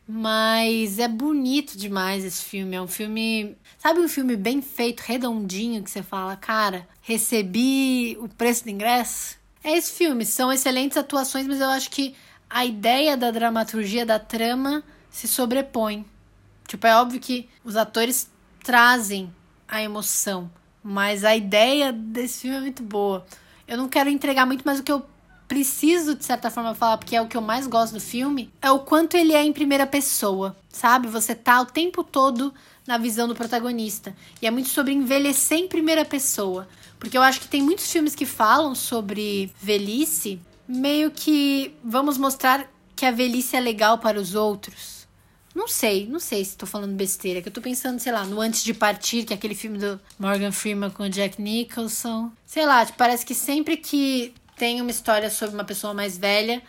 Mas 0.07 0.99
é 0.99 1.07
bonito 1.07 1.77
demais 1.77 2.23
esse 2.23 2.43
filme. 2.43 2.75
É 2.75 2.81
um 2.81 2.87
filme. 2.87 3.57
Sabe 3.77 3.99
um 3.99 4.07
filme 4.07 4.35
bem 4.35 4.61
feito, 4.61 5.01
redondinho, 5.01 5.83
que 5.83 5.89
você 5.89 6.03
fala, 6.03 6.35
cara, 6.35 6.87
recebi 7.01 8.15
o 8.19 8.29
preço 8.29 8.63
do 8.65 8.69
ingresso? 8.69 9.37
É 9.63 9.75
esse 9.75 9.91
filme. 9.91 10.25
São 10.25 10.51
excelentes 10.51 10.97
atuações, 10.97 11.47
mas 11.47 11.59
eu 11.59 11.69
acho 11.69 11.89
que 11.89 12.15
a 12.49 12.63
ideia 12.63 13.17
da 13.17 13.31
dramaturgia 13.31 14.05
da 14.05 14.19
trama 14.19 14.83
se 15.09 15.27
sobrepõe. 15.27 16.05
Tipo, 16.67 16.87
é 16.87 16.95
óbvio 16.95 17.19
que 17.19 17.49
os 17.63 17.75
atores 17.75 18.29
trazem 18.63 19.33
a 19.67 19.81
emoção, 19.81 20.49
mas 20.83 21.23
a 21.23 21.35
ideia 21.35 21.91
desse 21.91 22.41
filme 22.41 22.57
é 22.57 22.61
muito 22.61 22.83
boa. 22.83 23.25
Eu 23.67 23.77
não 23.77 23.89
quero 23.89 24.09
entregar 24.09 24.45
muito, 24.45 24.63
mas 24.63 24.79
o 24.79 24.83
que 24.83 24.91
eu 24.91 25.05
preciso, 25.47 26.15
de 26.15 26.25
certa 26.25 26.49
forma, 26.49 26.75
falar, 26.75 26.97
porque 26.97 27.15
é 27.15 27.21
o 27.21 27.27
que 27.27 27.37
eu 27.37 27.41
mais 27.41 27.67
gosto 27.67 27.93
do 27.93 27.99
filme, 27.99 28.51
é 28.61 28.71
o 28.71 28.79
quanto 28.79 29.15
ele 29.15 29.33
é 29.33 29.43
em 29.43 29.53
primeira 29.53 29.85
pessoa, 29.85 30.55
sabe? 30.69 31.07
Você 31.07 31.35
tá 31.35 31.61
o 31.61 31.65
tempo 31.65 32.03
todo 32.03 32.53
na 32.87 32.97
visão 32.97 33.27
do 33.27 33.35
protagonista. 33.35 34.15
E 34.41 34.47
é 34.47 34.51
muito 34.51 34.69
sobre 34.69 34.93
envelhecer 34.93 35.57
em 35.57 35.67
primeira 35.67 36.05
pessoa. 36.05 36.67
Porque 36.99 37.17
eu 37.17 37.21
acho 37.21 37.41
que 37.41 37.47
tem 37.47 37.61
muitos 37.61 37.91
filmes 37.91 38.15
que 38.15 38.25
falam 38.25 38.73
sobre 38.73 39.51
velhice, 39.61 40.39
meio 40.67 41.11
que 41.11 41.75
vamos 41.83 42.17
mostrar 42.17 42.69
que 42.95 43.05
a 43.05 43.11
velhice 43.11 43.55
é 43.55 43.59
legal 43.59 43.97
para 43.97 44.19
os 44.19 44.35
outros. 44.35 45.05
Não 45.53 45.69
sei, 45.69 46.05
não 46.05 46.19
sei 46.19 46.43
se 46.43 46.57
tô 46.57 46.65
falando 46.65 46.95
besteira, 46.95 47.41
que 47.41 47.47
eu 47.47 47.53
tô 47.53 47.61
pensando, 47.61 47.97
sei 47.99 48.11
lá, 48.11 48.25
no 48.25 48.41
Antes 48.41 48.61
de 48.61 48.73
Partir, 48.73 49.23
que 49.23 49.33
é 49.33 49.37
aquele 49.37 49.55
filme 49.55 49.77
do 49.77 49.99
Morgan 50.19 50.51
Freeman 50.51 50.89
com 50.89 51.03
o 51.03 51.09
Jack 51.09 51.41
Nicholson. 51.41 52.29
Sei 52.45 52.65
lá, 52.65 52.85
tipo, 52.85 52.97
parece 52.97 53.25
que 53.25 53.33
sempre 53.33 53.77
que 53.77 54.33
tem 54.55 54.81
uma 54.81 54.91
história 54.91 55.29
sobre 55.29 55.55
uma 55.55 55.63
pessoa 55.63 55.93
mais 55.93 56.17
velha, 56.17 56.61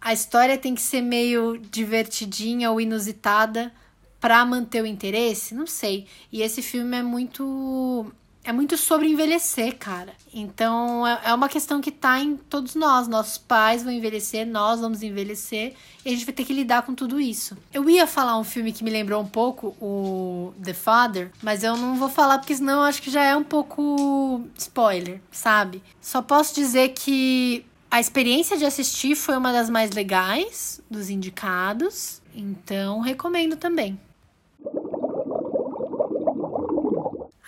a 0.00 0.12
história 0.12 0.56
tem 0.56 0.74
que 0.74 0.82
ser 0.82 1.00
meio 1.00 1.58
divertidinha 1.58 2.70
ou 2.70 2.80
inusitada 2.80 3.72
para 4.20 4.44
manter 4.44 4.82
o 4.82 4.86
interesse? 4.86 5.54
Não 5.54 5.66
sei. 5.66 6.06
E 6.32 6.42
esse 6.42 6.62
filme 6.62 6.96
é 6.96 7.02
muito 7.02 8.10
é 8.46 8.52
muito 8.52 8.76
sobre 8.76 9.08
envelhecer, 9.08 9.76
cara. 9.76 10.14
Então 10.32 11.04
é, 11.04 11.20
é 11.24 11.34
uma 11.34 11.48
questão 11.48 11.80
que 11.80 11.90
tá 11.90 12.20
em 12.20 12.36
todos 12.36 12.76
nós. 12.76 13.08
Nossos 13.08 13.36
pais 13.36 13.82
vão 13.82 13.92
envelhecer, 13.92 14.46
nós 14.46 14.80
vamos 14.80 15.02
envelhecer 15.02 15.74
e 16.04 16.08
a 16.08 16.12
gente 16.12 16.24
vai 16.24 16.32
ter 16.32 16.44
que 16.44 16.52
lidar 16.52 16.82
com 16.82 16.94
tudo 16.94 17.20
isso. 17.20 17.56
Eu 17.74 17.90
ia 17.90 18.06
falar 18.06 18.38
um 18.38 18.44
filme 18.44 18.72
que 18.72 18.84
me 18.84 18.90
lembrou 18.90 19.20
um 19.20 19.26
pouco, 19.26 19.76
o 19.80 20.54
The 20.62 20.72
Father, 20.72 21.32
mas 21.42 21.64
eu 21.64 21.76
não 21.76 21.96
vou 21.96 22.08
falar 22.08 22.38
porque 22.38 22.54
senão 22.54 22.74
eu 22.74 22.82
acho 22.82 23.02
que 23.02 23.10
já 23.10 23.24
é 23.24 23.36
um 23.36 23.44
pouco 23.44 24.42
spoiler, 24.56 25.20
sabe? 25.32 25.82
Só 26.00 26.22
posso 26.22 26.54
dizer 26.54 26.90
que 26.90 27.66
a 27.90 27.98
experiência 27.98 28.56
de 28.56 28.64
assistir 28.64 29.16
foi 29.16 29.36
uma 29.36 29.52
das 29.52 29.68
mais 29.68 29.90
legais 29.90 30.80
dos 30.88 31.10
indicados, 31.10 32.22
então 32.32 33.00
recomendo 33.00 33.56
também. 33.56 33.98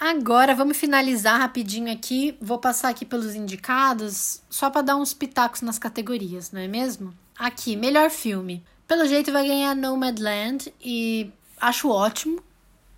Agora 0.01 0.55
vamos 0.55 0.77
finalizar 0.77 1.41
rapidinho 1.41 1.93
aqui. 1.93 2.37
Vou 2.41 2.59
passar 2.59 2.89
aqui 2.89 3.05
pelos 3.05 3.35
indicados, 3.35 4.41
só 4.49 4.71
para 4.71 4.83
dar 4.83 4.97
uns 4.97 5.13
pitacos 5.13 5.61
nas 5.61 5.79
categorias, 5.79 6.53
não 6.53 6.61
é 6.61 6.69
mesmo? 6.69 7.13
Aqui, 7.37 7.75
melhor 7.75 8.09
filme. 8.11 8.63
Pelo 8.87 9.07
jeito 9.07 9.33
vai 9.33 9.47
ganhar 9.47 9.75
Nomadland 9.75 10.73
e 10.81 11.31
acho 11.61 11.91
ótimo, 11.91 12.41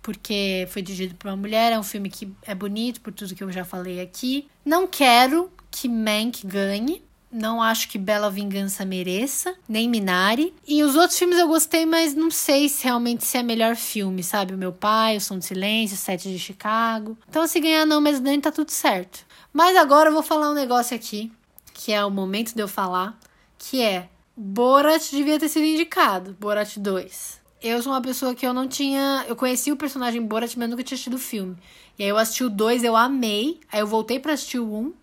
porque 0.01 0.67
foi 0.69 0.81
dirigido 0.81 1.15
por 1.15 1.27
uma 1.27 1.37
mulher, 1.37 1.73
é 1.73 1.79
um 1.79 1.83
filme 1.83 2.09
que 2.09 2.31
é 2.43 2.53
bonito 2.53 3.01
por 3.01 3.11
tudo 3.11 3.35
que 3.35 3.43
eu 3.43 3.51
já 3.51 3.65
falei 3.65 3.99
aqui. 3.99 4.47
Não 4.63 4.87
quero 4.87 5.51
que 5.71 5.89
Mank 5.89 6.45
ganhe, 6.45 7.03
não 7.31 7.61
acho 7.61 7.87
que 7.87 7.97
Bela 7.97 8.29
Vingança 8.29 8.83
mereça, 8.83 9.55
nem 9.67 9.87
Minari. 9.87 10.53
E 10.67 10.83
os 10.83 10.95
outros 10.95 11.17
filmes 11.17 11.37
eu 11.39 11.47
gostei, 11.47 11.85
mas 11.85 12.13
não 12.13 12.29
sei 12.29 12.67
se 12.67 12.83
realmente 12.83 13.25
se 13.25 13.37
é 13.37 13.43
melhor 13.43 13.75
filme, 13.75 14.23
sabe? 14.23 14.53
O 14.53 14.57
Meu 14.57 14.73
Pai, 14.73 15.17
O 15.17 15.21
Som 15.21 15.37
do 15.37 15.43
Silêncio, 15.43 15.95
Sete 15.95 16.29
de 16.29 16.37
Chicago. 16.37 17.17
Então, 17.29 17.47
se 17.47 17.59
ganhar 17.59 17.85
não, 17.85 18.01
mas 18.01 18.19
nem 18.19 18.39
tá 18.39 18.51
tudo 18.51 18.71
certo. 18.71 19.25
Mas 19.53 19.75
agora 19.77 20.09
eu 20.09 20.13
vou 20.13 20.23
falar 20.23 20.49
um 20.49 20.53
negócio 20.53 20.95
aqui, 20.95 21.31
que 21.73 21.93
é 21.93 22.03
o 22.03 22.11
momento 22.11 22.53
de 22.53 22.61
eu 22.61 22.67
falar, 22.67 23.17
que 23.57 23.81
é 23.81 24.09
Borat 24.35 25.11
devia 25.11 25.39
ter 25.39 25.49
sido 25.49 25.65
indicado, 25.65 26.35
Borat 26.39 26.77
2. 26.77 27.41
Eu 27.61 27.81
sou 27.83 27.91
uma 27.91 28.01
pessoa 28.01 28.33
que 28.33 28.45
eu 28.45 28.53
não 28.53 28.67
tinha. 28.67 29.23
Eu 29.27 29.35
conheci 29.35 29.71
o 29.71 29.77
personagem 29.77 30.21
Borat, 30.25 30.55
mas 30.57 30.69
nunca 30.69 30.83
tinha 30.83 30.95
assistido 30.95 31.13
o 31.13 31.19
filme. 31.19 31.55
E 31.99 32.03
aí 32.03 32.09
eu 32.09 32.17
assisti 32.17 32.43
o 32.43 32.49
2, 32.49 32.83
eu 32.83 32.95
amei. 32.95 33.59
Aí 33.71 33.81
eu 33.81 33.85
voltei 33.87 34.19
pra 34.19 34.33
assistir 34.33 34.57
o 34.57 34.65
1. 34.65 34.77
Um, 34.77 34.93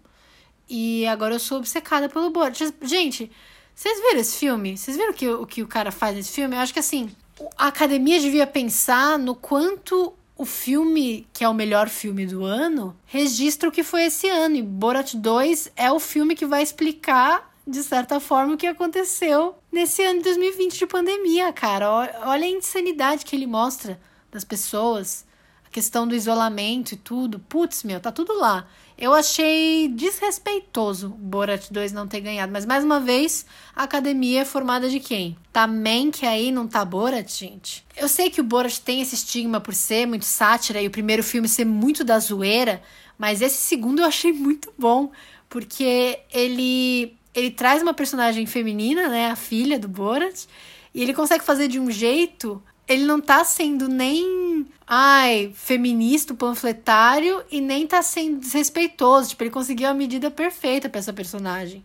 e 0.68 1.06
agora 1.06 1.34
eu 1.34 1.38
sou 1.38 1.58
obcecada 1.58 2.08
pelo 2.08 2.30
Borat. 2.30 2.60
Gente, 2.82 3.30
vocês 3.74 4.00
viram 4.00 4.20
esse 4.20 4.36
filme? 4.36 4.76
Vocês 4.76 4.96
viram 4.96 5.12
que, 5.12 5.28
o 5.28 5.46
que 5.46 5.62
o 5.62 5.68
cara 5.68 5.90
faz 5.90 6.16
nesse 6.16 6.32
filme? 6.32 6.56
Eu 6.56 6.60
acho 6.60 6.72
que 6.72 6.80
assim, 6.80 7.10
a 7.56 7.68
academia 7.68 8.20
devia 8.20 8.46
pensar 8.46 9.18
no 9.18 9.34
quanto 9.34 10.14
o 10.36 10.44
filme, 10.44 11.26
que 11.32 11.42
é 11.42 11.48
o 11.48 11.54
melhor 11.54 11.88
filme 11.88 12.24
do 12.24 12.44
ano, 12.44 12.96
registra 13.06 13.68
o 13.68 13.72
que 13.72 13.82
foi 13.82 14.04
esse 14.04 14.28
ano. 14.28 14.56
E 14.56 14.62
Borat 14.62 15.14
2 15.14 15.72
é 15.76 15.90
o 15.90 15.98
filme 15.98 16.36
que 16.36 16.46
vai 16.46 16.62
explicar, 16.62 17.52
de 17.66 17.82
certa 17.82 18.20
forma, 18.20 18.54
o 18.54 18.56
que 18.56 18.66
aconteceu 18.66 19.56
nesse 19.70 20.02
ano 20.02 20.18
de 20.18 20.24
2020 20.24 20.78
de 20.78 20.86
pandemia, 20.86 21.52
cara. 21.52 21.90
Olha 21.90 22.46
a 22.46 22.50
insanidade 22.50 23.24
que 23.24 23.34
ele 23.34 23.46
mostra 23.46 24.00
das 24.30 24.44
pessoas, 24.44 25.26
a 25.66 25.70
questão 25.70 26.06
do 26.06 26.14
isolamento 26.14 26.92
e 26.92 26.96
tudo. 26.96 27.40
Putz, 27.40 27.82
meu, 27.82 28.00
tá 28.00 28.12
tudo 28.12 28.32
lá. 28.38 28.68
Eu 28.98 29.14
achei 29.14 29.86
desrespeitoso 29.86 31.06
o 31.06 31.10
Borat 31.10 31.70
2 31.70 31.92
não 31.92 32.08
ter 32.08 32.20
ganhado. 32.20 32.52
Mas, 32.52 32.66
mais 32.66 32.82
uma 32.82 32.98
vez, 32.98 33.46
a 33.74 33.84
academia 33.84 34.40
é 34.40 34.44
formada 34.44 34.90
de 34.90 34.98
quem? 34.98 35.36
Tá 35.52 35.68
Mank 35.68 36.26
aí, 36.26 36.50
não 36.50 36.66
tá 36.66 36.84
Borat, 36.84 37.30
gente? 37.30 37.86
Eu 37.96 38.08
sei 38.08 38.28
que 38.28 38.40
o 38.40 38.44
Borat 38.44 38.80
tem 38.80 39.00
esse 39.00 39.14
estigma 39.14 39.60
por 39.60 39.72
ser 39.72 40.04
muito 40.04 40.24
sátira 40.24 40.82
e 40.82 40.88
o 40.88 40.90
primeiro 40.90 41.22
filme 41.22 41.48
ser 41.48 41.64
muito 41.64 42.02
da 42.02 42.18
zoeira, 42.18 42.82
mas 43.16 43.40
esse 43.40 43.58
segundo 43.58 44.00
eu 44.00 44.04
achei 44.04 44.32
muito 44.32 44.72
bom, 44.76 45.12
porque 45.48 46.18
ele, 46.32 47.16
ele 47.32 47.52
traz 47.52 47.80
uma 47.82 47.94
personagem 47.94 48.46
feminina, 48.46 49.08
né, 49.08 49.30
a 49.30 49.36
filha 49.36 49.78
do 49.78 49.86
Borat, 49.86 50.46
e 50.92 51.00
ele 51.00 51.14
consegue 51.14 51.44
fazer 51.44 51.68
de 51.68 51.78
um 51.78 51.88
jeito 51.88 52.60
ele 52.88 53.04
não 53.04 53.20
tá 53.20 53.44
sendo 53.44 53.86
nem, 53.86 54.66
ai, 54.86 55.52
feminista, 55.54 56.34
panfletário 56.34 57.44
e 57.50 57.60
nem 57.60 57.86
tá 57.86 58.02
sendo 58.02 58.40
desrespeitoso. 58.40 59.30
Tipo, 59.30 59.44
ele 59.44 59.50
conseguiu 59.50 59.88
a 59.88 59.94
medida 59.94 60.30
perfeita 60.30 60.88
para 60.88 60.98
essa 60.98 61.12
personagem. 61.12 61.84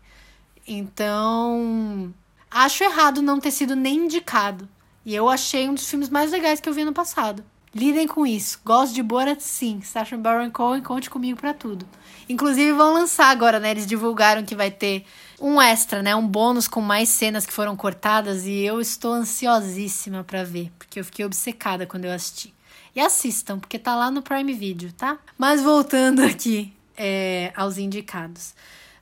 Então, 0.65 2.13
acho 2.49 2.83
errado 2.83 3.21
não 3.21 3.39
ter 3.39 3.51
sido 3.51 3.75
nem 3.75 4.05
indicado. 4.05 4.67
E 5.05 5.13
eu 5.13 5.27
achei 5.27 5.67
um 5.67 5.73
dos 5.73 5.89
filmes 5.89 6.09
mais 6.09 6.31
legais 6.31 6.61
que 6.61 6.69
eu 6.69 6.73
vi 6.73 6.85
no 6.85 6.93
passado. 6.93 7.43
Lidem 7.75 8.07
com 8.07 8.25
isso. 8.25 8.61
Gosto 8.63 8.93
de 8.93 9.03
Borat, 9.03 9.41
sim. 9.41 9.81
Sacha 9.81 10.15
Baron 10.15 10.51
Cohen, 10.51 10.81
conte 10.81 11.09
comigo 11.09 11.39
para 11.39 11.53
tudo. 11.53 11.85
Inclusive 12.29 12.71
vão 12.71 12.93
lançar 12.93 13.29
agora, 13.29 13.59
né? 13.59 13.71
Eles 13.71 13.87
divulgaram 13.87 14.45
que 14.45 14.55
vai 14.55 14.71
ter 14.71 15.05
um 15.43 15.61
extra, 15.61 16.01
né? 16.01 16.15
Um 16.15 16.25
bônus 16.25 16.69
com 16.69 16.79
mais 16.79 17.09
cenas 17.09 17.45
que 17.45 17.51
foram 17.51 17.75
cortadas 17.75 18.45
e 18.45 18.61
eu 18.61 18.79
estou 18.79 19.11
ansiosíssima 19.11 20.23
para 20.23 20.45
ver, 20.45 20.71
porque 20.79 21.01
eu 21.01 21.03
fiquei 21.03 21.25
obcecada 21.25 21.85
quando 21.85 22.05
eu 22.05 22.13
assisti. 22.13 22.53
E 22.95 23.01
assistam, 23.01 23.59
porque 23.59 23.77
tá 23.77 23.93
lá 23.93 24.09
no 24.09 24.21
Prime 24.21 24.53
Video, 24.53 24.93
tá? 24.93 25.17
Mas 25.37 25.61
voltando 25.61 26.23
aqui 26.23 26.71
é, 26.95 27.51
aos 27.57 27.77
indicados. 27.77 28.53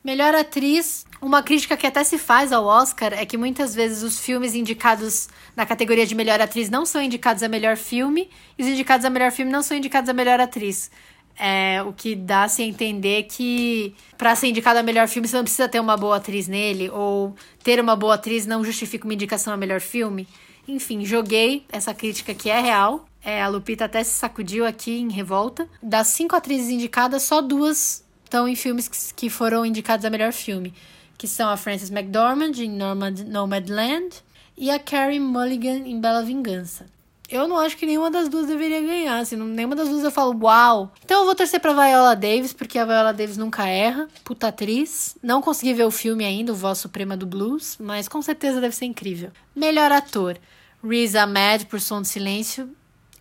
Melhor 0.03 0.33
atriz, 0.33 1.05
uma 1.21 1.43
crítica 1.43 1.77
que 1.77 1.85
até 1.85 2.03
se 2.03 2.17
faz 2.17 2.51
ao 2.51 2.65
Oscar 2.65 3.13
é 3.13 3.23
que 3.23 3.37
muitas 3.37 3.75
vezes 3.75 4.01
os 4.01 4.19
filmes 4.19 4.55
indicados 4.55 5.29
na 5.55 5.63
categoria 5.63 6.07
de 6.07 6.15
melhor 6.15 6.41
atriz 6.41 6.71
não 6.71 6.87
são 6.87 7.03
indicados 7.03 7.43
a 7.43 7.47
melhor 7.47 7.77
filme, 7.77 8.27
e 8.57 8.63
os 8.63 8.67
indicados 8.67 9.05
a 9.05 9.11
melhor 9.11 9.31
filme 9.31 9.51
não 9.51 9.61
são 9.61 9.77
indicados 9.77 10.09
a 10.09 10.13
melhor 10.13 10.39
atriz. 10.39 10.89
É, 11.37 11.81
o 11.83 11.93
que 11.93 12.15
dá-se 12.15 12.61
a 12.61 12.65
entender 12.65 13.23
que 13.23 13.95
para 14.17 14.35
ser 14.35 14.47
indicado 14.47 14.79
a 14.79 14.83
melhor 14.83 15.07
filme 15.07 15.27
você 15.27 15.35
não 15.35 15.43
precisa 15.43 15.67
ter 15.67 15.79
uma 15.79 15.97
boa 15.97 16.17
atriz 16.17 16.47
nele, 16.47 16.89
ou 16.89 17.35
ter 17.63 17.79
uma 17.79 17.95
boa 17.95 18.15
atriz 18.15 18.45
não 18.45 18.63
justifica 18.63 19.05
uma 19.05 19.13
indicação 19.13 19.53
a 19.53 19.57
melhor 19.57 19.81
filme. 19.81 20.27
Enfim, 20.67 21.03
joguei 21.03 21.65
essa 21.71 21.93
crítica 21.93 22.33
que 22.33 22.49
é 22.49 22.59
real. 22.59 23.05
É, 23.23 23.41
a 23.41 23.47
Lupita 23.47 23.85
até 23.85 24.03
se 24.03 24.11
sacudiu 24.11 24.65
aqui 24.65 24.99
em 24.99 25.11
revolta. 25.11 25.67
Das 25.81 26.07
cinco 26.07 26.35
atrizes 26.35 26.69
indicadas, 26.69 27.23
só 27.23 27.41
duas 27.41 28.03
estão 28.23 28.47
em 28.47 28.55
filmes 28.55 28.87
que, 28.87 29.13
que 29.13 29.29
foram 29.29 29.65
indicados 29.65 30.05
a 30.05 30.09
melhor 30.09 30.31
filme, 30.31 30.73
que 31.17 31.27
são 31.27 31.49
a 31.49 31.57
Frances 31.57 31.91
McDormand 31.91 32.53
em 32.57 32.69
Nomadland 33.25 34.23
e 34.57 34.69
a 34.71 34.79
Carrie 34.79 35.19
Mulligan 35.19 35.87
em 35.87 35.99
Bela 35.99 36.23
Vingança 36.23 36.85
eu 37.31 37.47
não 37.47 37.57
acho 37.57 37.77
que 37.77 37.85
nenhuma 37.85 38.11
das 38.11 38.27
duas 38.27 38.45
deveria 38.45 38.81
ganhar. 38.81 39.19
Assim, 39.19 39.37
nenhuma 39.37 39.75
das 39.75 39.87
duas 39.87 40.03
eu 40.03 40.11
falo, 40.11 40.37
uau. 40.43 40.91
Então 41.03 41.21
eu 41.21 41.25
vou 41.25 41.33
torcer 41.33 41.61
pra 41.61 41.71
Viola 41.71 42.13
Davis, 42.15 42.51
porque 42.51 42.77
a 42.77 42.85
Viola 42.85 43.13
Davis 43.13 43.37
nunca 43.37 43.65
erra. 43.65 44.07
Puta 44.23 44.49
atriz. 44.49 45.17
Não 45.23 45.41
consegui 45.41 45.73
ver 45.73 45.85
o 45.85 45.91
filme 45.91 46.25
ainda, 46.25 46.51
o 46.51 46.55
Voz 46.55 46.79
Suprema 46.79 47.15
do 47.15 47.25
Blues, 47.25 47.77
mas 47.79 48.09
com 48.09 48.21
certeza 48.21 48.59
deve 48.59 48.75
ser 48.75 48.85
incrível. 48.85 49.31
Melhor 49.55 49.91
ator: 49.93 50.37
Riz 50.83 51.15
Ahmed 51.15 51.67
por 51.67 51.79
Som 51.79 52.01
do 52.01 52.07
Silêncio. 52.07 52.69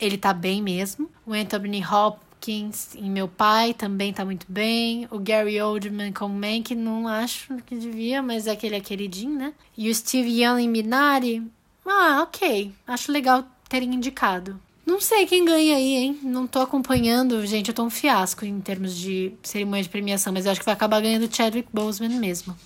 Ele 0.01 0.19
tá 0.19 0.33
bem 0.33 0.61
mesmo. 0.61 1.09
O 1.25 1.33
Anthony 1.33 1.85
Hopkins 1.85 2.97
em 2.97 3.09
Meu 3.09 3.29
Pai 3.29 3.75
também 3.75 4.13
tá 4.13 4.25
muito 4.25 4.47
bem. 4.49 5.07
O 5.11 5.19
Gary 5.21 5.61
Oldman 5.61 6.13
como 6.13 6.35
Mank, 6.35 6.75
não 6.75 7.07
acho 7.07 7.57
que 7.67 7.77
devia, 7.77 8.23
mas 8.23 8.47
é 8.47 8.57
que 8.57 8.67
ele 8.67 8.77
é 8.77 8.81
queridinho, 8.81 9.39
né? 9.39 9.53
E 9.77 9.89
o 9.89 9.95
Steve 9.95 10.43
Young 10.43 10.63
em 10.63 10.69
Minari. 10.69 11.43
Ah, 11.87 12.23
ok. 12.23 12.73
Acho 12.87 13.13
legal 13.13 13.45
terem 13.71 13.95
indicado. 13.95 14.61
Não 14.85 15.01
sei 15.01 15.25
quem 15.25 15.45
ganha 15.45 15.77
aí, 15.77 15.95
hein? 15.95 16.19
Não 16.23 16.47
tô 16.47 16.61
acompanhando, 16.61 17.47
gente. 17.47 17.69
Eu 17.69 17.75
tô 17.75 17.85
um 17.85 17.91
fiasco 17.91 18.45
em 18.45 18.61
termos 18.61 18.95
de 18.97 19.33
cerimônia 19.43 19.85
de 19.85 19.89
premiação, 19.89 20.33
mas 20.33 20.45
eu 20.45 20.53
acho 20.53 20.61
que 20.61 20.67
vai 20.67 20.75
acabar 20.75 21.01
ganhando 21.01 21.33
Chadwick 21.35 21.69
Boseman 21.73 22.19
mesmo. 22.19 22.57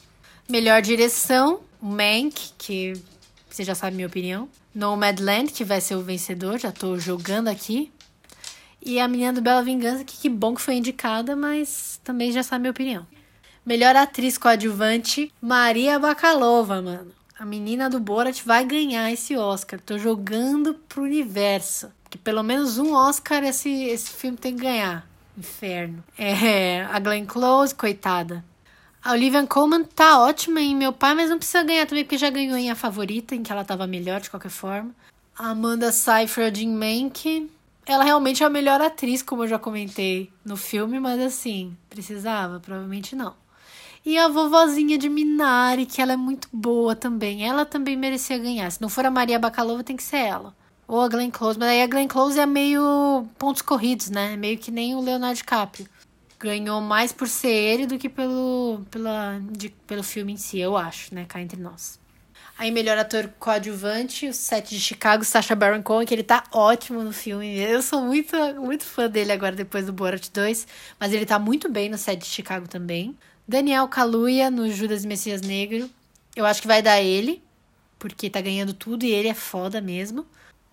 Melhor 0.49 0.81
direção, 0.81 1.61
Mank, 1.81 2.53
que 2.57 2.95
você 3.49 3.63
já 3.63 3.75
sabe 3.75 3.97
minha 3.97 4.09
opinião. 4.09 4.49
Nomadland, 4.75 5.53
que 5.53 5.65
vai 5.65 5.81
ser 5.81 5.97
o 5.97 6.03
vencedor, 6.03 6.59
já 6.59 6.73
tô 6.73 6.99
jogando 6.99 7.49
aqui. 7.49 7.93
E 8.83 8.99
a 8.99 9.07
menina 9.07 9.35
do 9.35 9.43
Bela 9.43 9.63
Vingança, 9.63 10.05
que 10.05 10.17
que 10.17 10.29
bom 10.29 10.55
que 10.55 10.63
foi 10.63 10.75
indicada, 10.75 11.37
mas 11.37 12.01
também 12.03 12.33
já 12.33 12.43
sabe 12.43 12.63
minha 12.63 12.71
opinião. 12.71 13.07
Melhor 13.65 13.97
atriz 13.97 14.39
coadjuvante, 14.39 15.33
Maria 15.41 15.99
Bakalova, 15.99 16.81
mano. 16.81 17.13
A 17.37 17.45
menina 17.45 17.91
do 17.91 17.99
Borat 17.99 18.43
vai 18.45 18.65
ganhar 18.65 19.11
esse 19.11 19.37
Oscar. 19.37 19.81
Tô 19.81 19.99
jogando 19.99 20.75
pro 20.89 21.03
universo. 21.03 21.91
Que 22.09 22.17
pelo 22.17 22.45
menos 22.45 22.79
um 22.79 22.95
Oscar 22.95 23.43
esse, 23.43 23.69
esse 23.69 24.11
filme 24.11 24.37
tem 24.37 24.55
que 24.55 24.63
ganhar. 24.63 25.05
Inferno. 25.37 26.05
É, 26.17 26.85
a 26.85 26.99
Glenn 27.01 27.27
Close, 27.27 27.75
coitada. 27.75 28.45
A 29.03 29.13
Olivia 29.13 29.45
Colman 29.47 29.85
tá 29.85 30.21
ótima 30.21 30.61
em 30.61 30.77
Meu 30.77 30.93
Pai, 30.93 31.15
mas 31.15 31.29
não 31.29 31.37
precisa 31.37 31.65
ganhar 31.65 31.87
também, 31.87 32.05
porque 32.05 32.17
já 32.17 32.31
ganhou 32.31 32.57
em 32.57 32.71
A 32.71 32.77
Favorita, 32.77 33.35
em 33.35 33.43
que 33.43 33.51
ela 33.51 33.65
tava 33.65 33.87
melhor 33.87 34.21
de 34.21 34.31
qualquer 34.31 34.51
forma. 34.51 34.95
A 35.37 35.51
Amanda 35.51 35.91
Seyfried 35.91 36.65
em 36.65 36.73
Mank. 36.73 37.51
Ela 37.85 38.05
realmente 38.05 38.43
é 38.43 38.47
a 38.47 38.51
melhor 38.51 38.81
atriz, 38.81 39.23
como 39.23 39.43
eu 39.43 39.49
já 39.49 39.59
comentei 39.59 40.31
no 40.45 40.57
filme, 40.57 40.99
mas 41.01 41.21
assim, 41.21 41.77
precisava? 41.91 42.61
Provavelmente 42.61 43.15
não. 43.15 43.35
E 44.05 44.19
a 44.19 44.29
vovozinha 44.29 44.99
de 44.99 45.09
Minari, 45.09 45.87
que 45.87 46.01
ela 46.03 46.13
é 46.13 46.17
muito 46.17 46.47
boa 46.53 46.95
também. 46.95 47.49
Ela 47.49 47.65
também 47.65 47.97
merecia 47.97 48.37
ganhar. 48.37 48.71
Se 48.71 48.81
não 48.81 48.91
for 48.91 49.07
a 49.07 49.11
Maria 49.11 49.39
Bakalova, 49.39 49.83
tem 49.83 49.97
que 49.97 50.03
ser 50.03 50.19
ela. 50.19 50.55
Ou 50.87 51.01
a 51.01 51.09
Glenn 51.09 51.31
Close. 51.31 51.59
Mas 51.59 51.71
aí 51.71 51.83
a 51.83 51.87
Glenn 51.87 52.07
Close 52.07 52.39
é 52.39 52.45
meio 52.45 53.27
pontos 53.39 53.63
corridos, 53.63 54.11
né? 54.11 54.37
Meio 54.37 54.59
que 54.59 54.71
nem 54.71 54.95
o 54.95 55.01
Leonardo 55.01 55.37
DiCaprio. 55.37 55.89
ganhou 56.39 56.83
mais 56.83 57.13
por 57.13 57.27
ser 57.27 57.49
ele 57.49 57.87
do 57.87 57.97
que 57.99 58.11
pelo, 58.11 58.83
pela, 58.91 59.41
de, 59.51 59.71
pelo 59.87 60.03
filme 60.03 60.35
em 60.35 60.37
si, 60.37 60.59
eu 60.59 60.77
acho, 60.77 61.15
né? 61.15 61.25
Cá 61.27 61.41
entre 61.41 61.59
nós. 61.59 61.99
Aí, 62.59 62.71
melhor 62.71 62.99
ator 62.99 63.29
coadjuvante, 63.39 64.29
o 64.29 64.35
set 64.35 64.69
de 64.69 64.81
Chicago, 64.81 65.25
Sacha 65.25 65.57
Baron 65.57 65.83
Cohen, 65.83 66.07
que 66.07 66.15
ele 66.15 66.23
tá 66.23 66.45
ótimo 66.53 67.03
no 67.03 67.13
filme. 67.13 67.59
Eu 67.59 67.83
sou 67.83 68.03
muito, 68.03 68.37
muito 68.61 68.85
fã 68.85 69.09
dele 69.09 69.33
agora, 69.33 69.57
depois 69.57 69.87
do 69.87 69.93
Borat 69.93 70.29
2. 70.31 70.67
Mas 71.01 71.13
ele 71.13 71.27
tá 71.27 71.39
muito 71.39 71.69
bem 71.71 71.89
no 71.89 71.99
set 71.99 72.21
de 72.21 72.27
Chicago 72.27 72.69
também. 72.69 73.17
Daniel 73.47 73.87
Kaluuya, 73.89 74.51
no 74.51 74.71
Judas 74.71 75.05
Messias 75.05 75.43
Negro. 75.43 75.91
Eu 76.35 76.47
acho 76.47 76.63
que 76.63 76.67
vai 76.67 76.83
dar 76.83 77.01
ele, 77.01 77.43
porque 77.99 78.31
tá 78.31 78.41
ganhando 78.41 78.73
tudo 78.73 79.05
e 79.05 79.11
ele 79.11 79.29
é 79.29 79.35
foda 79.35 79.81
mesmo. 79.81 80.27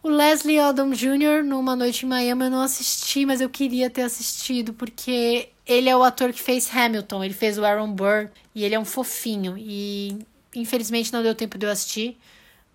O 0.04 0.10
Leslie 0.10 0.60
Odom 0.60 0.92
Jr., 0.92 1.44
numa 1.46 1.76
noite 1.76 2.06
em 2.06 2.10
Miami, 2.10 2.46
eu 2.46 2.50
não 2.50 2.62
assisti, 2.62 3.24
mas 3.24 3.40
eu 3.40 3.50
queria 3.50 3.88
ter 3.88 4.02
assistido, 4.02 4.74
porque 4.74 5.50
ele 5.66 5.90
é 5.90 5.96
o 5.96 6.02
ator 6.02 6.34
que 6.34 6.42
fez 6.42 6.68
Hamilton, 6.76 7.24
ele 7.24 7.36
fez 7.36 7.60
o 7.60 7.66
Aaron 7.66 7.94
Burr, 7.94 8.30
e 8.56 8.64
ele 8.64 8.74
é 8.74 8.80
um 8.80 8.86
fofinho. 8.86 9.56
E 9.58 10.18
infelizmente 10.56 11.14
não 11.14 11.22
deu 11.22 11.36
tempo 11.36 11.58
de 11.58 11.68
eu 11.68 11.70
assistir, 11.70 12.18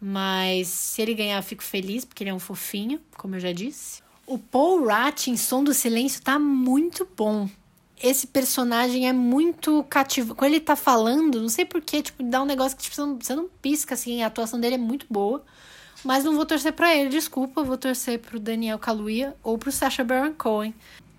mas 0.00 0.68
se 0.68 1.02
ele 1.02 1.14
ganhar, 1.14 1.38
eu 1.38 1.42
fico 1.42 1.64
feliz, 1.64 2.04
porque 2.04 2.22
ele 2.22 2.30
é 2.30 2.34
um 2.34 2.38
fofinho, 2.38 3.00
como 3.16 3.34
eu 3.34 3.40
já 3.40 3.50
disse. 3.50 4.02
O 4.24 4.38
Paul 4.38 4.86
Rat 4.86 5.26
em 5.26 5.36
Som 5.36 5.64
do 5.64 5.74
Silêncio 5.74 6.22
tá 6.22 6.38
muito 6.38 7.08
bom. 7.16 7.48
Esse 8.02 8.26
personagem 8.26 9.08
é 9.08 9.12
muito 9.12 9.84
cativo. 9.84 10.34
Quando 10.34 10.52
ele 10.52 10.60
tá 10.60 10.76
falando, 10.76 11.40
não 11.40 11.48
sei 11.48 11.64
porquê, 11.64 12.02
tipo, 12.02 12.22
dá 12.22 12.42
um 12.42 12.46
negócio 12.46 12.76
que 12.76 12.82
tipo, 12.82 12.94
você, 12.94 13.00
não, 13.00 13.18
você 13.18 13.34
não 13.34 13.48
pisca, 13.62 13.94
assim, 13.94 14.22
a 14.22 14.26
atuação 14.26 14.60
dele 14.60 14.74
é 14.74 14.78
muito 14.78 15.06
boa. 15.08 15.42
Mas 16.04 16.22
não 16.22 16.36
vou 16.36 16.46
torcer 16.46 16.72
para 16.72 16.94
ele, 16.94 17.08
desculpa. 17.08 17.64
Vou 17.64 17.76
torcer 17.76 18.18
pro 18.18 18.38
Daniel 18.38 18.78
Kaluuya 18.78 19.34
ou 19.42 19.58
pro 19.58 19.72
Sacha 19.72 20.04
Baron 20.04 20.34
Cohen. 20.34 20.74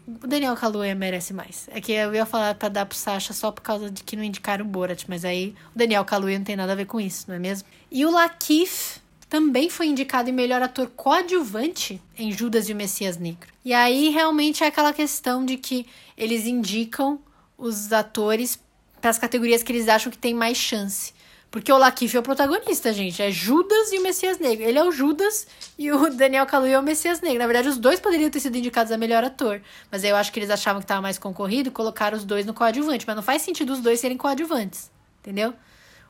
O 0.07 0.25
Daniel 0.25 0.55
Kaluuya 0.55 0.95
merece 0.95 1.33
mais. 1.33 1.67
É 1.73 1.81
que 1.81 1.91
eu 1.91 2.15
ia 2.15 2.25
falar 2.25 2.55
pra 2.55 2.69
dar 2.69 2.85
pro 2.85 2.97
Sacha 2.97 3.33
só 3.33 3.51
por 3.51 3.61
causa 3.61 3.91
de 3.91 4.03
que 4.03 4.15
não 4.15 4.23
indicaram 4.23 4.63
o 4.63 4.67
Borat, 4.67 5.03
mas 5.07 5.25
aí 5.25 5.53
o 5.75 5.77
Daniel 5.77 6.05
Kaluuya 6.05 6.37
não 6.37 6.45
tem 6.45 6.55
nada 6.55 6.71
a 6.71 6.75
ver 6.75 6.85
com 6.85 7.01
isso, 7.01 7.25
não 7.27 7.35
é 7.35 7.39
mesmo? 7.39 7.67
E 7.91 8.05
o 8.05 8.11
Lakeith 8.11 9.01
também 9.29 9.69
foi 9.69 9.87
indicado 9.87 10.29
em 10.29 10.33
melhor 10.33 10.61
ator 10.61 10.89
coadjuvante 10.95 12.01
em 12.17 12.31
Judas 12.31 12.69
e 12.69 12.73
o 12.73 12.75
Messias 12.75 13.17
Negro. 13.17 13.49
E 13.65 13.73
aí 13.73 14.09
realmente 14.09 14.63
é 14.63 14.67
aquela 14.67 14.93
questão 14.93 15.45
de 15.45 15.57
que 15.57 15.85
eles 16.17 16.45
indicam 16.45 17.19
os 17.57 17.93
atores 17.93 18.59
para 18.99 19.09
as 19.09 19.19
categorias 19.19 19.63
que 19.63 19.71
eles 19.71 19.87
acham 19.87 20.11
que 20.11 20.17
tem 20.17 20.33
mais 20.33 20.57
chance. 20.57 21.13
Porque 21.49 21.71
o 21.71 21.77
Lakif 21.77 22.15
é 22.15 22.19
o 22.19 22.23
protagonista, 22.23 22.91
gente. 22.91 23.21
É 23.21 23.31
Judas 23.31 23.93
e 23.93 23.99
o 23.99 24.03
Messias 24.03 24.37
Negro. 24.37 24.65
Ele 24.65 24.77
é 24.77 24.83
o 24.83 24.91
Judas 24.91 25.47
e 25.77 25.91
o 25.91 26.09
Daniel 26.11 26.45
Kaluuya 26.45 26.75
é 26.75 26.79
o 26.79 26.83
Messias 26.83 27.21
Negro. 27.21 27.39
Na 27.39 27.47
verdade, 27.47 27.69
os 27.69 27.77
dois 27.77 27.99
poderiam 27.99 28.29
ter 28.29 28.39
sido 28.39 28.57
indicados 28.57 28.91
a 28.91 28.97
melhor 28.97 29.23
ator. 29.23 29.61
Mas 29.89 30.03
aí 30.03 30.09
eu 30.09 30.15
acho 30.17 30.31
que 30.31 30.39
eles 30.39 30.49
achavam 30.49 30.81
que 30.81 30.85
estava 30.85 31.01
mais 31.01 31.17
concorrido 31.17 31.69
e 31.69 31.71
colocaram 31.71 32.17
os 32.17 32.25
dois 32.25 32.45
no 32.45 32.53
coadjuvante. 32.53 33.05
Mas 33.07 33.15
não 33.15 33.23
faz 33.23 33.41
sentido 33.43 33.71
os 33.71 33.79
dois 33.79 33.99
serem 33.99 34.17
coadjuvantes. 34.17 34.91
Entendeu? 35.21 35.53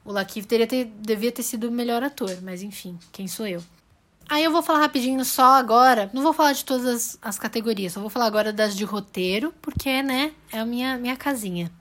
O 0.03 0.11
Lakif 0.11 0.47
ter, 0.47 0.65
devia 0.85 1.31
ter 1.31 1.43
sido 1.43 1.67
o 1.67 1.71
melhor 1.71 2.01
ator. 2.01 2.35
Mas 2.41 2.63
enfim, 2.63 2.97
quem 3.11 3.27
sou 3.27 3.45
eu? 3.45 3.61
Aí 4.29 4.43
eu 4.43 4.51
vou 4.51 4.61
falar 4.61 4.79
rapidinho 4.79 5.23
só 5.23 5.55
agora. 5.55 6.09
Não 6.13 6.21
vou 6.21 6.33
falar 6.33 6.53
de 6.53 6.65
todas 6.65 6.85
as, 6.85 7.19
as 7.21 7.39
categorias. 7.39 7.93
Só 7.93 8.01
vou 8.01 8.09
falar 8.09 8.25
agora 8.25 8.51
das 8.51 8.75
de 8.75 8.83
roteiro. 8.83 9.53
Porque, 9.61 10.01
né, 10.03 10.33
é 10.51 10.59
a 10.59 10.65
minha, 10.65 10.97
minha 10.97 11.15
casinha. 11.15 11.71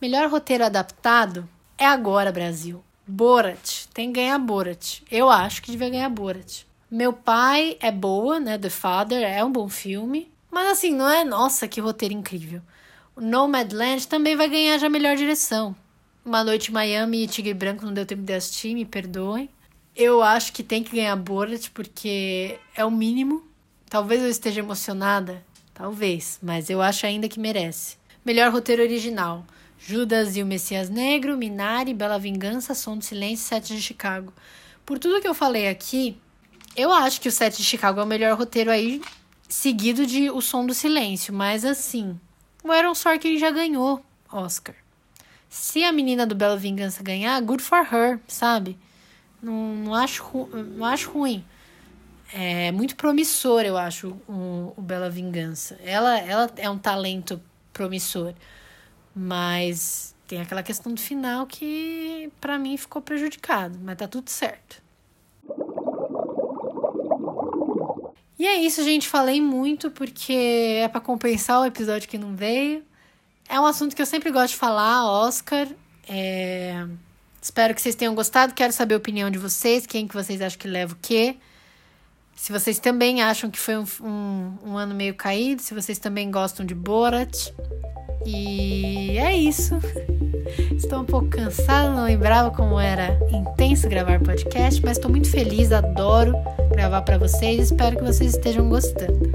Melhor 0.00 0.28
roteiro 0.30 0.64
adaptado 0.64 1.48
é 1.76 1.86
agora, 1.86 2.30
Brasil. 2.30 2.82
Borat. 3.06 3.86
Tem 3.92 4.12
que 4.12 4.20
ganhar 4.20 4.38
Borat. 4.38 5.00
Eu 5.10 5.28
acho 5.28 5.60
que 5.60 5.72
devia 5.72 5.90
ganhar 5.90 6.08
Borat. 6.08 6.64
Meu 6.90 7.12
pai 7.12 7.76
é 7.80 7.90
boa, 7.90 8.38
né? 8.38 8.56
The 8.56 8.70
Father 8.70 9.22
é 9.22 9.44
um 9.44 9.50
bom 9.50 9.68
filme. 9.68 10.30
Mas 10.50 10.68
assim, 10.68 10.94
não 10.94 11.08
é, 11.08 11.24
nossa, 11.24 11.68
que 11.68 11.80
roteiro 11.80 12.14
incrível. 12.14 12.62
O 13.16 13.20
Nomadland 13.20 14.06
também 14.06 14.36
vai 14.36 14.48
ganhar 14.48 14.78
já 14.78 14.88
melhor 14.88 15.16
direção. 15.16 15.74
Uma 16.24 16.44
Noite 16.44 16.70
em 16.70 16.74
Miami 16.74 17.24
e 17.24 17.26
Tigre 17.26 17.54
Branco 17.54 17.84
não 17.84 17.92
deu 17.92 18.06
tempo 18.06 18.22
de 18.22 18.32
assistir, 18.32 18.74
me 18.74 18.84
perdoem. 18.84 19.50
Eu 19.98 20.22
acho 20.22 20.52
que 20.52 20.62
tem 20.62 20.84
que 20.84 20.94
ganhar 20.94 21.16
Borat 21.16 21.70
porque 21.70 22.56
é 22.76 22.84
o 22.84 22.90
mínimo. 22.90 23.42
Talvez 23.90 24.22
eu 24.22 24.28
esteja 24.28 24.60
emocionada, 24.60 25.44
talvez, 25.74 26.38
mas 26.40 26.70
eu 26.70 26.80
acho 26.80 27.04
ainda 27.04 27.28
que 27.28 27.40
merece. 27.40 27.96
Melhor 28.24 28.52
roteiro 28.52 28.80
original. 28.80 29.44
Judas 29.76 30.36
e 30.36 30.42
o 30.42 30.46
Messias 30.46 30.88
Negro, 30.88 31.36
Minari, 31.36 31.92
Bela 31.92 32.16
Vingança, 32.16 32.76
Som 32.76 32.96
do 32.96 33.04
Silêncio, 33.04 33.44
Sete 33.44 33.74
de 33.74 33.82
Chicago. 33.82 34.32
Por 34.86 35.00
tudo 35.00 35.20
que 35.20 35.26
eu 35.26 35.34
falei 35.34 35.68
aqui, 35.68 36.16
eu 36.76 36.92
acho 36.92 37.20
que 37.20 37.28
o 37.28 37.32
Sete 37.32 37.56
de 37.56 37.64
Chicago 37.64 37.98
é 37.98 38.04
o 38.04 38.06
melhor 38.06 38.38
roteiro 38.38 38.70
aí, 38.70 39.02
seguido 39.48 40.06
de 40.06 40.30
O 40.30 40.40
Som 40.40 40.64
do 40.64 40.74
Silêncio, 40.74 41.34
mas 41.34 41.64
assim, 41.64 42.16
o 42.62 42.70
Aaron 42.70 42.94
Sorkin 42.94 43.36
já 43.36 43.50
ganhou 43.50 44.00
Oscar. 44.30 44.76
Se 45.48 45.82
a 45.82 45.90
menina 45.90 46.24
do 46.24 46.36
Bela 46.36 46.56
Vingança 46.56 47.02
ganhar, 47.02 47.40
good 47.42 47.64
for 47.64 47.80
her, 47.92 48.20
sabe? 48.28 48.78
Não, 49.40 49.74
não, 49.76 49.94
acho, 49.94 50.22
não 50.76 50.84
acho 50.84 51.10
ruim. 51.10 51.44
É 52.32 52.70
muito 52.72 52.94
promissor, 52.96 53.62
eu 53.62 53.76
acho, 53.76 54.16
o, 54.28 54.74
o 54.76 54.82
Bela 54.82 55.08
Vingança. 55.08 55.78
Ela, 55.82 56.18
ela 56.18 56.50
é 56.56 56.68
um 56.68 56.78
talento 56.78 57.40
promissor. 57.72 58.34
Mas 59.14 60.14
tem 60.26 60.40
aquela 60.40 60.62
questão 60.62 60.92
do 60.92 61.00
final 61.00 61.46
que 61.46 62.30
para 62.40 62.58
mim 62.58 62.76
ficou 62.76 63.00
prejudicado, 63.00 63.78
mas 63.82 63.96
tá 63.96 64.06
tudo 64.06 64.28
certo. 64.28 64.82
E 68.38 68.46
é 68.46 68.56
isso, 68.56 68.84
gente. 68.84 69.08
Falei 69.08 69.40
muito 69.40 69.90
porque 69.90 70.80
é 70.82 70.88
para 70.88 71.00
compensar 71.00 71.60
o 71.60 71.64
episódio 71.64 72.08
que 72.08 72.16
não 72.16 72.36
veio. 72.36 72.84
É 73.48 73.58
um 73.58 73.66
assunto 73.66 73.96
que 73.96 74.02
eu 74.02 74.06
sempre 74.06 74.30
gosto 74.30 74.52
de 74.52 74.58
falar, 74.58 75.04
Oscar. 75.10 75.66
É... 76.08 76.86
Espero 77.40 77.74
que 77.74 77.80
vocês 77.80 77.94
tenham 77.94 78.14
gostado. 78.14 78.54
Quero 78.54 78.72
saber 78.72 78.94
a 78.94 78.98
opinião 78.98 79.30
de 79.30 79.38
vocês. 79.38 79.86
Quem 79.86 80.06
que 80.06 80.14
vocês 80.14 80.40
acham 80.40 80.58
que 80.58 80.68
leva 80.68 80.92
o 80.92 80.98
quê? 81.00 81.36
Se 82.34 82.52
vocês 82.52 82.78
também 82.78 83.22
acham 83.22 83.50
que 83.50 83.58
foi 83.58 83.76
um, 83.76 83.84
um, 84.00 84.58
um 84.66 84.76
ano 84.78 84.94
meio 84.94 85.14
caído. 85.14 85.62
Se 85.62 85.74
vocês 85.74 85.98
também 85.98 86.30
gostam 86.30 86.64
de 86.64 86.74
Borat. 86.74 87.52
E 88.26 89.16
é 89.18 89.36
isso. 89.36 89.78
Estou 90.76 91.00
um 91.00 91.04
pouco 91.04 91.28
cansada, 91.28 91.90
não 91.90 92.04
lembrava 92.04 92.50
como 92.50 92.80
era 92.80 93.18
intenso 93.30 93.88
gravar 93.88 94.20
podcast, 94.20 94.82
mas 94.82 94.96
estou 94.96 95.10
muito 95.10 95.30
feliz, 95.30 95.72
adoro 95.72 96.32
gravar 96.70 97.02
para 97.02 97.18
vocês. 97.18 97.66
Espero 97.66 97.96
que 97.96 98.04
vocês 98.04 98.32
estejam 98.32 98.68
gostando. 98.68 99.30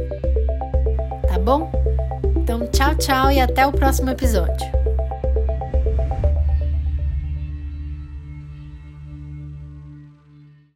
Tá 1.27 1.37
bom? 1.37 1.71
Então, 2.37 2.65
tchau, 2.67 2.95
tchau 2.95 3.31
e 3.31 3.39
até 3.39 3.65
o 3.65 3.71
próximo 3.71 4.09
episódio. 4.09 4.82